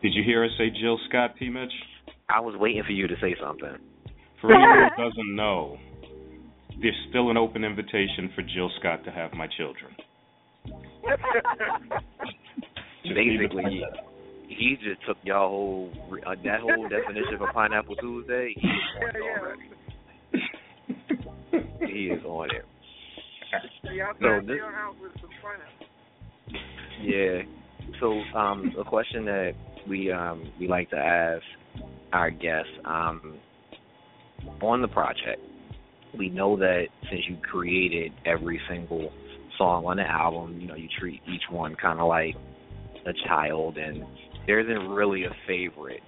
Did 0.01 0.13
you 0.13 0.23
hear 0.23 0.43
us 0.43 0.51
say 0.57 0.69
Jill 0.69 0.99
Scott, 1.09 1.35
T. 1.37 1.49
Mitch? 1.49 1.71
I 2.29 2.39
was 2.39 2.55
waiting 2.57 2.83
for 2.83 2.91
you 2.91 3.07
to 3.07 3.15
say 3.21 3.35
something. 3.41 3.77
For 4.41 4.51
anyone 4.51 4.91
who 4.95 5.03
doesn't 5.03 5.35
know, 5.35 5.77
there's 6.81 6.95
still 7.09 7.29
an 7.29 7.37
open 7.37 7.63
invitation 7.63 8.31
for 8.35 8.41
Jill 8.41 8.69
Scott 8.79 9.03
to 9.05 9.11
have 9.11 9.33
my 9.33 9.47
children. 9.57 9.95
Just 13.03 13.15
need 13.15 13.37
to 13.37 13.47
Basically, 13.49 13.63
he, 13.69 13.79
that 13.79 13.99
out. 13.99 14.05
he 14.47 14.77
just 14.81 15.05
took 15.05 15.17
y'all 15.23 15.49
whole 15.49 15.91
uh, 16.25 16.35
that 16.43 16.61
whole 16.61 16.87
definition 16.87 17.35
of 17.41 17.53
pineapple 17.53 17.95
Tuesday. 17.97 18.55
He 18.57 18.67
is 18.67 18.73
on 19.01 19.09
it 19.09 19.21
already. 19.39 19.69
He 21.93 22.07
is 22.07 22.23
on 22.25 22.49
it. 22.49 22.65
So 24.21 24.39
this- 24.41 24.55
your 24.55 24.71
house 24.71 24.95
with 25.01 25.11
some 25.21 25.29
pineapple. 25.41 25.87
Yeah. 27.03 27.41
So, 27.99 28.21
um, 28.37 28.73
a 28.79 28.83
question 28.83 29.25
that 29.25 29.51
we 29.87 30.11
um 30.11 30.51
we 30.59 30.67
like 30.67 30.89
to 30.91 30.97
ask 30.97 31.43
our 32.13 32.31
guests 32.31 32.71
um 32.85 33.37
on 34.61 34.81
the 34.81 34.87
project. 34.87 35.41
We 36.17 36.29
know 36.29 36.57
that 36.57 36.85
since 37.09 37.21
you 37.27 37.37
created 37.37 38.13
every 38.25 38.61
single 38.69 39.11
song 39.57 39.85
on 39.85 39.97
the 39.97 40.03
album, 40.03 40.59
you 40.59 40.67
know, 40.67 40.75
you 40.75 40.87
treat 40.99 41.21
each 41.27 41.43
one 41.49 41.75
kind 41.75 41.99
of 41.99 42.07
like 42.07 42.35
a 43.05 43.13
child, 43.27 43.77
and 43.77 44.03
there 44.47 44.59
isn't 44.59 44.89
really 44.89 45.25
a 45.25 45.31
favorite. 45.47 46.01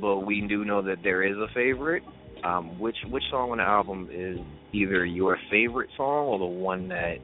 But 0.00 0.20
we 0.20 0.40
do 0.48 0.64
know 0.64 0.82
that 0.82 0.98
there 1.02 1.22
is 1.22 1.36
a 1.36 1.52
favorite. 1.54 2.02
Um, 2.42 2.78
which 2.78 2.96
which 3.08 3.22
song 3.30 3.52
on 3.52 3.58
the 3.58 3.64
album 3.64 4.08
is 4.12 4.38
either 4.72 5.06
your 5.06 5.38
favorite 5.50 5.88
song 5.96 6.26
or 6.26 6.38
the 6.38 6.44
one 6.44 6.88
that 6.88 7.16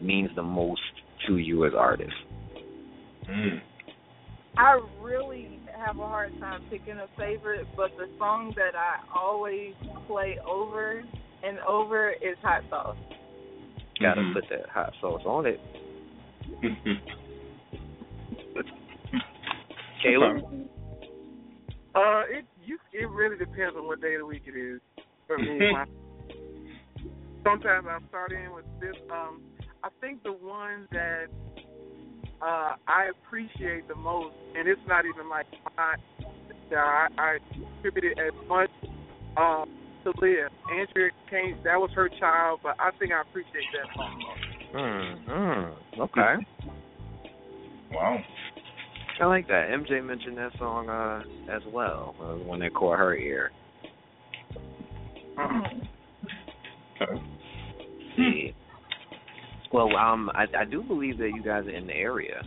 means 0.00 0.30
the 0.34 0.42
most 0.42 0.80
to 1.26 1.36
you 1.36 1.66
as 1.66 1.72
artists? 1.76 2.14
Mm. 3.28 3.60
I 4.56 4.80
really 5.00 5.60
have 5.84 5.98
a 5.98 6.06
hard 6.06 6.32
time 6.40 6.62
picking 6.70 6.98
a 6.98 7.08
favorite, 7.18 7.66
but 7.76 7.90
the 7.96 8.06
song 8.18 8.52
that 8.56 8.74
I 8.76 8.98
always 9.18 9.74
play 10.06 10.36
over 10.46 11.02
and 11.42 11.58
over 11.60 12.10
is 12.10 12.36
Hot 12.42 12.62
Sauce. 12.70 12.96
Gotta 14.00 14.20
Mhm. 14.20 14.32
put 14.34 14.48
that 14.48 14.68
hot 14.68 14.94
sauce 15.00 15.22
on 15.24 15.46
it. 15.46 15.60
Caleb? 20.02 20.44
Uh, 21.94 22.24
it 22.28 22.46
you 22.64 22.78
it 22.92 23.08
really 23.10 23.36
depends 23.36 23.76
on 23.76 23.86
what 23.86 24.00
day 24.00 24.14
of 24.14 24.20
the 24.20 24.26
week 24.26 24.42
it 24.46 24.56
is. 24.56 24.80
For 25.26 25.38
me, 25.38 25.72
my, 25.72 25.84
sometimes 27.44 27.86
I 27.86 27.98
start 28.08 28.32
in 28.32 28.52
with 28.52 28.64
this. 28.80 28.96
Um, 29.10 29.42
I 29.84 29.88
think 30.00 30.22
the 30.22 30.32
one 30.32 30.88
that 30.92 31.26
uh 32.42 32.74
I 32.88 33.10
appreciate 33.10 33.86
the 33.88 33.94
most, 33.94 34.34
and 34.56 34.68
it's 34.68 34.80
not 34.86 35.04
even 35.06 35.28
like 35.28 35.46
my, 35.76 35.94
that 36.70 36.76
I, 36.78 37.06
I 37.18 37.38
contributed 37.52 38.18
as 38.18 38.32
much 38.48 38.70
um 39.36 39.64
to 40.04 40.12
live. 40.20 40.50
Andriea 40.70 41.10
came, 41.30 41.56
that 41.64 41.76
was 41.78 41.90
her 41.94 42.08
child, 42.18 42.60
but 42.62 42.74
I 42.80 42.90
think 42.98 43.12
I 43.12 43.20
appreciate 43.20 43.64
that 43.72 43.94
song. 43.94 44.22
Mm, 44.74 45.28
mm, 45.28 45.74
okay. 46.00 46.44
wow. 47.92 48.18
I 49.20 49.26
like 49.26 49.46
that. 49.46 49.68
MJ 49.70 50.04
mentioned 50.04 50.38
that 50.38 50.50
song 50.58 50.88
uh 50.88 51.22
as 51.48 51.62
well, 51.72 52.14
uh, 52.20 52.38
the 52.38 52.44
one 52.44 52.60
that 52.60 52.74
caught 52.74 52.98
her 52.98 53.14
ear. 53.16 53.52
Okay. 57.00 57.20
See. 58.16 58.54
Well, 59.72 59.96
um, 59.96 60.30
I, 60.34 60.44
I 60.58 60.64
do 60.64 60.82
believe 60.82 61.18
that 61.18 61.30
you 61.34 61.42
guys 61.42 61.66
are 61.66 61.70
in 61.70 61.86
the 61.86 61.94
area 61.94 62.42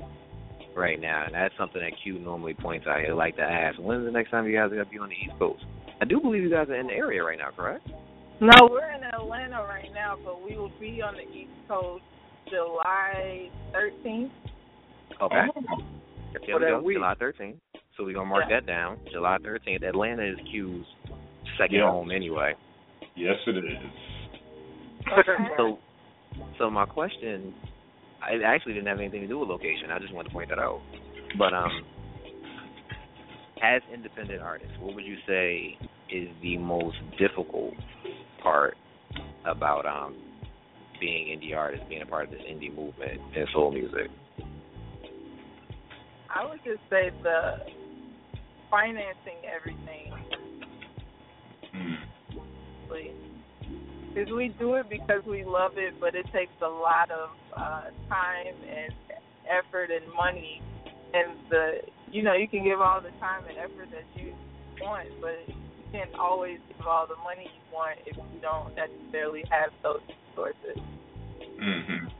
right 0.76 1.00
now, 1.00 1.24
and 1.26 1.34
that's 1.34 1.54
something 1.58 1.82
that 1.82 1.92
Q 2.04 2.20
normally 2.20 2.54
points 2.54 2.86
out. 2.88 3.02
He'd 3.04 3.12
like 3.14 3.36
to 3.38 3.42
ask, 3.42 3.78
when's 3.80 4.06
the 4.06 4.12
next 4.12 4.32
time 4.32 4.46
you 4.46 4.54
guys 4.56 4.72
are 4.72 4.76
gonna 4.76 4.86
be 4.90 5.00
on 5.00 5.10
the 5.10 5.16
East 5.16 5.38
Coast? 5.40 5.64
I 6.02 6.06
do 6.06 6.20
believe 6.20 6.44
you 6.44 6.50
guys 6.50 6.68
are 6.70 6.76
in 6.76 6.88
the 6.88 6.94
area 6.94 7.24
right 7.24 7.38
now, 7.38 7.50
correct? 7.56 7.88
No, 8.42 8.68
we're 8.70 8.92
in 8.92 9.04
Atlanta 9.04 9.64
right 9.64 9.90
now, 9.94 10.18
but 10.24 10.44
we 10.44 10.58
will 10.58 10.72
be 10.80 11.02
on 11.02 11.16
the 11.16 11.22
East 11.22 11.52
Coast 11.70 12.04
July 12.50 13.50
13th. 13.74 14.30
Okay. 15.22 15.46
There 16.46 16.60
we 16.60 16.66
go. 16.66 16.82
week. 16.82 16.98
July 16.98 17.16
13th. 17.20 17.56
So 17.96 18.04
we're 18.04 18.14
gonna 18.14 18.26
mark 18.26 18.46
Yeah. 18.50 18.60
that 18.60 18.68
down. 18.68 18.98
July 19.12 19.38
13th. 19.42 19.84
Atlanta 19.84 20.24
is 20.24 20.38
Q's 20.52 20.86
second 21.58 21.78
Yeah. 21.78 21.90
home 21.90 22.12
anyway. 22.12 22.54
Yes, 23.16 23.38
it 23.48 23.56
is. 23.58 23.64
So, 25.58 25.80
so 26.58 26.70
my 26.70 26.86
question, 26.86 27.54
it 28.32 28.42
actually 28.44 28.74
didn't 28.74 28.88
have 28.88 29.00
anything 29.00 29.22
to 29.22 29.28
do 29.28 29.40
with 29.40 29.50
location. 29.50 29.92
I 29.92 30.00
just 30.00 30.14
wanted 30.14 30.30
to 30.30 30.34
point 30.34 30.50
that 30.50 30.60
out. 30.60 30.82
But 31.38 31.54
um, 31.54 31.84
as 33.62 33.82
independent 33.94 34.42
artists, 34.42 34.74
what 34.80 34.96
would 34.96 35.06
you 35.06 35.18
say 35.28 35.78
is 36.10 36.30
the 36.42 36.58
most 36.58 36.98
difficult 37.18 37.74
part 38.42 38.78
about 39.46 39.86
um 39.86 40.16
being 41.00 41.28
indie 41.28 41.56
artists, 41.56 41.86
being 41.90 42.02
a 42.02 42.06
part 42.06 42.26
of 42.26 42.32
this 42.32 42.42
indie 42.50 42.74
movement 42.74 43.20
and 43.36 43.48
soul 43.54 43.72
music? 43.72 44.10
I 46.34 46.48
would 46.48 46.60
just 46.64 46.82
say 46.90 47.12
the 47.24 47.60
financing 48.70 49.42
everything. 49.46 50.14
Because 54.16 54.32
we 54.32 54.56
do 54.58 54.76
it 54.76 54.90
because 54.90 55.24
we 55.26 55.44
love 55.44 55.74
it, 55.76 56.00
but 56.00 56.16
it 56.16 56.26
takes 56.32 56.54
a 56.62 56.70
lot 56.70 57.12
of 57.12 57.32
uh, 57.52 57.92
time 58.08 58.56
and 58.64 58.94
effort 59.44 59.92
and 59.92 60.08
money. 60.16 60.62
And 61.14 61.38
the, 61.50 61.72
you 62.12 62.24
know, 62.24 62.34
you 62.34 62.48
can 62.48 62.64
give 62.64 62.80
all 62.80 63.02
the 63.02 63.12
time 63.20 63.44
and 63.50 63.58
effort 63.58 63.92
that 63.92 64.08
you 64.16 64.34
want, 64.82 65.10
but 65.20 65.36
you 65.50 65.84
can't 65.92 66.16
always 66.16 66.60
give 66.70 66.88
all 66.88 67.06
the 67.08 67.18
money 67.26 67.44
you 67.44 67.62
want 67.74 68.00
if 68.06 68.16
you 68.16 68.40
don't 68.42 68.74
necessarily 68.76 69.44
have 69.50 69.72
those 69.84 70.00
resources. 70.08 70.82
Mhm. 71.60 72.12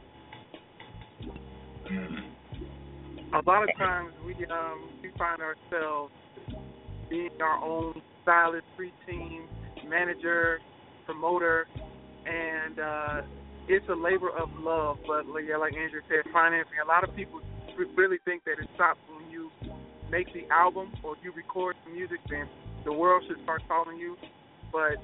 Mhm. 1.86 2.30
a 3.32 3.42
lot 3.48 3.62
of 3.62 3.74
times 3.76 4.12
we 4.24 4.34
um 4.46 4.90
we 5.02 5.10
find 5.18 5.40
ourselves 5.40 6.12
being 7.08 7.30
our 7.40 7.62
own 7.62 8.02
stylist, 8.22 8.66
free 8.76 8.92
team, 9.06 9.46
manager, 9.86 10.60
promoter, 11.06 11.66
and 12.26 12.78
uh 12.78 13.22
it's 13.68 13.88
a 13.88 13.94
labor 13.94 14.30
of 14.30 14.48
love. 14.58 14.98
But 15.06 15.26
like, 15.26 15.44
yeah, 15.48 15.56
like 15.56 15.74
Andriea 15.74 16.02
said, 16.08 16.30
financing. 16.32 16.78
A 16.82 16.86
lot 16.86 17.08
of 17.08 17.14
people 17.16 17.40
really 17.96 18.18
think 18.24 18.44
that 18.44 18.58
it 18.62 18.68
stops 18.74 19.00
when 19.10 19.30
you 19.30 19.50
make 20.10 20.32
the 20.32 20.46
album 20.52 20.92
or 21.02 21.16
you 21.22 21.32
record 21.32 21.76
the 21.84 21.92
music. 21.92 22.18
Then 22.30 22.48
the 22.84 22.92
world 22.92 23.24
should 23.26 23.42
start 23.42 23.62
following 23.68 23.98
you. 23.98 24.16
But 24.72 25.02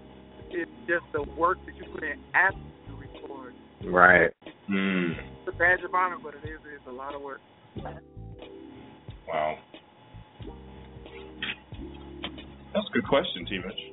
it's 0.51 0.71
just 0.87 1.05
the 1.13 1.23
work 1.39 1.59
that 1.67 1.75
you 1.77 1.85
put 1.93 2.05
in 2.05 2.21
after 2.35 2.59
you 2.89 2.97
record. 2.97 3.55
Right. 3.85 4.31
Mm. 4.71 5.13
It's 5.41 5.49
a 5.49 5.59
badge 5.59 5.83
of 5.85 5.95
honor, 5.95 6.19
but 6.23 6.35
it 6.35 6.49
is 6.49 6.61
it's 6.73 6.87
a 6.87 6.93
lot 6.93 7.15
of 7.15 7.23
work. 7.23 7.41
Wow. 9.27 9.59
That's 12.75 12.87
a 12.89 12.93
good 12.93 13.07
question, 13.09 13.47
T. 13.47 13.59
Mitch. 13.59 13.92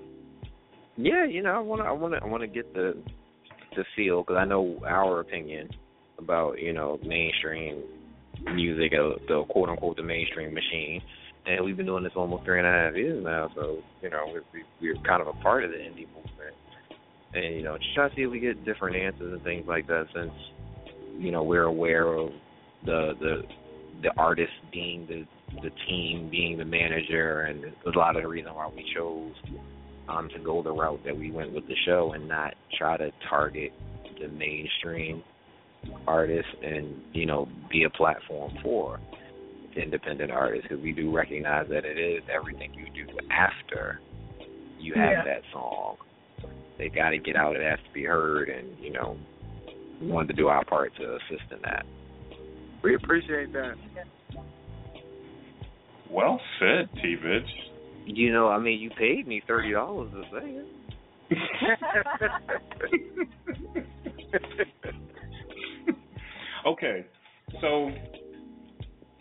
Yeah, 1.01 1.25
you 1.25 1.41
know, 1.41 1.51
I 1.51 1.59
want 1.59 1.81
to, 1.81 1.87
I 1.87 1.93
want 1.93 2.13
to, 2.13 2.19
I 2.21 2.25
want 2.25 2.41
to 2.41 2.47
get 2.47 2.73
the 2.73 3.01
the 3.73 3.85
feel 3.95 4.21
because 4.21 4.35
I 4.37 4.43
know 4.43 4.81
our 4.85 5.21
opinion 5.21 5.69
about 6.17 6.59
you 6.59 6.73
know 6.73 6.99
mainstream 7.05 7.83
music, 8.53 8.91
uh, 8.91 9.15
the 9.29 9.45
quote 9.47 9.69
unquote 9.69 9.95
the 9.95 10.03
mainstream 10.03 10.53
machine, 10.53 11.01
and 11.45 11.63
we've 11.63 11.77
been 11.77 11.85
doing 11.85 12.03
this 12.03 12.11
almost 12.17 12.43
three 12.43 12.59
and 12.59 12.67
a 12.67 12.71
half 12.71 12.95
years 12.95 13.23
now. 13.23 13.49
So 13.55 13.77
you 14.01 14.09
know, 14.09 14.25
we, 14.33 14.41
we, 14.81 14.91
we're 14.93 15.01
kind 15.03 15.21
of 15.21 15.29
a 15.29 15.41
part 15.41 15.63
of 15.63 15.71
the 15.71 15.77
indie 15.77 16.05
movement, 16.07 16.55
and 17.33 17.55
you 17.55 17.63
know, 17.63 17.77
just 17.77 17.95
try 17.95 18.09
to 18.09 18.15
see 18.15 18.23
if 18.23 18.31
we 18.31 18.41
get 18.41 18.65
different 18.65 18.97
answers 18.97 19.31
and 19.31 19.41
things 19.43 19.65
like 19.69 19.87
that. 19.87 20.05
Since 20.13 20.33
you 21.17 21.31
know 21.31 21.43
we're 21.43 21.63
aware 21.63 22.11
of 22.11 22.31
the 22.83 23.13
the 23.21 23.41
the 24.03 24.09
artist 24.17 24.51
being 24.73 25.07
the 25.07 25.23
the 25.61 25.71
team, 25.87 26.27
being 26.29 26.57
the 26.57 26.65
manager, 26.65 27.43
and 27.43 27.63
a 27.63 27.97
lot 27.97 28.17
of 28.17 28.23
the 28.23 28.27
reason 28.27 28.53
why 28.53 28.67
we 28.67 28.85
chose 28.93 29.31
um, 30.09 30.29
to 30.35 30.39
go 30.39 30.63
the 30.63 30.71
route 30.71 30.99
that 31.05 31.17
we 31.17 31.31
went 31.31 31.53
with 31.53 31.67
the 31.67 31.75
show 31.85 32.13
and 32.13 32.27
not 32.27 32.53
try 32.77 32.97
to 32.97 33.11
target 33.29 33.71
the 34.19 34.27
mainstream 34.27 35.23
artists 36.07 36.51
and 36.61 37.01
you 37.13 37.25
know 37.25 37.47
be 37.69 37.83
a 37.83 37.89
platform 37.89 38.51
for 38.61 38.99
independent 39.77 40.29
artists 40.31 40.67
because 40.67 40.83
we 40.83 40.91
do 40.91 41.15
recognize 41.15 41.65
that 41.69 41.85
it 41.85 41.97
is 41.97 42.21
everything 42.33 42.73
you 42.73 42.85
do 43.05 43.07
after 43.31 44.01
you 44.79 44.93
have 44.93 45.11
Yeah. 45.11 45.23
that 45.25 45.41
song. 45.53 45.97
They 46.77 46.89
got 46.89 47.09
to 47.09 47.17
get 47.17 47.35
out. 47.35 47.55
It 47.55 47.61
has 47.61 47.79
to 47.85 47.93
be 47.93 48.03
heard, 48.05 48.49
and 48.49 48.77
you 48.79 48.91
know, 48.91 49.17
we 50.01 50.07
wanted 50.07 50.29
to 50.29 50.33
do 50.33 50.47
our 50.47 50.63
part 50.65 50.95
to 50.95 51.15
assist 51.15 51.51
in 51.51 51.61
that. 51.63 51.85
We 52.81 52.95
appreciate 52.95 53.51
that. 53.53 53.75
Well 56.09 56.39
said, 56.59 56.89
T. 57.01 57.15
Mitch. 57.21 57.43
You 58.05 58.33
know, 58.33 58.47
I 58.47 58.59
mean, 58.59 58.79
you 58.79 58.89
paid 58.91 59.27
me 59.27 59.41
thirty 59.47 59.71
dollars 59.71 60.11
to 60.11 60.23
say 60.31 60.45
it. 60.49 60.65
okay, 66.67 67.05
so 67.61 67.91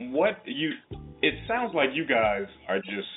what 0.01 0.43
you? 0.47 0.71
It 1.23 1.35
sounds 1.47 1.75
like 1.75 1.91
you 1.93 2.07
guys 2.07 2.47
are 2.69 2.79
just 2.79 3.09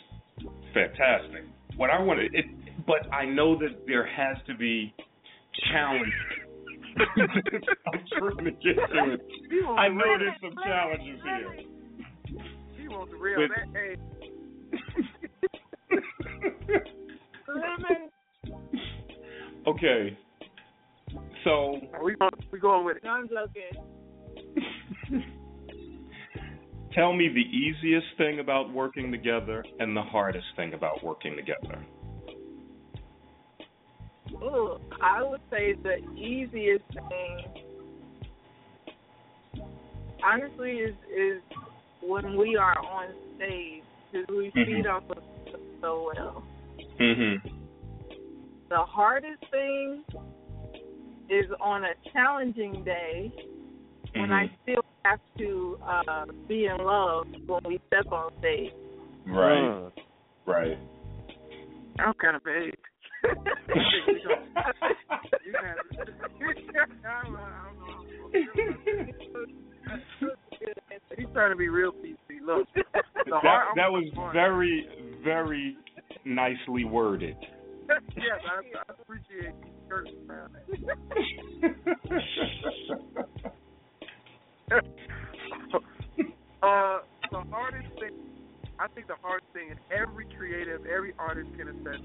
fantastic. 0.73 1.45
What 1.77 1.89
I 1.89 2.01
want 2.01 2.19
to, 2.19 2.25
it, 2.37 2.45
but 2.85 3.11
I 3.13 3.25
know 3.25 3.57
that 3.59 3.85
there 3.87 4.05
has 4.05 4.37
to 4.47 4.55
be 4.55 4.93
challenge. 5.71 6.13
I'm 7.93 8.03
trying 8.17 8.45
to 8.45 8.51
get 8.51 8.75
to 8.75 9.13
it. 9.13 9.21
I 9.77 9.87
know 9.87 10.17
there's 10.19 10.35
some 10.41 10.55
challenges 10.63 11.19
here. 11.23 11.55
She 12.77 12.87
wants 12.87 13.11
the 13.11 13.17
real. 13.17 13.39
With- 13.39 13.51
that, 13.51 13.67
hey, 13.73 13.95
Okay, 19.67 20.17
so 21.43 21.79
we 22.03 22.15
going 22.15 22.31
we 22.51 22.59
going 22.59 22.85
with 22.85 22.97
it. 22.97 23.03
No, 23.03 23.11
I'm 23.11 23.29
joking. 23.29 23.63
tell 26.93 27.13
me 27.13 27.29
the 27.29 27.41
easiest 27.41 28.07
thing 28.17 28.39
about 28.39 28.73
working 28.73 29.11
together 29.11 29.63
and 29.79 29.95
the 29.95 30.01
hardest 30.01 30.47
thing 30.55 30.73
about 30.73 31.03
working 31.03 31.35
together. 31.35 31.85
Ooh, 34.33 34.79
I 35.01 35.21
would 35.23 35.41
say 35.49 35.73
the 35.73 35.97
easiest 36.15 36.85
thing, 36.93 37.45
honestly, 40.23 40.71
is 40.71 40.95
is 41.15 41.41
when 42.01 42.37
we 42.37 42.55
are 42.55 42.77
on 42.79 43.09
stage 43.35 43.83
because 44.11 44.27
we 44.29 44.51
feed 44.53 44.85
mm-hmm. 44.85 44.87
off 44.87 45.03
of 45.09 45.23
so 45.81 46.11
well. 46.15 46.43
Mhm. 46.99 47.41
The 48.69 48.77
hardest 48.77 49.43
thing 49.51 50.03
is 51.29 51.45
on 51.59 51.83
a 51.83 51.93
challenging 52.13 52.83
day 52.83 53.31
when 54.15 54.31
I 54.31 54.49
still 54.63 54.83
have 55.03 55.19
to 55.37 55.77
uh, 55.83 56.25
be 56.47 56.65
in 56.65 56.77
love 56.77 57.27
when 57.47 57.61
we 57.65 57.79
step 57.87 58.11
on 58.11 58.31
stage. 58.39 58.71
Right. 59.25 59.89
Right. 60.45 60.77
I'm 61.99 62.13
kind 62.13 62.35
of 62.35 62.43
vague. 62.43 62.77
He's 71.17 71.27
trying 71.33 71.51
to 71.51 71.57
be 71.57 71.67
real 71.69 71.91
PC. 71.91 72.39
Look, 72.45 72.67
That, 72.75 72.85
hard, 73.27 73.67
that 73.75 73.91
was 73.91 74.05
very, 74.33 74.87
very 75.23 75.77
nicely 76.25 76.83
worded. 76.83 77.35
yes, 78.15 78.39
I, 78.45 78.61
I 78.77 78.93
appreciate 79.01 79.53
you 79.63 79.71
skirting 79.85 80.15
around 80.29 80.53
that. 80.53 80.65
uh, 86.63 86.99
the 87.31 87.43
hardest 87.51 87.89
thing, 87.99 88.11
I 88.79 88.87
think 88.95 89.07
the 89.07 89.15
hardest 89.21 89.51
thing, 89.53 89.71
and 89.71 89.79
every 89.91 90.25
creative, 90.37 90.85
every 90.85 91.13
artist 91.19 91.49
can 91.57 91.67
assess 91.67 92.01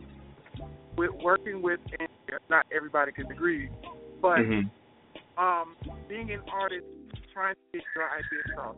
with 0.97 1.11
working 1.23 1.63
with, 1.63 1.81
and 1.99 2.09
not 2.49 2.67
everybody 2.75 3.13
can 3.13 3.31
agree, 3.31 3.71
but 4.21 4.39
Mhm. 4.39 4.71
um, 5.37 5.77
being 6.09 6.31
an 6.31 6.41
artist, 6.51 6.87
trying 7.33 7.55
to 7.55 7.61
get 7.73 7.85
your 7.95 8.11
idea 8.11 8.41
across, 8.53 8.77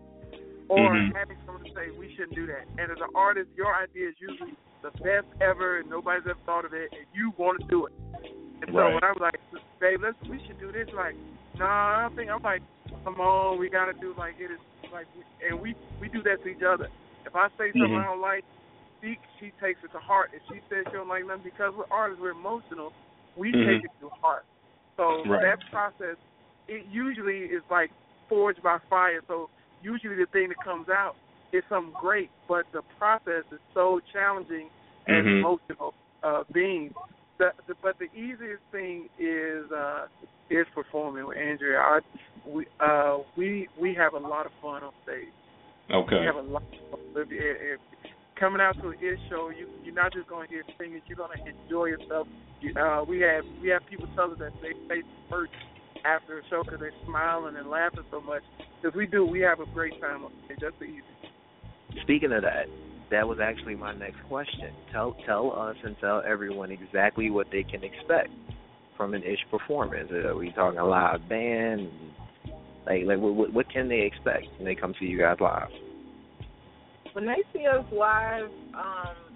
or 0.68 0.94
Mhm. 0.94 1.14
having 1.14 1.36
someone 1.46 1.64
say 1.74 1.90
we 1.98 2.14
shouldn't 2.14 2.34
do 2.34 2.46
that. 2.46 2.66
And 2.78 2.90
as 2.92 2.98
an 3.00 3.08
artist, 3.14 3.48
your 3.56 3.74
idea 3.74 4.08
is 4.08 4.14
usually 4.20 4.54
the 4.82 4.90
best 5.02 5.26
ever, 5.40 5.78
and 5.78 5.88
nobody's 5.90 6.26
ever 6.26 6.38
thought 6.46 6.64
of 6.64 6.72
it, 6.72 6.92
and 6.92 7.06
you 7.12 7.32
want 7.36 7.60
to 7.60 7.66
do 7.68 7.86
it. 7.86 7.92
And 8.62 8.70
so 8.74 8.90
when 8.92 9.02
I 9.04 9.12
was 9.12 9.20
like, 9.20 9.40
babe, 9.80 10.00
let's 10.02 10.18
we 10.28 10.38
should 10.46 10.58
do 10.60 10.72
this, 10.72 10.88
like, 10.94 11.14
nah, 11.56 11.98
I 11.98 12.02
don't 12.02 12.16
think 12.16 12.30
I'm 12.30 12.42
like, 12.42 12.62
come 13.04 13.20
on, 13.20 13.58
we 13.58 13.68
gotta 13.70 13.94
do 13.94 14.14
like 14.18 14.34
it 14.38 14.50
is 14.50 14.58
like, 14.92 15.06
and 15.48 15.60
we 15.60 15.74
we 16.00 16.08
do 16.08 16.22
that 16.22 16.42
to 16.42 16.48
each 16.48 16.62
other. 16.62 16.88
If 17.24 17.34
I 17.34 17.48
say 17.58 17.72
something 17.72 17.92
Mhm. 17.92 18.00
I 18.00 18.04
don't 18.04 18.20
like, 18.20 18.44
she 19.02 19.18
she 19.38 19.52
takes 19.60 19.82
it 19.84 19.92
to 19.92 19.98
heart. 19.98 20.30
If 20.34 20.42
she 20.50 20.60
says 20.68 20.84
she 20.86 20.96
don't 20.96 21.08
like 21.08 21.24
nothing, 21.24 21.44
because 21.44 21.72
we're 21.76 21.90
artists, 21.90 22.20
we're 22.20 22.30
emotional, 22.30 22.92
we 23.36 23.52
Mhm. 23.52 23.66
take 23.66 23.84
it 23.84 23.90
to 24.00 24.10
heart. 24.20 24.44
So 24.96 25.24
Right. 25.24 25.42
that 25.42 25.58
process, 25.70 26.16
it 26.66 26.86
usually 26.86 27.46
is 27.46 27.62
like 27.70 27.92
forged 28.28 28.62
by 28.62 28.78
fire. 28.90 29.22
So 29.28 29.50
usually 29.82 30.16
the 30.16 30.26
thing 30.32 30.48
that 30.48 30.62
comes 30.64 30.88
out 30.88 31.14
is 31.52 31.62
something 31.68 31.94
great, 32.00 32.30
but 32.46 32.64
the 32.72 32.82
process 32.98 33.44
is 33.52 33.60
so 33.74 34.00
challenging 34.12 34.68
and 35.06 35.26
Mhm. 35.26 35.38
emotional 35.38 35.94
uh, 36.22 36.44
being. 36.52 36.94
The, 37.38 37.52
the, 37.66 37.74
but 37.80 37.96
the 37.98 38.10
easiest 38.18 38.62
thing 38.72 39.08
is 39.18 39.70
uh, 39.70 40.06
is 40.50 40.66
performing 40.74 41.26
with 41.26 41.38
Andriea. 41.38 41.78
I, 41.78 42.00
we 42.44 42.66
uh, 42.80 43.18
we 43.36 43.68
we 43.80 43.94
have 43.94 44.14
a 44.14 44.18
lot 44.18 44.44
of 44.46 44.52
fun 44.60 44.82
on 44.82 44.92
stage. 45.04 45.28
Okay. 45.90 46.20
We 46.20 46.26
have 46.26 46.36
a 46.36 46.40
lot 46.42 46.62
of 46.62 46.90
fun. 46.90 47.00
If, 47.14 47.28
if, 47.30 47.80
coming 48.38 48.60
out 48.60 48.74
to 48.82 48.88
an 48.88 48.96
it 49.00 49.18
show, 49.30 49.50
you 49.50 49.68
you're 49.84 49.94
not 49.94 50.12
just 50.12 50.28
going 50.28 50.48
to 50.48 50.54
hear 50.54 50.64
singing. 50.78 51.00
You're 51.06 51.16
going 51.16 51.38
to 51.38 51.44
enjoy 51.46 51.86
yourself. 51.86 52.26
You, 52.60 52.74
uh, 52.74 53.04
we 53.04 53.20
have 53.20 53.44
we 53.62 53.68
have 53.68 53.82
people 53.88 54.08
tell 54.16 54.32
us 54.32 54.38
that 54.38 54.52
they 54.60 54.72
face 54.88 55.04
hurt 55.30 55.50
after 56.04 56.38
a 56.38 56.42
show 56.48 56.62
because 56.64 56.80
they're 56.80 56.92
smiling 57.06 57.56
and 57.56 57.68
laughing 57.68 58.04
so 58.10 58.20
much. 58.20 58.42
Because 58.80 58.96
we 58.96 59.06
do, 59.06 59.24
we 59.24 59.40
have 59.40 59.60
a 59.60 59.66
great 59.66 60.00
time 60.00 60.24
on 60.24 60.32
stage. 60.46 60.58
That's 60.60 60.74
the 60.78 60.86
easy. 60.86 62.02
speaking 62.02 62.32
of 62.32 62.42
that, 62.42 62.66
that 63.10 63.26
was 63.26 63.38
actually 63.42 63.74
my 63.74 63.94
next 63.94 64.18
question. 64.28 64.72
Tell 64.92 65.16
tell 65.26 65.52
us 65.58 65.76
and 65.84 65.96
tell 66.00 66.22
everyone 66.26 66.70
exactly 66.70 67.30
what 67.30 67.46
they 67.50 67.62
can 67.62 67.82
expect 67.82 68.30
from 68.96 69.14
an 69.14 69.22
ish 69.22 69.40
performance. 69.50 70.10
Are 70.10 70.36
we 70.36 70.52
talking 70.52 70.78
a 70.78 70.86
live 70.86 71.26
band? 71.28 71.88
Like 72.86 73.02
like 73.06 73.18
what 73.18 73.52
what 73.52 73.72
can 73.72 73.88
they 73.88 74.00
expect 74.00 74.46
when 74.58 74.66
they 74.66 74.74
come 74.74 74.94
see 74.98 75.06
you 75.06 75.18
guys 75.18 75.36
live? 75.40 75.68
When 77.12 77.26
they 77.26 77.42
see 77.52 77.66
us 77.66 77.84
live, 77.90 78.50
um, 78.74 79.27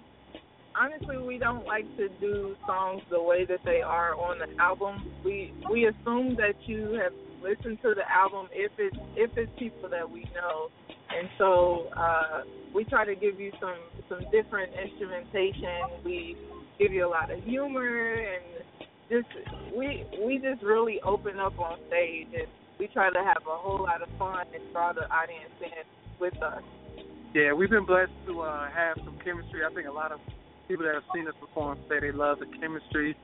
honestly, 0.79 1.17
we 1.17 1.37
don't 1.37 1.65
like 1.65 1.85
to 1.97 2.09
do 2.19 2.55
songs 2.65 3.01
the 3.09 3.21
way 3.21 3.45
that 3.45 3.59
they 3.65 3.81
are 3.81 4.15
on 4.15 4.39
the 4.39 4.61
album. 4.61 5.11
We 5.23 5.53
we 5.71 5.85
assume 5.85 6.35
that 6.37 6.55
you 6.65 6.99
have 7.01 7.13
listened 7.41 7.79
to 7.83 7.93
the 7.93 8.09
album 8.11 8.47
if 8.51 8.71
it's 8.77 8.97
if 9.15 9.31
it's 9.37 9.51
people 9.57 9.89
that 9.89 10.09
we 10.09 10.23
know, 10.33 10.69
and 10.89 11.29
so 11.37 11.87
uh, 11.97 12.41
we 12.73 12.83
try 12.85 13.05
to 13.05 13.15
give 13.15 13.39
you 13.39 13.51
some 13.59 13.77
some 14.09 14.21
different 14.31 14.71
instrumentation. 14.73 16.03
We 16.03 16.37
give 16.79 16.91
you 16.91 17.07
a 17.07 17.09
lot 17.09 17.31
of 17.31 17.43
humor 17.43 18.15
and 18.15 18.65
just 19.09 19.27
we 19.75 20.05
we 20.25 20.39
just 20.39 20.63
really 20.63 20.99
open 21.05 21.39
up 21.39 21.57
on 21.59 21.77
stage 21.87 22.27
and 22.33 22.47
we 22.79 22.87
try 22.87 23.09
to 23.09 23.19
have 23.19 23.43
a 23.45 23.57
whole 23.57 23.83
lot 23.83 24.01
of 24.01 24.09
fun 24.17 24.45
and 24.53 24.63
draw 24.71 24.93
the 24.93 25.05
audience 25.13 25.53
in 25.61 25.85
with 26.19 26.35
us. 26.41 26.63
Yeah, 27.33 27.53
we've 27.53 27.69
been 27.69 27.85
blessed 27.85 28.11
to 28.27 28.41
uh, 28.41 28.69
have 28.69 28.97
some 29.03 29.17
chemistry. 29.23 29.61
I 29.69 29.73
think 29.73 29.87
a 29.87 29.91
lot 29.91 30.11
of 30.11 30.19
people 30.67 30.85
that 30.85 30.93
have 30.95 31.03
seen 31.13 31.27
us 31.27 31.33
perform 31.39 31.77
say 31.89 31.99
they 31.99 32.11
love 32.11 32.39
the 32.39 32.45
chemistry. 32.59 33.15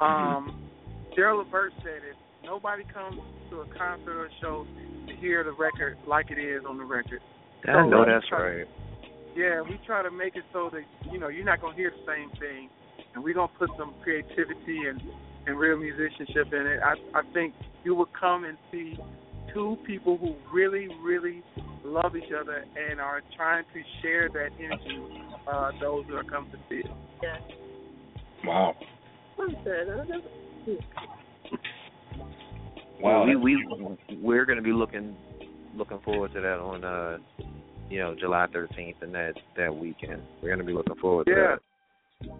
Um, 0.00 0.68
Gerald 1.14 1.46
Levert 1.46 1.72
said 1.78 2.02
it. 2.08 2.16
Nobody 2.44 2.84
comes 2.84 3.18
to 3.50 3.60
a 3.60 3.66
concert 3.76 4.16
or 4.16 4.26
a 4.26 4.30
show 4.40 4.66
to 5.08 5.16
hear 5.16 5.42
the 5.44 5.52
record 5.52 5.96
like 6.06 6.30
it 6.30 6.38
is 6.38 6.62
on 6.68 6.78
the 6.78 6.84
record. 6.84 7.20
I 7.66 7.72
So 7.82 7.88
know 7.88 8.04
that's 8.04 8.26
try- 8.28 8.58
right. 8.58 8.68
Yeah, 9.34 9.60
we 9.60 9.78
try 9.84 10.02
to 10.02 10.10
make 10.10 10.36
it 10.36 10.44
so 10.52 10.70
that 10.72 10.84
you 11.12 11.18
know 11.18 11.28
you're 11.28 11.44
not 11.44 11.60
gonna 11.60 11.74
hear 11.76 11.90
the 11.90 12.04
same 12.10 12.30
thing, 12.40 12.70
and 13.14 13.22
we're 13.22 13.34
gonna 13.34 13.52
put 13.58 13.70
some 13.76 13.94
creativity 14.02 14.86
and 14.88 15.02
and 15.46 15.58
real 15.58 15.76
musicianship 15.76 16.52
in 16.52 16.66
it. 16.66 16.80
I 16.82 16.94
I 17.14 17.22
think 17.34 17.54
you 17.84 17.94
will 17.94 18.08
come 18.18 18.44
and 18.44 18.56
see 18.70 18.96
two 19.52 19.76
people 19.84 20.16
who 20.16 20.36
really 20.52 20.88
really 21.02 21.42
love 21.86 22.16
each 22.16 22.32
other 22.38 22.64
and 22.90 23.00
are 23.00 23.22
trying 23.36 23.64
to 23.72 23.82
share 24.02 24.28
that 24.28 24.50
energy. 24.58 24.98
with, 24.98 25.12
Uh, 25.46 25.70
those 25.80 26.04
who 26.08 26.16
are 26.16 26.24
coming 26.24 26.50
to 26.50 26.58
see 26.68 26.76
it. 26.76 26.86
Yeah. 27.22 27.38
Wow. 28.44 28.74
Wow. 33.00 33.24
We 33.26 33.36
we 33.36 33.96
we're 34.20 34.44
gonna 34.44 34.62
be 34.62 34.72
looking 34.72 35.16
looking 35.76 36.00
forward 36.00 36.32
to 36.32 36.40
that 36.40 36.58
on 36.58 36.84
uh 36.84 37.18
you 37.90 37.98
know 37.98 38.14
July 38.14 38.46
13th 38.52 39.02
and 39.02 39.14
that 39.14 39.34
that 39.56 39.74
weekend. 39.74 40.22
We're 40.42 40.50
gonna 40.50 40.64
be 40.64 40.72
looking 40.72 40.96
forward 40.96 41.26
to 41.26 41.32
Yeah. 41.32 41.56
that. 41.56 42.36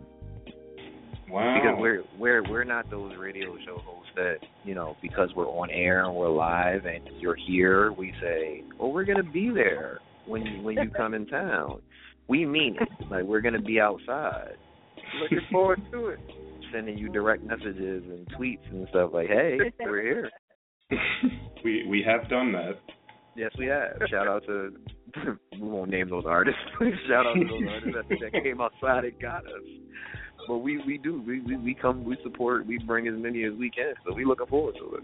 Wow. 1.29 1.59
Because 1.61 1.77
we're 1.81 2.03
we're 2.19 2.51
we're 2.51 2.65
not 2.65 2.91
those 2.91 3.13
radio 3.19 3.57
show 3.67 3.79
hosts 3.79 4.11
that 4.15 4.37
you 4.65 4.75
know 4.75 4.97
because 5.03 5.31
we're 5.35 5.49
on 5.49 5.71
air 5.71 6.05
and 6.05 6.15
we're 6.15 6.29
live 6.29 6.87
and 6.87 7.09
you're 7.19 7.35
here 7.35 7.93
we 7.93 8.13
say 8.21 8.63
oh 8.79 8.89
we're 8.89 9.05
gonna 9.05 9.23
be 9.23 9.51
there 9.51 10.01
when 10.27 10.45
you, 10.45 10.63
when 10.63 10.77
you 10.77 10.91
come 10.91 11.15
in 11.15 11.27
town. 11.27 11.81
We 12.29 12.45
mean 12.45 12.77
it. 12.81 12.89
Like 13.11 13.25
we're 13.25 13.41
gonna 13.41 13.63
be 13.63 13.81
outside. 13.81 14.57
Looking 15.21 15.41
forward 15.53 15.81
to 15.93 16.09
it. 16.09 16.21
Sending 16.73 16.99
you 16.99 17.09
direct 17.09 17.45
messages 17.45 18.05
and 18.05 18.27
tweets 18.39 18.69
and 18.71 18.87
stuff 18.91 19.11
like, 19.13 19.29
"Hey, 19.29 19.59
we're 19.81 20.03
here." 20.03 20.31
we 21.65 21.87
we 21.89 22.05
have 22.07 22.29
done 22.29 22.53
that. 22.53 22.79
Yes, 23.37 23.53
we 23.59 23.67
have. 23.67 23.99
Shout 24.11 24.27
out 24.27 24.45
to 24.47 24.73
we 25.53 25.69
won't 25.69 25.91
name 25.91 26.11
those 26.11 26.25
artists. 26.27 26.61
But 26.79 26.89
shout 27.09 27.27
out 27.27 27.35
to 27.35 27.45
those 27.45 27.69
artists 27.71 27.97
that, 28.09 28.33
that 28.33 28.43
came 28.43 28.61
outside 28.61 29.05
and 29.05 29.21
got 29.21 29.45
us. 29.47 29.63
But 30.47 30.59
we 30.59 30.79
we 30.87 30.99
do 30.99 31.23
we, 31.27 31.41
we 31.41 31.57
we 31.57 31.75
come 31.75 32.05
we 32.05 32.17
support 32.23 32.67
we 32.67 32.79
bring 32.79 33.09
as 33.09 33.15
many 33.17 33.45
as 33.45 33.53
we 33.59 33.71
can. 33.71 33.95
So 34.05 34.13
we 34.15 34.25
looking 34.25 34.47
forward 34.47 34.77
to 34.77 34.97
it. 34.97 35.03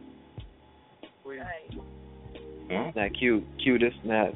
Well, 1.24 2.93
Now, 2.97 3.06
Q 3.19 3.44
Q 3.62 3.78
this 3.78 3.94
now. 4.05 4.32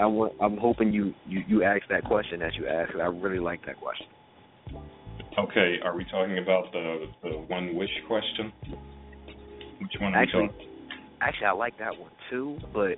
I 0.00 0.06
want, 0.06 0.34
I'm 0.40 0.56
hoping 0.56 0.92
you 0.92 1.14
you 1.26 1.42
you 1.48 1.64
ask 1.64 1.82
that 1.88 2.04
question 2.04 2.40
that 2.40 2.54
you 2.54 2.66
asked. 2.68 2.92
I 2.94 3.06
really 3.06 3.40
like 3.40 3.64
that 3.66 3.78
question. 3.80 4.06
okay. 5.38 5.76
Are 5.84 5.94
we 5.96 6.04
talking 6.04 6.38
about 6.38 6.72
the 6.72 7.06
the 7.22 7.30
one 7.48 7.74
wish 7.74 7.90
question? 8.06 8.52
Which 9.80 9.92
one 10.00 10.14
are 10.14 10.22
Actually, 10.22 10.42
we 10.42 10.48
talking? 10.48 10.66
actually, 11.20 11.46
I 11.46 11.52
like 11.52 11.78
that 11.78 11.98
one 11.98 12.12
too, 12.30 12.58
but 12.72 12.96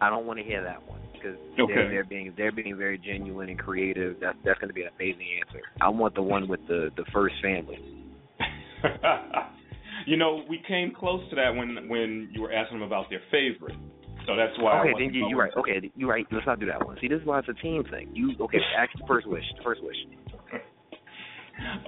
I 0.00 0.10
don't 0.10 0.26
want 0.26 0.38
to 0.38 0.44
hear 0.44 0.62
that 0.64 0.86
one 0.88 1.00
because 1.20 1.38
Okay. 1.58 1.74
they're, 1.74 1.90
they're 1.90 2.04
being 2.04 2.32
they're 2.36 2.52
being 2.52 2.76
very 2.76 2.98
genuine 2.98 3.48
and 3.48 3.58
creative. 3.58 4.16
That's 4.20 4.36
that's 4.44 4.58
going 4.58 4.68
to 4.68 4.74
be 4.74 4.82
an 4.82 4.90
amazing 4.96 5.26
answer. 5.44 5.62
I 5.80 5.88
want 5.88 6.14
the 6.14 6.22
one 6.22 6.48
with 6.48 6.60
the 6.68 6.90
the 6.96 7.04
first 7.12 7.34
family. 7.42 7.78
you 10.06 10.16
know, 10.16 10.44
we 10.48 10.62
came 10.68 10.92
close 10.94 11.22
to 11.30 11.36
that 11.36 11.54
when 11.54 11.88
when 11.88 12.28
you 12.32 12.42
were 12.42 12.52
asking 12.52 12.78
them 12.78 12.86
about 12.86 13.10
their 13.10 13.22
favorite. 13.30 13.76
So 14.26 14.34
that's 14.34 14.58
why. 14.58 14.80
Okay, 14.80 14.92
then 14.98 15.14
you, 15.14 15.28
you're 15.28 15.38
right. 15.38 15.52
Okay, 15.56 15.90
you're 15.94 16.10
right. 16.10 16.26
Let's 16.30 16.46
not 16.46 16.60
do 16.60 16.66
that 16.66 16.84
one. 16.84 16.96
See, 17.00 17.08
this 17.08 17.20
is 17.20 17.26
why 17.26 17.38
it's 17.38 17.48
a 17.48 17.54
team 17.54 17.84
thing. 17.90 18.10
You 18.12 18.34
okay? 18.40 18.58
Ask 18.76 18.90
the 18.98 19.06
first 19.06 19.26
wish. 19.26 19.44
The 19.56 19.62
First 19.62 19.82
wish. 19.82 19.96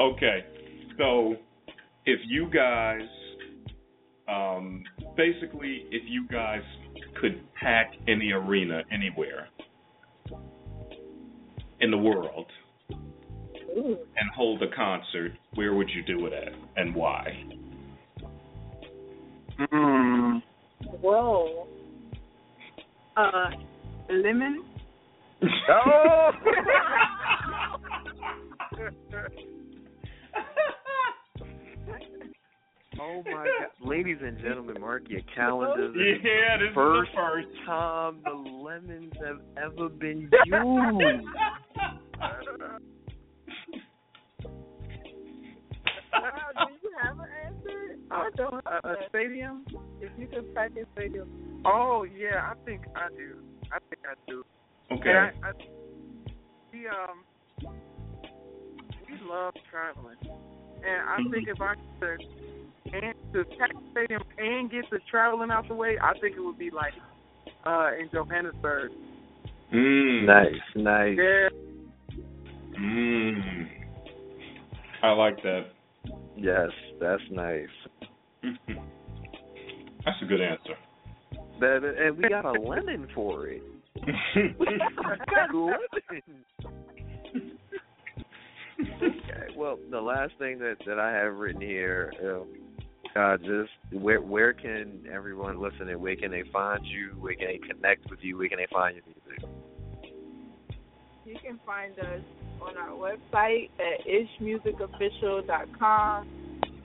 Okay. 0.00 0.46
So 0.96 1.36
if 2.06 2.20
you 2.26 2.48
guys 2.50 3.02
um 4.28 4.82
basically 5.14 5.84
if 5.90 6.02
you 6.06 6.26
guys 6.28 6.62
could 7.20 7.40
pack 7.60 7.92
any 8.06 8.32
arena 8.32 8.82
anywhere 8.92 9.48
in 11.80 11.90
the 11.90 11.98
world 11.98 12.46
and 13.76 14.30
hold 14.34 14.62
a 14.62 14.68
concert, 14.74 15.32
where 15.54 15.74
would 15.74 15.88
you 15.90 16.02
do 16.02 16.26
it 16.26 16.32
at 16.32 16.52
and 16.76 16.94
why? 16.94 17.44
Mm. 19.72 20.42
Whoa. 21.00 21.66
Uh, 23.16 23.50
lemon. 24.10 24.64
Oh. 25.70 26.30
Oh 33.00 33.22
my 33.24 33.44
God, 33.44 33.88
ladies 33.88 34.18
and 34.22 34.38
gentlemen, 34.38 34.80
mark 34.80 35.04
your 35.08 35.20
calendars. 35.34 35.94
Yeah, 35.96 36.56
this 36.58 36.68
is 36.68 36.74
the 36.74 36.74
first 36.74 37.10
first. 37.14 37.48
time 37.66 38.20
the 38.24 38.32
lemons 38.32 39.12
have 39.24 39.40
ever 39.56 39.88
been 39.88 40.30
used. 40.46 41.26
Uh, 46.12 46.66
do 46.66 46.72
you 46.82 46.90
have 47.02 47.18
an 47.18 47.26
answer? 47.46 47.96
I 48.10 48.30
don't. 48.36 48.64
A, 48.66 48.88
a 48.88 48.94
stadium? 49.08 49.64
If 50.00 50.10
you 50.18 50.26
could 50.26 50.52
practice 50.54 50.86
stadium. 50.94 51.28
Oh 51.64 52.04
yeah, 52.04 52.50
I 52.50 52.54
think 52.64 52.82
I 52.96 53.08
do. 53.16 53.36
I 53.72 53.78
think 53.88 54.02
I 54.04 54.14
do. 54.28 54.44
Okay. 54.92 55.10
And 55.10 55.44
I, 55.44 55.48
I, 55.48 55.52
we 56.72 56.88
um 56.88 57.24
we 59.08 59.28
love 59.28 59.54
traveling, 59.70 60.16
and 60.22 61.08
I 61.08 61.16
think 61.32 61.48
if 61.48 61.60
I 61.60 61.74
could 62.00 62.22
and 62.92 63.14
to 63.32 63.44
pack 63.58 63.72
the 63.72 63.90
stadium 63.92 64.22
and 64.38 64.70
get 64.70 64.84
the 64.90 64.98
traveling 65.10 65.50
out 65.50 65.68
the 65.68 65.74
way, 65.74 65.96
I 66.02 66.12
think 66.18 66.36
it 66.36 66.40
would 66.40 66.58
be 66.58 66.70
like 66.70 66.94
uh 67.64 67.90
in 67.98 68.08
Johannesburg. 68.12 68.92
Mm. 69.74 70.26
Nice, 70.26 70.76
nice. 70.76 71.16
Yeah, 71.18 71.48
Mm. 72.78 73.66
I 75.02 75.10
like 75.12 75.42
that. 75.42 75.66
Yes, 76.36 76.68
that's 77.00 77.22
nice. 77.30 77.66
That's 80.04 80.22
a 80.22 80.26
good 80.26 80.40
answer. 80.40 80.74
That, 81.60 81.82
and 81.84 82.16
we 82.16 82.28
got 82.28 82.44
a 82.44 82.52
lemon 82.52 83.08
for 83.14 83.48
it. 83.48 83.62
we 84.58 84.78
got 85.34 85.54
lemon. 85.54 86.22
okay. 89.02 89.54
Well, 89.56 89.78
the 89.90 90.00
last 90.00 90.32
thing 90.38 90.60
that 90.60 90.76
that 90.86 90.98
I 90.98 91.12
have 91.12 91.34
written 91.34 91.60
here, 91.60 92.12
um, 92.24 92.46
uh, 93.16 93.36
just 93.38 93.70
where 93.92 94.20
where 94.20 94.52
can 94.52 95.04
everyone 95.12 95.60
listen 95.60 95.78
listening? 95.80 96.00
Where 96.00 96.14
can 96.16 96.30
they 96.30 96.44
find 96.52 96.84
you? 96.84 97.16
Where 97.18 97.34
can 97.34 97.48
they 97.48 97.58
connect 97.58 98.08
with 98.10 98.20
you? 98.22 98.38
Where 98.38 98.48
can 98.48 98.58
they 98.58 98.68
find 98.72 98.94
your 98.96 99.04
music? 99.06 99.42
You 101.24 101.34
can 101.44 101.58
find 101.66 101.98
us 101.98 102.20
on 102.62 102.76
our 102.76 102.90
website 102.90 103.70
at 103.78 104.06
ishmusicofficial.com, 104.06 106.28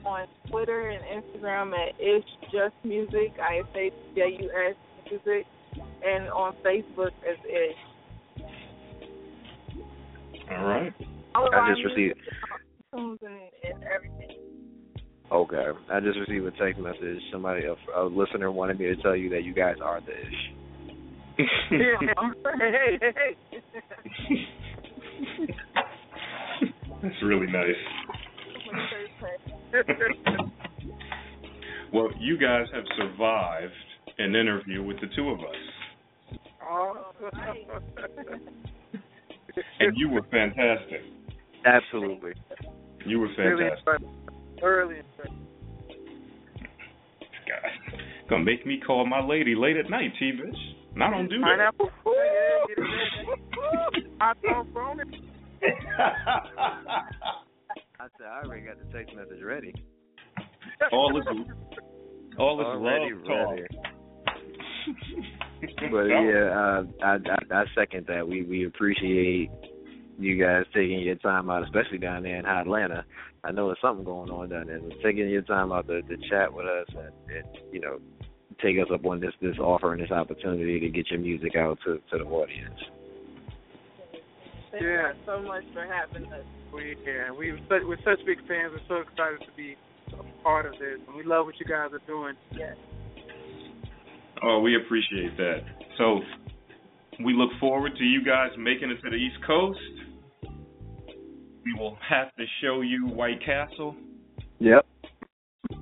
on 0.04 0.26
Twitter 0.50 0.88
and 0.90 1.04
Instagram 1.04 1.72
at 1.72 1.96
ishjustmusic, 1.98 3.38
I 3.40 3.60
S 3.60 3.66
H 3.74 3.92
J 4.14 4.36
U 4.40 4.50
S 4.68 4.74
music, 5.10 5.46
and 6.04 6.28
on 6.28 6.54
Facebook 6.64 7.12
as 7.28 7.38
ish. 7.44 7.76
All 10.50 10.64
right. 10.64 10.92
All 11.34 11.48
I 11.52 11.70
just 11.70 11.84
received. 11.84 12.18
is 12.18 12.24
on 12.92 13.18
iTunes 13.18 13.22
and, 13.22 13.50
and 13.64 13.84
everything. 13.84 14.36
Okay, 15.34 15.66
I 15.90 15.98
just 15.98 16.16
received 16.20 16.46
a 16.46 16.52
text 16.52 16.80
message. 16.80 17.18
Somebody, 17.32 17.62
a, 17.64 17.74
a 17.98 18.06
listener, 18.06 18.52
wanted 18.52 18.78
me 18.78 18.86
to 18.86 18.96
tell 19.02 19.16
you 19.16 19.28
that 19.30 19.42
you 19.42 19.52
guys 19.52 19.74
are 19.82 20.00
the 20.00 20.12
ish. 20.12 20.52
yeah, 21.72 22.12
I'm 22.16 22.34
saying, 22.44 22.72
hey, 22.72 22.98
hey, 23.00 23.12
hey. 24.28 24.46
That's 27.02 27.22
really 27.24 27.48
nice. 27.48 27.74
Well, 31.92 32.08
you 32.18 32.36
guys 32.36 32.66
have 32.74 32.82
survived 32.98 33.72
an 34.18 34.34
interview 34.34 34.82
with 34.82 34.96
the 35.00 35.06
two 35.14 35.28
of 35.28 35.38
us, 35.38 36.40
oh. 36.68 37.14
and 39.78 39.96
you 39.96 40.08
were 40.08 40.22
fantastic. 40.28 41.02
Absolutely. 41.64 42.32
You 43.06 43.20
were 43.20 43.28
fantastic. 43.36 43.78
impressed. 43.78 44.04
Thoroughly 44.60 44.96
impressed. 44.96 45.13
God, 47.62 47.98
gonna 48.30 48.44
make 48.44 48.66
me 48.66 48.80
call 48.84 49.06
my 49.06 49.20
lady 49.24 49.54
late 49.54 49.76
at 49.76 49.90
night, 49.90 50.12
T. 50.18 50.32
Mitch. 50.32 50.56
And 50.94 51.02
I 51.02 51.10
don't 51.10 51.28
do 51.28 51.38
that. 51.40 51.44
Pineapple. 51.44 51.90
Yeah, 52.06 52.12
get 52.68 52.78
it 52.78 52.82
ready. 52.82 54.08
Hot 54.20 54.36
dog 54.42 54.66
phone 54.72 55.00
it. 55.00 55.08
I 58.00 58.06
said 58.18 58.26
I 58.26 58.42
already 58.44 58.66
got 58.66 58.78
the 58.78 58.92
text 58.96 59.14
message 59.16 59.42
ready. 59.42 59.74
all 60.92 61.18
is 61.18 61.26
all 62.38 62.60
is 62.60 62.66
Already 62.66 63.14
love 63.14 63.24
talk. 63.24 63.50
ready. 63.50 63.66
But 65.90 66.04
yeah, 66.04 66.50
uh, 66.52 66.82
I, 67.02 67.14
I 67.14 67.56
I 67.60 67.64
second 67.74 68.06
that. 68.08 68.28
We 68.28 68.42
we 68.42 68.66
appreciate 68.66 69.50
you 70.18 70.38
guys 70.42 70.64
taking 70.74 71.00
your 71.00 71.14
time 71.16 71.48
out, 71.48 71.64
especially 71.64 71.96
down 71.98 72.22
there 72.22 72.36
in 72.36 72.44
hot 72.44 72.62
Atlanta. 72.62 73.04
I 73.44 73.52
know 73.52 73.66
there's 73.68 73.78
something 73.82 74.04
going 74.04 74.30
on 74.30 74.48
down 74.48 74.66
there. 74.66 74.80
But 74.80 74.96
taking 75.04 75.28
your 75.28 75.42
time 75.42 75.70
out 75.70 75.86
to, 75.88 76.00
to 76.02 76.16
chat 76.30 76.52
with 76.52 76.66
us 76.66 76.86
and, 76.88 77.36
and 77.36 77.46
you 77.72 77.80
know 77.80 77.98
take 78.62 78.76
us 78.78 78.88
up 78.92 79.04
on 79.04 79.20
this 79.20 79.32
this 79.42 79.58
offer 79.58 79.92
and 79.92 80.02
this 80.02 80.10
opportunity 80.10 80.80
to 80.80 80.88
get 80.88 81.10
your 81.10 81.20
music 81.20 81.54
out 81.56 81.78
to 81.84 82.00
to 82.10 82.18
the 82.18 82.24
audience. 82.24 82.80
Thank 84.72 84.82
Yeah. 84.82 85.12
you 85.12 85.14
so 85.26 85.42
much 85.42 85.64
for 85.72 85.84
having 85.86 86.24
us. 86.32 86.44
We 86.72 86.96
yeah, 87.06 87.30
we 87.30 87.52
such, 87.68 87.82
we're 87.84 88.02
such 88.04 88.24
big 88.26 88.38
fans. 88.48 88.72
We're 88.72 88.88
so 88.88 89.02
excited 89.02 89.40
to 89.46 89.52
be 89.56 89.76
a 90.12 90.42
part 90.42 90.66
of 90.66 90.72
this, 90.72 90.98
and 91.06 91.16
we 91.16 91.22
love 91.24 91.46
what 91.46 91.54
you 91.60 91.66
guys 91.66 91.90
are 91.92 92.02
doing. 92.06 92.34
Yes. 92.52 92.76
Oh, 94.42 94.60
we 94.60 94.76
appreciate 94.76 95.36
that. 95.36 95.60
So 95.98 96.20
we 97.24 97.32
look 97.34 97.50
forward 97.60 97.92
to 97.96 98.04
you 98.04 98.24
guys 98.24 98.50
making 98.58 98.90
it 98.90 98.98
to 99.02 99.10
the 99.10 99.16
East 99.16 99.36
Coast. 99.46 99.78
We 101.64 101.72
will 101.74 101.96
have 102.08 102.34
to 102.36 102.44
show 102.62 102.80
you 102.82 103.06
White 103.06 103.40
Castle. 103.44 103.96
Yep. 104.60 104.86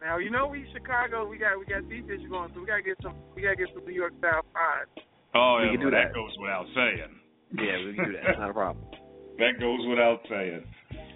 now 0.00 0.18
you 0.18 0.30
know 0.30 0.46
we 0.46 0.64
Chicago. 0.72 1.26
We 1.28 1.38
got 1.38 1.58
we 1.58 1.66
got 1.66 1.88
these 1.88 2.04
issues 2.04 2.30
going, 2.30 2.50
so 2.54 2.60
we 2.60 2.66
gotta 2.66 2.82
get 2.82 2.96
some 3.02 3.14
we 3.34 3.42
gotta 3.42 3.56
get 3.56 3.68
some 3.74 3.84
New 3.84 3.92
York 3.92 4.12
style 4.18 4.42
pies. 4.54 5.04
Oh, 5.34 5.58
We 5.60 5.66
yeah, 5.66 5.70
can 5.72 5.80
do 5.80 5.86
well, 5.90 6.02
that. 6.02 6.14
goes 6.14 6.30
without 6.40 6.66
saying. 6.74 7.12
Yeah, 7.58 7.86
we 7.86 7.94
can 7.94 8.04
do 8.06 8.12
that. 8.12 8.30
It's 8.30 8.38
not 8.38 8.50
a 8.50 8.54
problem. 8.54 8.84
That 9.38 9.60
goes 9.60 9.80
without 9.86 10.20
saying. 10.30 10.64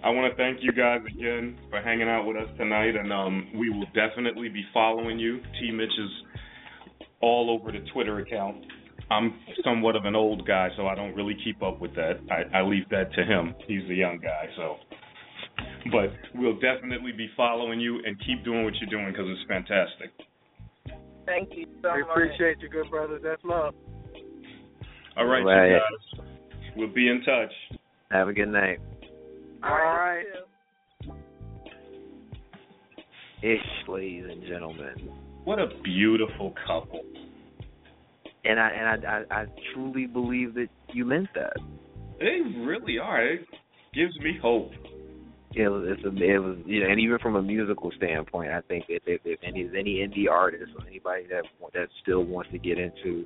I 0.03 0.09
want 0.11 0.31
to 0.31 0.37
thank 0.37 0.59
you 0.61 0.71
guys 0.73 1.01
again 1.09 1.57
for 1.71 1.81
hanging 1.81 2.07
out 2.07 2.27
with 2.27 2.37
us 2.37 2.49
tonight, 2.55 2.95
and 2.95 3.11
um, 3.11 3.49
we 3.55 3.71
will 3.71 3.87
definitely 3.95 4.47
be 4.47 4.63
following 4.71 5.17
you. 5.17 5.39
T. 5.59 5.71
Mitch 5.71 5.89
is 5.89 6.11
all 7.19 7.49
over 7.49 7.71
the 7.71 7.83
Twitter 7.91 8.19
account. 8.19 8.57
I'm 9.11 9.33
somewhat 9.63 9.97
of 9.97 10.05
an 10.05 10.15
old 10.15 10.47
guy, 10.47 10.69
so 10.77 10.87
I 10.87 10.95
don't 10.95 11.13
really 11.13 11.35
keep 11.43 11.61
up 11.61 11.81
with 11.81 11.93
that. 11.95 12.13
I, 12.31 12.59
I 12.59 12.61
leave 12.63 12.87
that 12.89 13.13
to 13.13 13.23
him. 13.25 13.53
He's 13.67 13.81
the 13.89 13.95
young 13.95 14.19
guy, 14.19 14.45
so. 14.55 14.77
But 15.91 16.13
we'll 16.33 16.59
definitely 16.59 17.11
be 17.11 17.27
following 17.35 17.79
you 17.81 17.99
and 18.05 18.17
keep 18.25 18.45
doing 18.45 18.63
what 18.63 18.73
you're 18.79 18.89
doing 18.89 19.11
because 19.11 19.25
it's 19.27 19.47
fantastic. 19.49 20.11
Thank 21.25 21.49
you 21.57 21.65
so 21.81 21.93
we 21.93 22.01
much. 22.01 22.09
appreciate 22.11 22.57
you, 22.61 22.69
good 22.69 22.89
brother. 22.89 23.19
That's 23.21 23.43
love. 23.43 23.73
All 25.17 25.25
right, 25.25 25.43
Right. 25.43 25.71
you 25.71 25.79
guys. 25.79 26.25
We'll 26.77 26.93
be 26.93 27.09
in 27.09 27.21
touch. 27.25 27.51
Have 28.11 28.29
a 28.29 28.33
good 28.33 28.47
night. 28.47 28.79
All 29.63 29.71
right. 29.71 30.23
Ish, 33.43 33.87
ladies 33.87 34.25
and 34.29 34.43
gentlemen. 34.47 35.09
What 35.43 35.59
a 35.59 35.67
beautiful 35.83 36.53
couple. 36.67 37.01
And 38.43 38.59
I 38.59 38.69
and 38.69 39.05
I, 39.05 39.07
I 39.07 39.41
I 39.41 39.45
truly 39.73 40.07
believe 40.07 40.55
that 40.55 40.67
you 40.93 41.05
meant 41.05 41.29
that. 41.35 41.57
They 42.19 42.41
really 42.59 42.97
are. 42.99 43.25
It 43.25 43.47
gives 43.93 44.17
me 44.19 44.37
hope. 44.41 44.71
It 45.53 45.67
was, 45.67 45.83
it's 45.85 46.03
a, 46.05 46.23
it 46.23 46.39
was, 46.39 46.57
you 46.65 46.79
know, 46.79 46.89
and 46.89 46.99
even 46.99 47.19
from 47.19 47.35
a 47.35 47.41
musical 47.41 47.91
standpoint, 47.97 48.51
I 48.51 48.61
think 48.61 48.87
that 48.87 49.01
if, 49.05 49.21
if 49.25 49.39
any 49.43 49.69
any 49.77 49.95
indie 49.95 50.31
artist 50.31 50.71
or 50.79 50.87
anybody 50.87 51.25
that 51.29 51.43
that 51.73 51.89
still 52.01 52.23
wants 52.23 52.51
to 52.51 52.57
get 52.57 52.77
into 52.77 53.25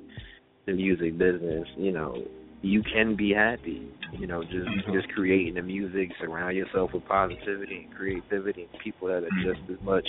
the 0.66 0.72
music 0.72 1.16
business, 1.16 1.68
you 1.76 1.92
know, 1.92 2.24
you 2.62 2.82
can 2.82 3.14
be 3.14 3.32
happy. 3.32 3.86
You 4.18 4.26
know, 4.26 4.42
just 4.42 4.56
mm-hmm. 4.56 4.92
just 4.92 5.08
creating 5.14 5.54
the 5.54 5.62
music, 5.62 6.10
surround 6.20 6.56
yourself 6.56 6.90
with 6.92 7.04
positivity 7.06 7.86
and 7.86 7.94
creativity, 7.94 8.62
and 8.62 8.80
people 8.82 9.08
that 9.08 9.22
are 9.22 9.44
just 9.44 9.60
as 9.70 9.78
much 9.84 10.06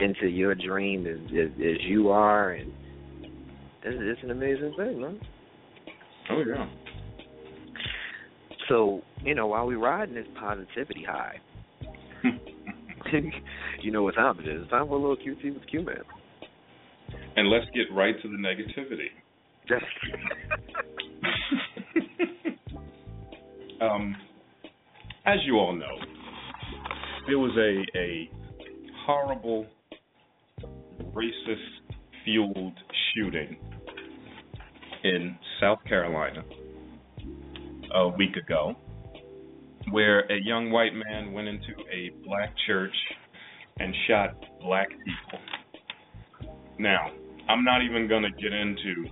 into 0.00 0.28
your 0.28 0.54
dream 0.54 1.06
as 1.06 1.18
as, 1.32 1.50
as 1.56 1.80
you 1.88 2.10
are, 2.10 2.50
and 2.52 2.72
it's, 3.84 3.98
it's 4.00 4.22
an 4.22 4.30
amazing 4.30 4.74
thing, 4.76 5.00
man. 5.00 5.20
Oh 6.30 6.42
yeah. 6.46 6.68
So, 8.68 9.00
you 9.22 9.34
know, 9.34 9.46
while 9.46 9.66
we're 9.66 9.78
riding 9.78 10.14
this 10.14 10.26
positivity 10.38 11.04
high, 11.04 11.40
you 13.82 13.90
know 13.90 14.02
what 14.02 14.14
time 14.14 14.38
it 14.40 14.48
is. 14.48 14.62
It's 14.62 14.70
time 14.70 14.88
for 14.88 14.94
a 14.94 15.00
little 15.00 15.16
QT 15.16 15.54
with 15.54 15.66
Q 15.70 15.82
Man. 15.82 16.02
And 17.36 17.48
let's 17.48 17.64
get 17.74 17.86
right 17.94 18.14
to 18.20 18.28
the 18.28 18.36
negativity. 18.36 19.08
um, 23.80 24.14
as 25.24 25.38
you 25.44 25.56
all 25.56 25.74
know, 25.74 25.96
there 27.26 27.38
was 27.38 27.56
a 27.56 27.86
a 27.98 28.28
horrible 29.06 29.66
racist 31.14 31.94
fueled 32.24 32.74
shooting 33.18 33.56
in 35.04 35.36
South 35.60 35.78
Carolina 35.88 36.42
a 37.94 38.08
week 38.08 38.36
ago 38.36 38.74
where 39.90 40.20
a 40.20 40.38
young 40.44 40.70
white 40.70 40.92
man 40.94 41.32
went 41.32 41.48
into 41.48 41.72
a 41.92 42.10
black 42.24 42.52
church 42.66 42.94
and 43.78 43.94
shot 44.06 44.34
black 44.60 44.88
people. 44.88 45.40
Now, 46.78 47.10
I'm 47.48 47.64
not 47.64 47.82
even 47.82 48.08
going 48.08 48.22
to 48.22 48.30
get 48.30 48.52
into 48.52 49.10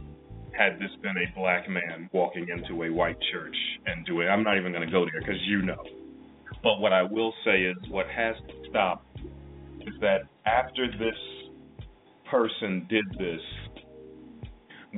had 0.56 0.78
this 0.78 0.90
been 1.02 1.16
a 1.16 1.38
black 1.38 1.68
man 1.68 2.08
walking 2.12 2.46
into 2.48 2.82
a 2.82 2.90
white 2.90 3.18
church 3.32 3.56
and 3.86 4.06
doing 4.06 4.28
I'm 4.28 4.42
not 4.42 4.56
even 4.56 4.72
going 4.72 4.86
to 4.86 4.92
go 4.92 5.04
there 5.04 5.20
because 5.20 5.40
you 5.46 5.62
know. 5.62 5.82
But 6.62 6.80
what 6.80 6.92
I 6.92 7.02
will 7.02 7.32
say 7.44 7.62
is 7.62 7.76
what 7.90 8.06
has 8.08 8.34
to 8.48 8.70
stop 8.70 9.04
is 9.82 9.94
that 10.00 10.22
after 10.46 10.86
this 10.98 11.14
person 12.30 12.86
did 12.88 13.04
this, 13.18 13.40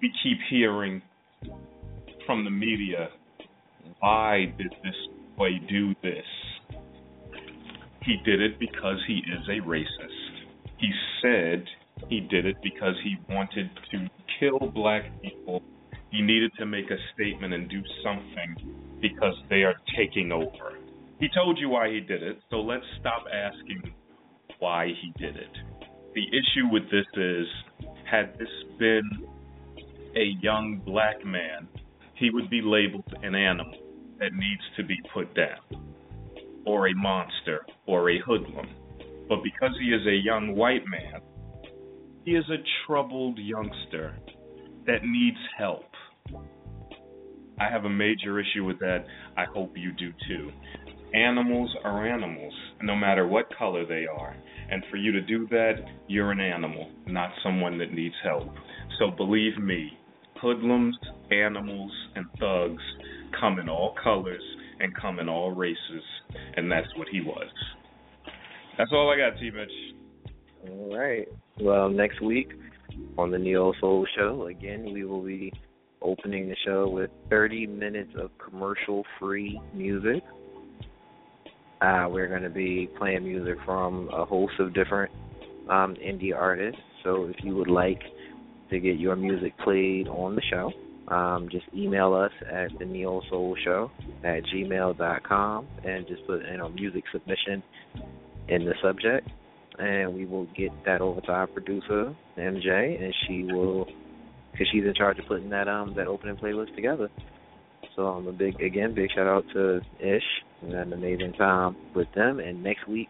we 0.01 0.12
keep 0.23 0.39
hearing 0.51 1.03
from 2.27 2.45
the 2.45 2.51
media 2.51 3.09
why 4.01 4.53
did 4.57 4.73
this 4.85 4.95
boy 5.37 5.51
do 5.69 5.95
this? 6.03 6.25
He 8.05 8.16
did 8.25 8.41
it 8.41 8.59
because 8.59 8.99
he 9.07 9.15
is 9.15 9.49
a 9.49 9.66
racist. 9.66 10.47
He 10.79 10.91
said 11.20 11.65
he 12.09 12.20
did 12.20 12.47
it 12.47 12.57
because 12.62 12.95
he 13.03 13.16
wanted 13.29 13.70
to 13.91 14.09
kill 14.39 14.70
black 14.70 15.05
people. 15.20 15.62
He 16.11 16.23
needed 16.23 16.53
to 16.59 16.66
make 16.66 16.91
a 16.91 16.97
statement 17.15 17.53
and 17.53 17.69
do 17.69 17.83
something 18.03 18.99
because 19.01 19.35
they 19.51 19.62
are 19.62 19.75
taking 19.97 20.33
over. 20.33 20.79
He 21.19 21.29
told 21.35 21.59
you 21.59 21.69
why 21.69 21.91
he 21.91 22.01
did 22.01 22.23
it, 22.23 22.39
so 22.51 22.61
let's 22.61 22.85
stop 23.01 23.25
asking 23.33 23.93
why 24.61 24.87
he 24.87 25.12
did 25.19 25.37
it. 25.37 25.51
The 26.15 26.23
issue 26.29 26.73
with 26.73 26.85
this 26.85 27.07
is 27.16 27.47
had 28.11 28.39
this 28.39 28.49
been 28.79 29.27
a 30.16 30.35
young 30.40 30.80
black 30.85 31.24
man, 31.24 31.68
he 32.14 32.30
would 32.30 32.51
be 32.51 32.60
labeled 32.62 33.12
an 33.22 33.35
animal 33.35 33.74
that 34.18 34.32
needs 34.32 34.62
to 34.76 34.85
be 34.85 34.97
put 35.14 35.35
down, 35.35 35.85
or 36.66 36.89
a 36.89 36.94
monster, 36.94 37.64
or 37.86 38.10
a 38.10 38.18
hoodlum. 38.20 38.66
But 39.28 39.43
because 39.44 39.76
he 39.80 39.89
is 39.89 40.06
a 40.06 40.24
young 40.24 40.56
white 40.56 40.86
man, 40.86 41.20
he 42.24 42.32
is 42.32 42.44
a 42.51 42.62
troubled 42.86 43.39
youngster 43.39 44.16
that 44.86 45.05
needs 45.05 45.39
help. 45.56 45.85
I 47.60 47.70
have 47.70 47.85
a 47.85 47.90
major 47.90 48.40
issue 48.40 48.64
with 48.64 48.78
that. 48.80 49.05
I 49.36 49.44
hope 49.44 49.72
you 49.76 49.93
do 49.93 50.12
too. 50.28 50.51
Animals 51.14 51.74
are 51.85 52.06
animals, 52.06 52.52
no 52.82 52.94
matter 52.94 53.26
what 53.26 53.47
color 53.56 53.86
they 53.86 54.06
are. 54.06 54.36
And 54.70 54.85
for 54.90 54.97
you 54.97 55.12
to 55.12 55.20
do 55.22 55.47
that, 55.48 55.74
you're 56.06 56.30
an 56.30 56.40
animal, 56.40 56.90
not 57.06 57.30
someone 57.43 57.78
that 57.78 57.93
needs 57.93 58.14
help. 58.22 58.48
So 58.99 59.11
believe 59.11 59.59
me, 59.59 59.93
hoodlums, 60.41 60.97
animals, 61.31 61.93
and 62.16 62.27
thugs 62.41 62.83
come 63.41 63.59
in 63.59 63.69
all 63.69 63.95
colors 64.03 64.43
and 64.81 64.95
come 64.97 65.19
in 65.19 65.29
all 65.29 65.53
races, 65.53 66.03
and 66.57 66.70
that's 66.70 66.89
what 66.97 67.09
he 67.09 67.20
was. 67.20 67.49
That's 68.77 68.91
all 68.93 69.11
I 69.11 69.16
got, 69.16 69.39
T. 69.39 69.51
Mitch. 69.51 70.70
All 70.70 70.97
right. 70.97 71.27
Well, 71.61 71.89
next 71.89 72.20
week 72.23 72.53
on 73.16 73.31
the 73.31 73.39
Neo 73.39 73.73
Soul 73.81 74.07
Show. 74.16 74.47
Again, 74.47 74.93
we 74.93 75.05
will 75.05 75.23
be 75.23 75.53
opening 76.03 76.49
the 76.49 76.57
show 76.65 76.89
with 76.89 77.11
30 77.31 77.66
minutes 77.66 78.12
of 78.19 78.31
commercial 78.39 79.05
free 79.19 79.61
music. 79.75 80.23
Uh, 81.81 82.07
we're 82.09 82.29
going 82.29 82.43
to 82.43 82.51
be 82.51 82.89
playing 82.99 83.25
music 83.25 83.57
from 83.65 84.09
a 84.12 84.25
host 84.25 84.55
of 84.59 84.75
different 84.75 85.12
um, 85.70 85.95
indie 86.05 86.35
artists. 86.35 86.81
So 87.05 87.25
if 87.27 87.37
you 87.45 87.55
would 87.57 87.70
like 87.70 88.01
to 88.70 88.78
get 88.78 88.99
your 88.99 89.16
music 89.16 89.53
played 89.59 90.09
on 90.09 90.35
the 90.35 90.43
show, 90.51 90.73
um, 91.09 91.49
just 91.51 91.65
email 91.74 92.15
us 92.15 92.32
at 92.51 92.78
the 92.78 92.85
Neo 92.85 93.23
Soul 93.31 93.57
Show 93.65 93.90
at 94.24 94.43
gmail.com 94.45 95.66
and 95.85 96.07
just 96.07 96.27
put 96.27 96.43
you 96.51 96.59
know 96.59 96.69
music 96.69 97.05
submission 97.12 97.62
in 98.49 98.65
the 98.65 98.74
subject, 98.82 99.28
and 99.78 100.15
we 100.15 100.27
will 100.27 100.47
get 100.57 100.70
that 100.85 101.01
over 101.01 101.20
to 101.23 101.32
our 101.32 101.47
producer 101.47 102.15
MJ, 102.36 103.03
and 103.03 103.15
she 103.27 103.45
will, 103.45 103.86
because 104.53 104.66
she's 104.73 104.85
in 104.85 104.95
charge 104.95 105.19
of 105.19 105.27
putting 105.27 105.51
that 105.51 105.69
um 105.69 105.95
that 105.97 106.07
opening 106.07 106.36
playlist 106.36 106.74
together. 106.74 107.09
So 107.97 108.07
um, 108.07 108.27
a 108.27 108.32
big 108.32 108.61
again 108.61 108.95
big 108.95 109.11
shout 109.15 109.27
out 109.27 109.45
to 109.55 109.81
Ish 110.01 110.23
and 110.62 110.72
an 110.72 110.93
amazing 110.93 111.32
time 111.35 111.76
with 111.94 112.09
them. 112.14 112.40
And 112.40 112.62
next 112.62 112.89
week 112.89 113.09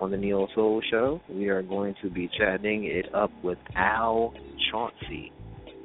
on 0.00 0.10
the 0.10 0.16
Neo 0.16 0.46
Soul 0.54 0.82
Show, 0.90 1.20
we 1.28 1.48
are 1.48 1.62
going 1.62 1.94
to 2.02 2.10
be 2.10 2.28
chatting 2.38 2.84
it 2.84 3.14
up 3.14 3.30
with 3.42 3.58
Al 3.76 4.34
Chauncey. 4.70 5.32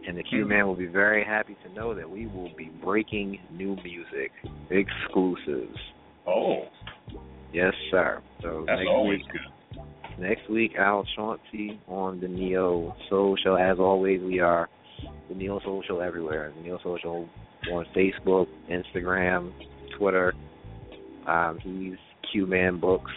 And 0.07 0.17
the 0.17 0.23
Q 0.23 0.41
mm-hmm. 0.41 0.49
Man 0.49 0.67
will 0.67 0.75
be 0.75 0.85
very 0.85 1.23
happy 1.23 1.57
to 1.65 1.73
know 1.73 1.95
that 1.95 2.09
we 2.09 2.27
will 2.27 2.51
be 2.55 2.71
breaking 2.83 3.39
new 3.51 3.75
music, 3.83 4.31
exclusives. 4.69 5.79
Oh, 6.27 6.63
Yes, 7.55 7.73
sir. 7.89 8.21
So 8.41 8.65
that's 8.67 8.79
next 8.79 8.89
always 8.89 9.19
week, 9.19 9.27
good. 9.31 10.21
next 10.21 10.49
week, 10.49 10.71
Al 10.77 11.05
Chauncey 11.15 11.79
on 11.87 12.19
the 12.19 12.27
Neo 12.27 12.93
Soul 13.09 13.37
Show. 13.41 13.55
As 13.55 13.79
always, 13.79 14.21
we 14.21 14.41
are 14.41 14.67
the 15.29 15.35
Neo 15.35 15.61
Soul 15.61 15.81
Show 15.87 16.01
everywhere. 16.01 16.51
The 16.57 16.63
Neo 16.63 16.79
Soul 16.83 16.99
Show 17.01 17.29
on 17.71 17.85
Facebook, 17.95 18.47
Instagram, 18.69 19.53
Twitter. 19.97 20.33
Um, 21.27 21.59
he's 21.61 21.97
Q 22.31 22.45
Man 22.45 22.79
Books 22.79 23.11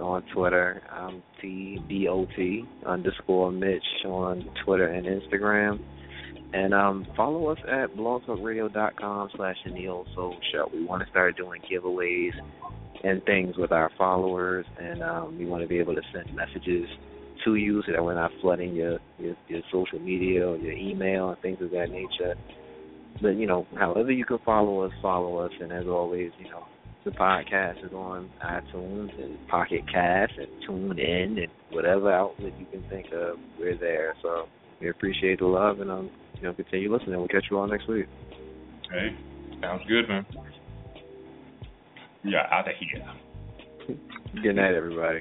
on 0.00 0.22
Twitter. 0.34 0.82
I'm 0.90 1.22
T 1.40 1.78
D 1.88 2.08
O 2.08 2.26
T 2.36 2.64
underscore 2.84 3.52
Mitch 3.52 3.82
on 4.04 4.48
Twitter 4.64 4.86
and 4.86 5.06
Instagram. 5.06 5.80
And 6.52 6.72
um, 6.72 7.06
follow 7.16 7.48
us 7.48 7.58
at 7.68 7.94
blogtalkradio.com 7.96 9.30
slash 9.36 9.56
the 9.64 9.72
Neo 9.72 10.04
Soul 10.14 10.36
Show. 10.52 10.70
We 10.72 10.84
want 10.84 11.02
to 11.02 11.10
start 11.10 11.36
doing 11.36 11.60
giveaways 11.70 12.32
and 13.04 13.22
things 13.24 13.56
with 13.56 13.72
our 13.72 13.90
followers, 13.98 14.64
and 14.80 15.02
um, 15.02 15.38
we 15.38 15.44
want 15.44 15.62
to 15.62 15.68
be 15.68 15.78
able 15.78 15.94
to 15.94 16.02
send 16.12 16.34
messages 16.34 16.88
to 17.44 17.56
you 17.56 17.82
so 17.84 17.92
that 17.92 18.02
we're 18.02 18.14
not 18.14 18.30
flooding 18.40 18.74
your, 18.74 18.98
your 19.18 19.36
your 19.48 19.60
social 19.70 19.98
media 19.98 20.48
or 20.48 20.56
your 20.56 20.72
email 20.72 21.30
and 21.30 21.40
things 21.40 21.58
of 21.60 21.70
that 21.70 21.90
nature. 21.90 22.34
But 23.20 23.36
you 23.36 23.46
know, 23.46 23.66
however 23.76 24.10
you 24.10 24.24
can 24.24 24.38
follow 24.44 24.82
us, 24.82 24.92
follow 25.02 25.38
us, 25.38 25.52
and 25.60 25.72
as 25.72 25.86
always, 25.86 26.30
you 26.38 26.50
know, 26.50 26.64
the 27.06 27.12
podcast 27.12 27.86
is 27.86 27.92
on 27.92 28.28
iTunes 28.44 29.16
and 29.22 29.38
Pocket 29.46 29.82
Cast 29.90 30.32
and 30.36 30.48
Tune 30.66 30.98
In 30.98 31.38
and 31.38 31.52
whatever 31.70 32.12
outlet 32.12 32.52
you 32.58 32.66
can 32.66 32.82
think 32.90 33.06
of, 33.12 33.38
we're 33.60 33.78
there. 33.78 34.14
So 34.22 34.48
we 34.80 34.90
appreciate 34.90 35.38
the 35.38 35.46
love 35.46 35.78
and 35.80 35.88
um, 35.88 36.10
you 36.34 36.42
know, 36.42 36.52
continue 36.52 36.92
listening. 36.92 37.16
We'll 37.16 37.28
catch 37.28 37.44
you 37.48 37.58
all 37.58 37.68
next 37.68 37.88
week. 37.88 38.06
Hey, 38.90 39.16
sounds 39.62 39.82
good, 39.86 40.08
man. 40.08 40.26
Yeah, 42.24 42.48
out 42.50 42.68
of 42.68 42.74
here. 42.80 43.96
Good 44.42 44.56
night, 44.56 44.74
everybody. 44.74 45.20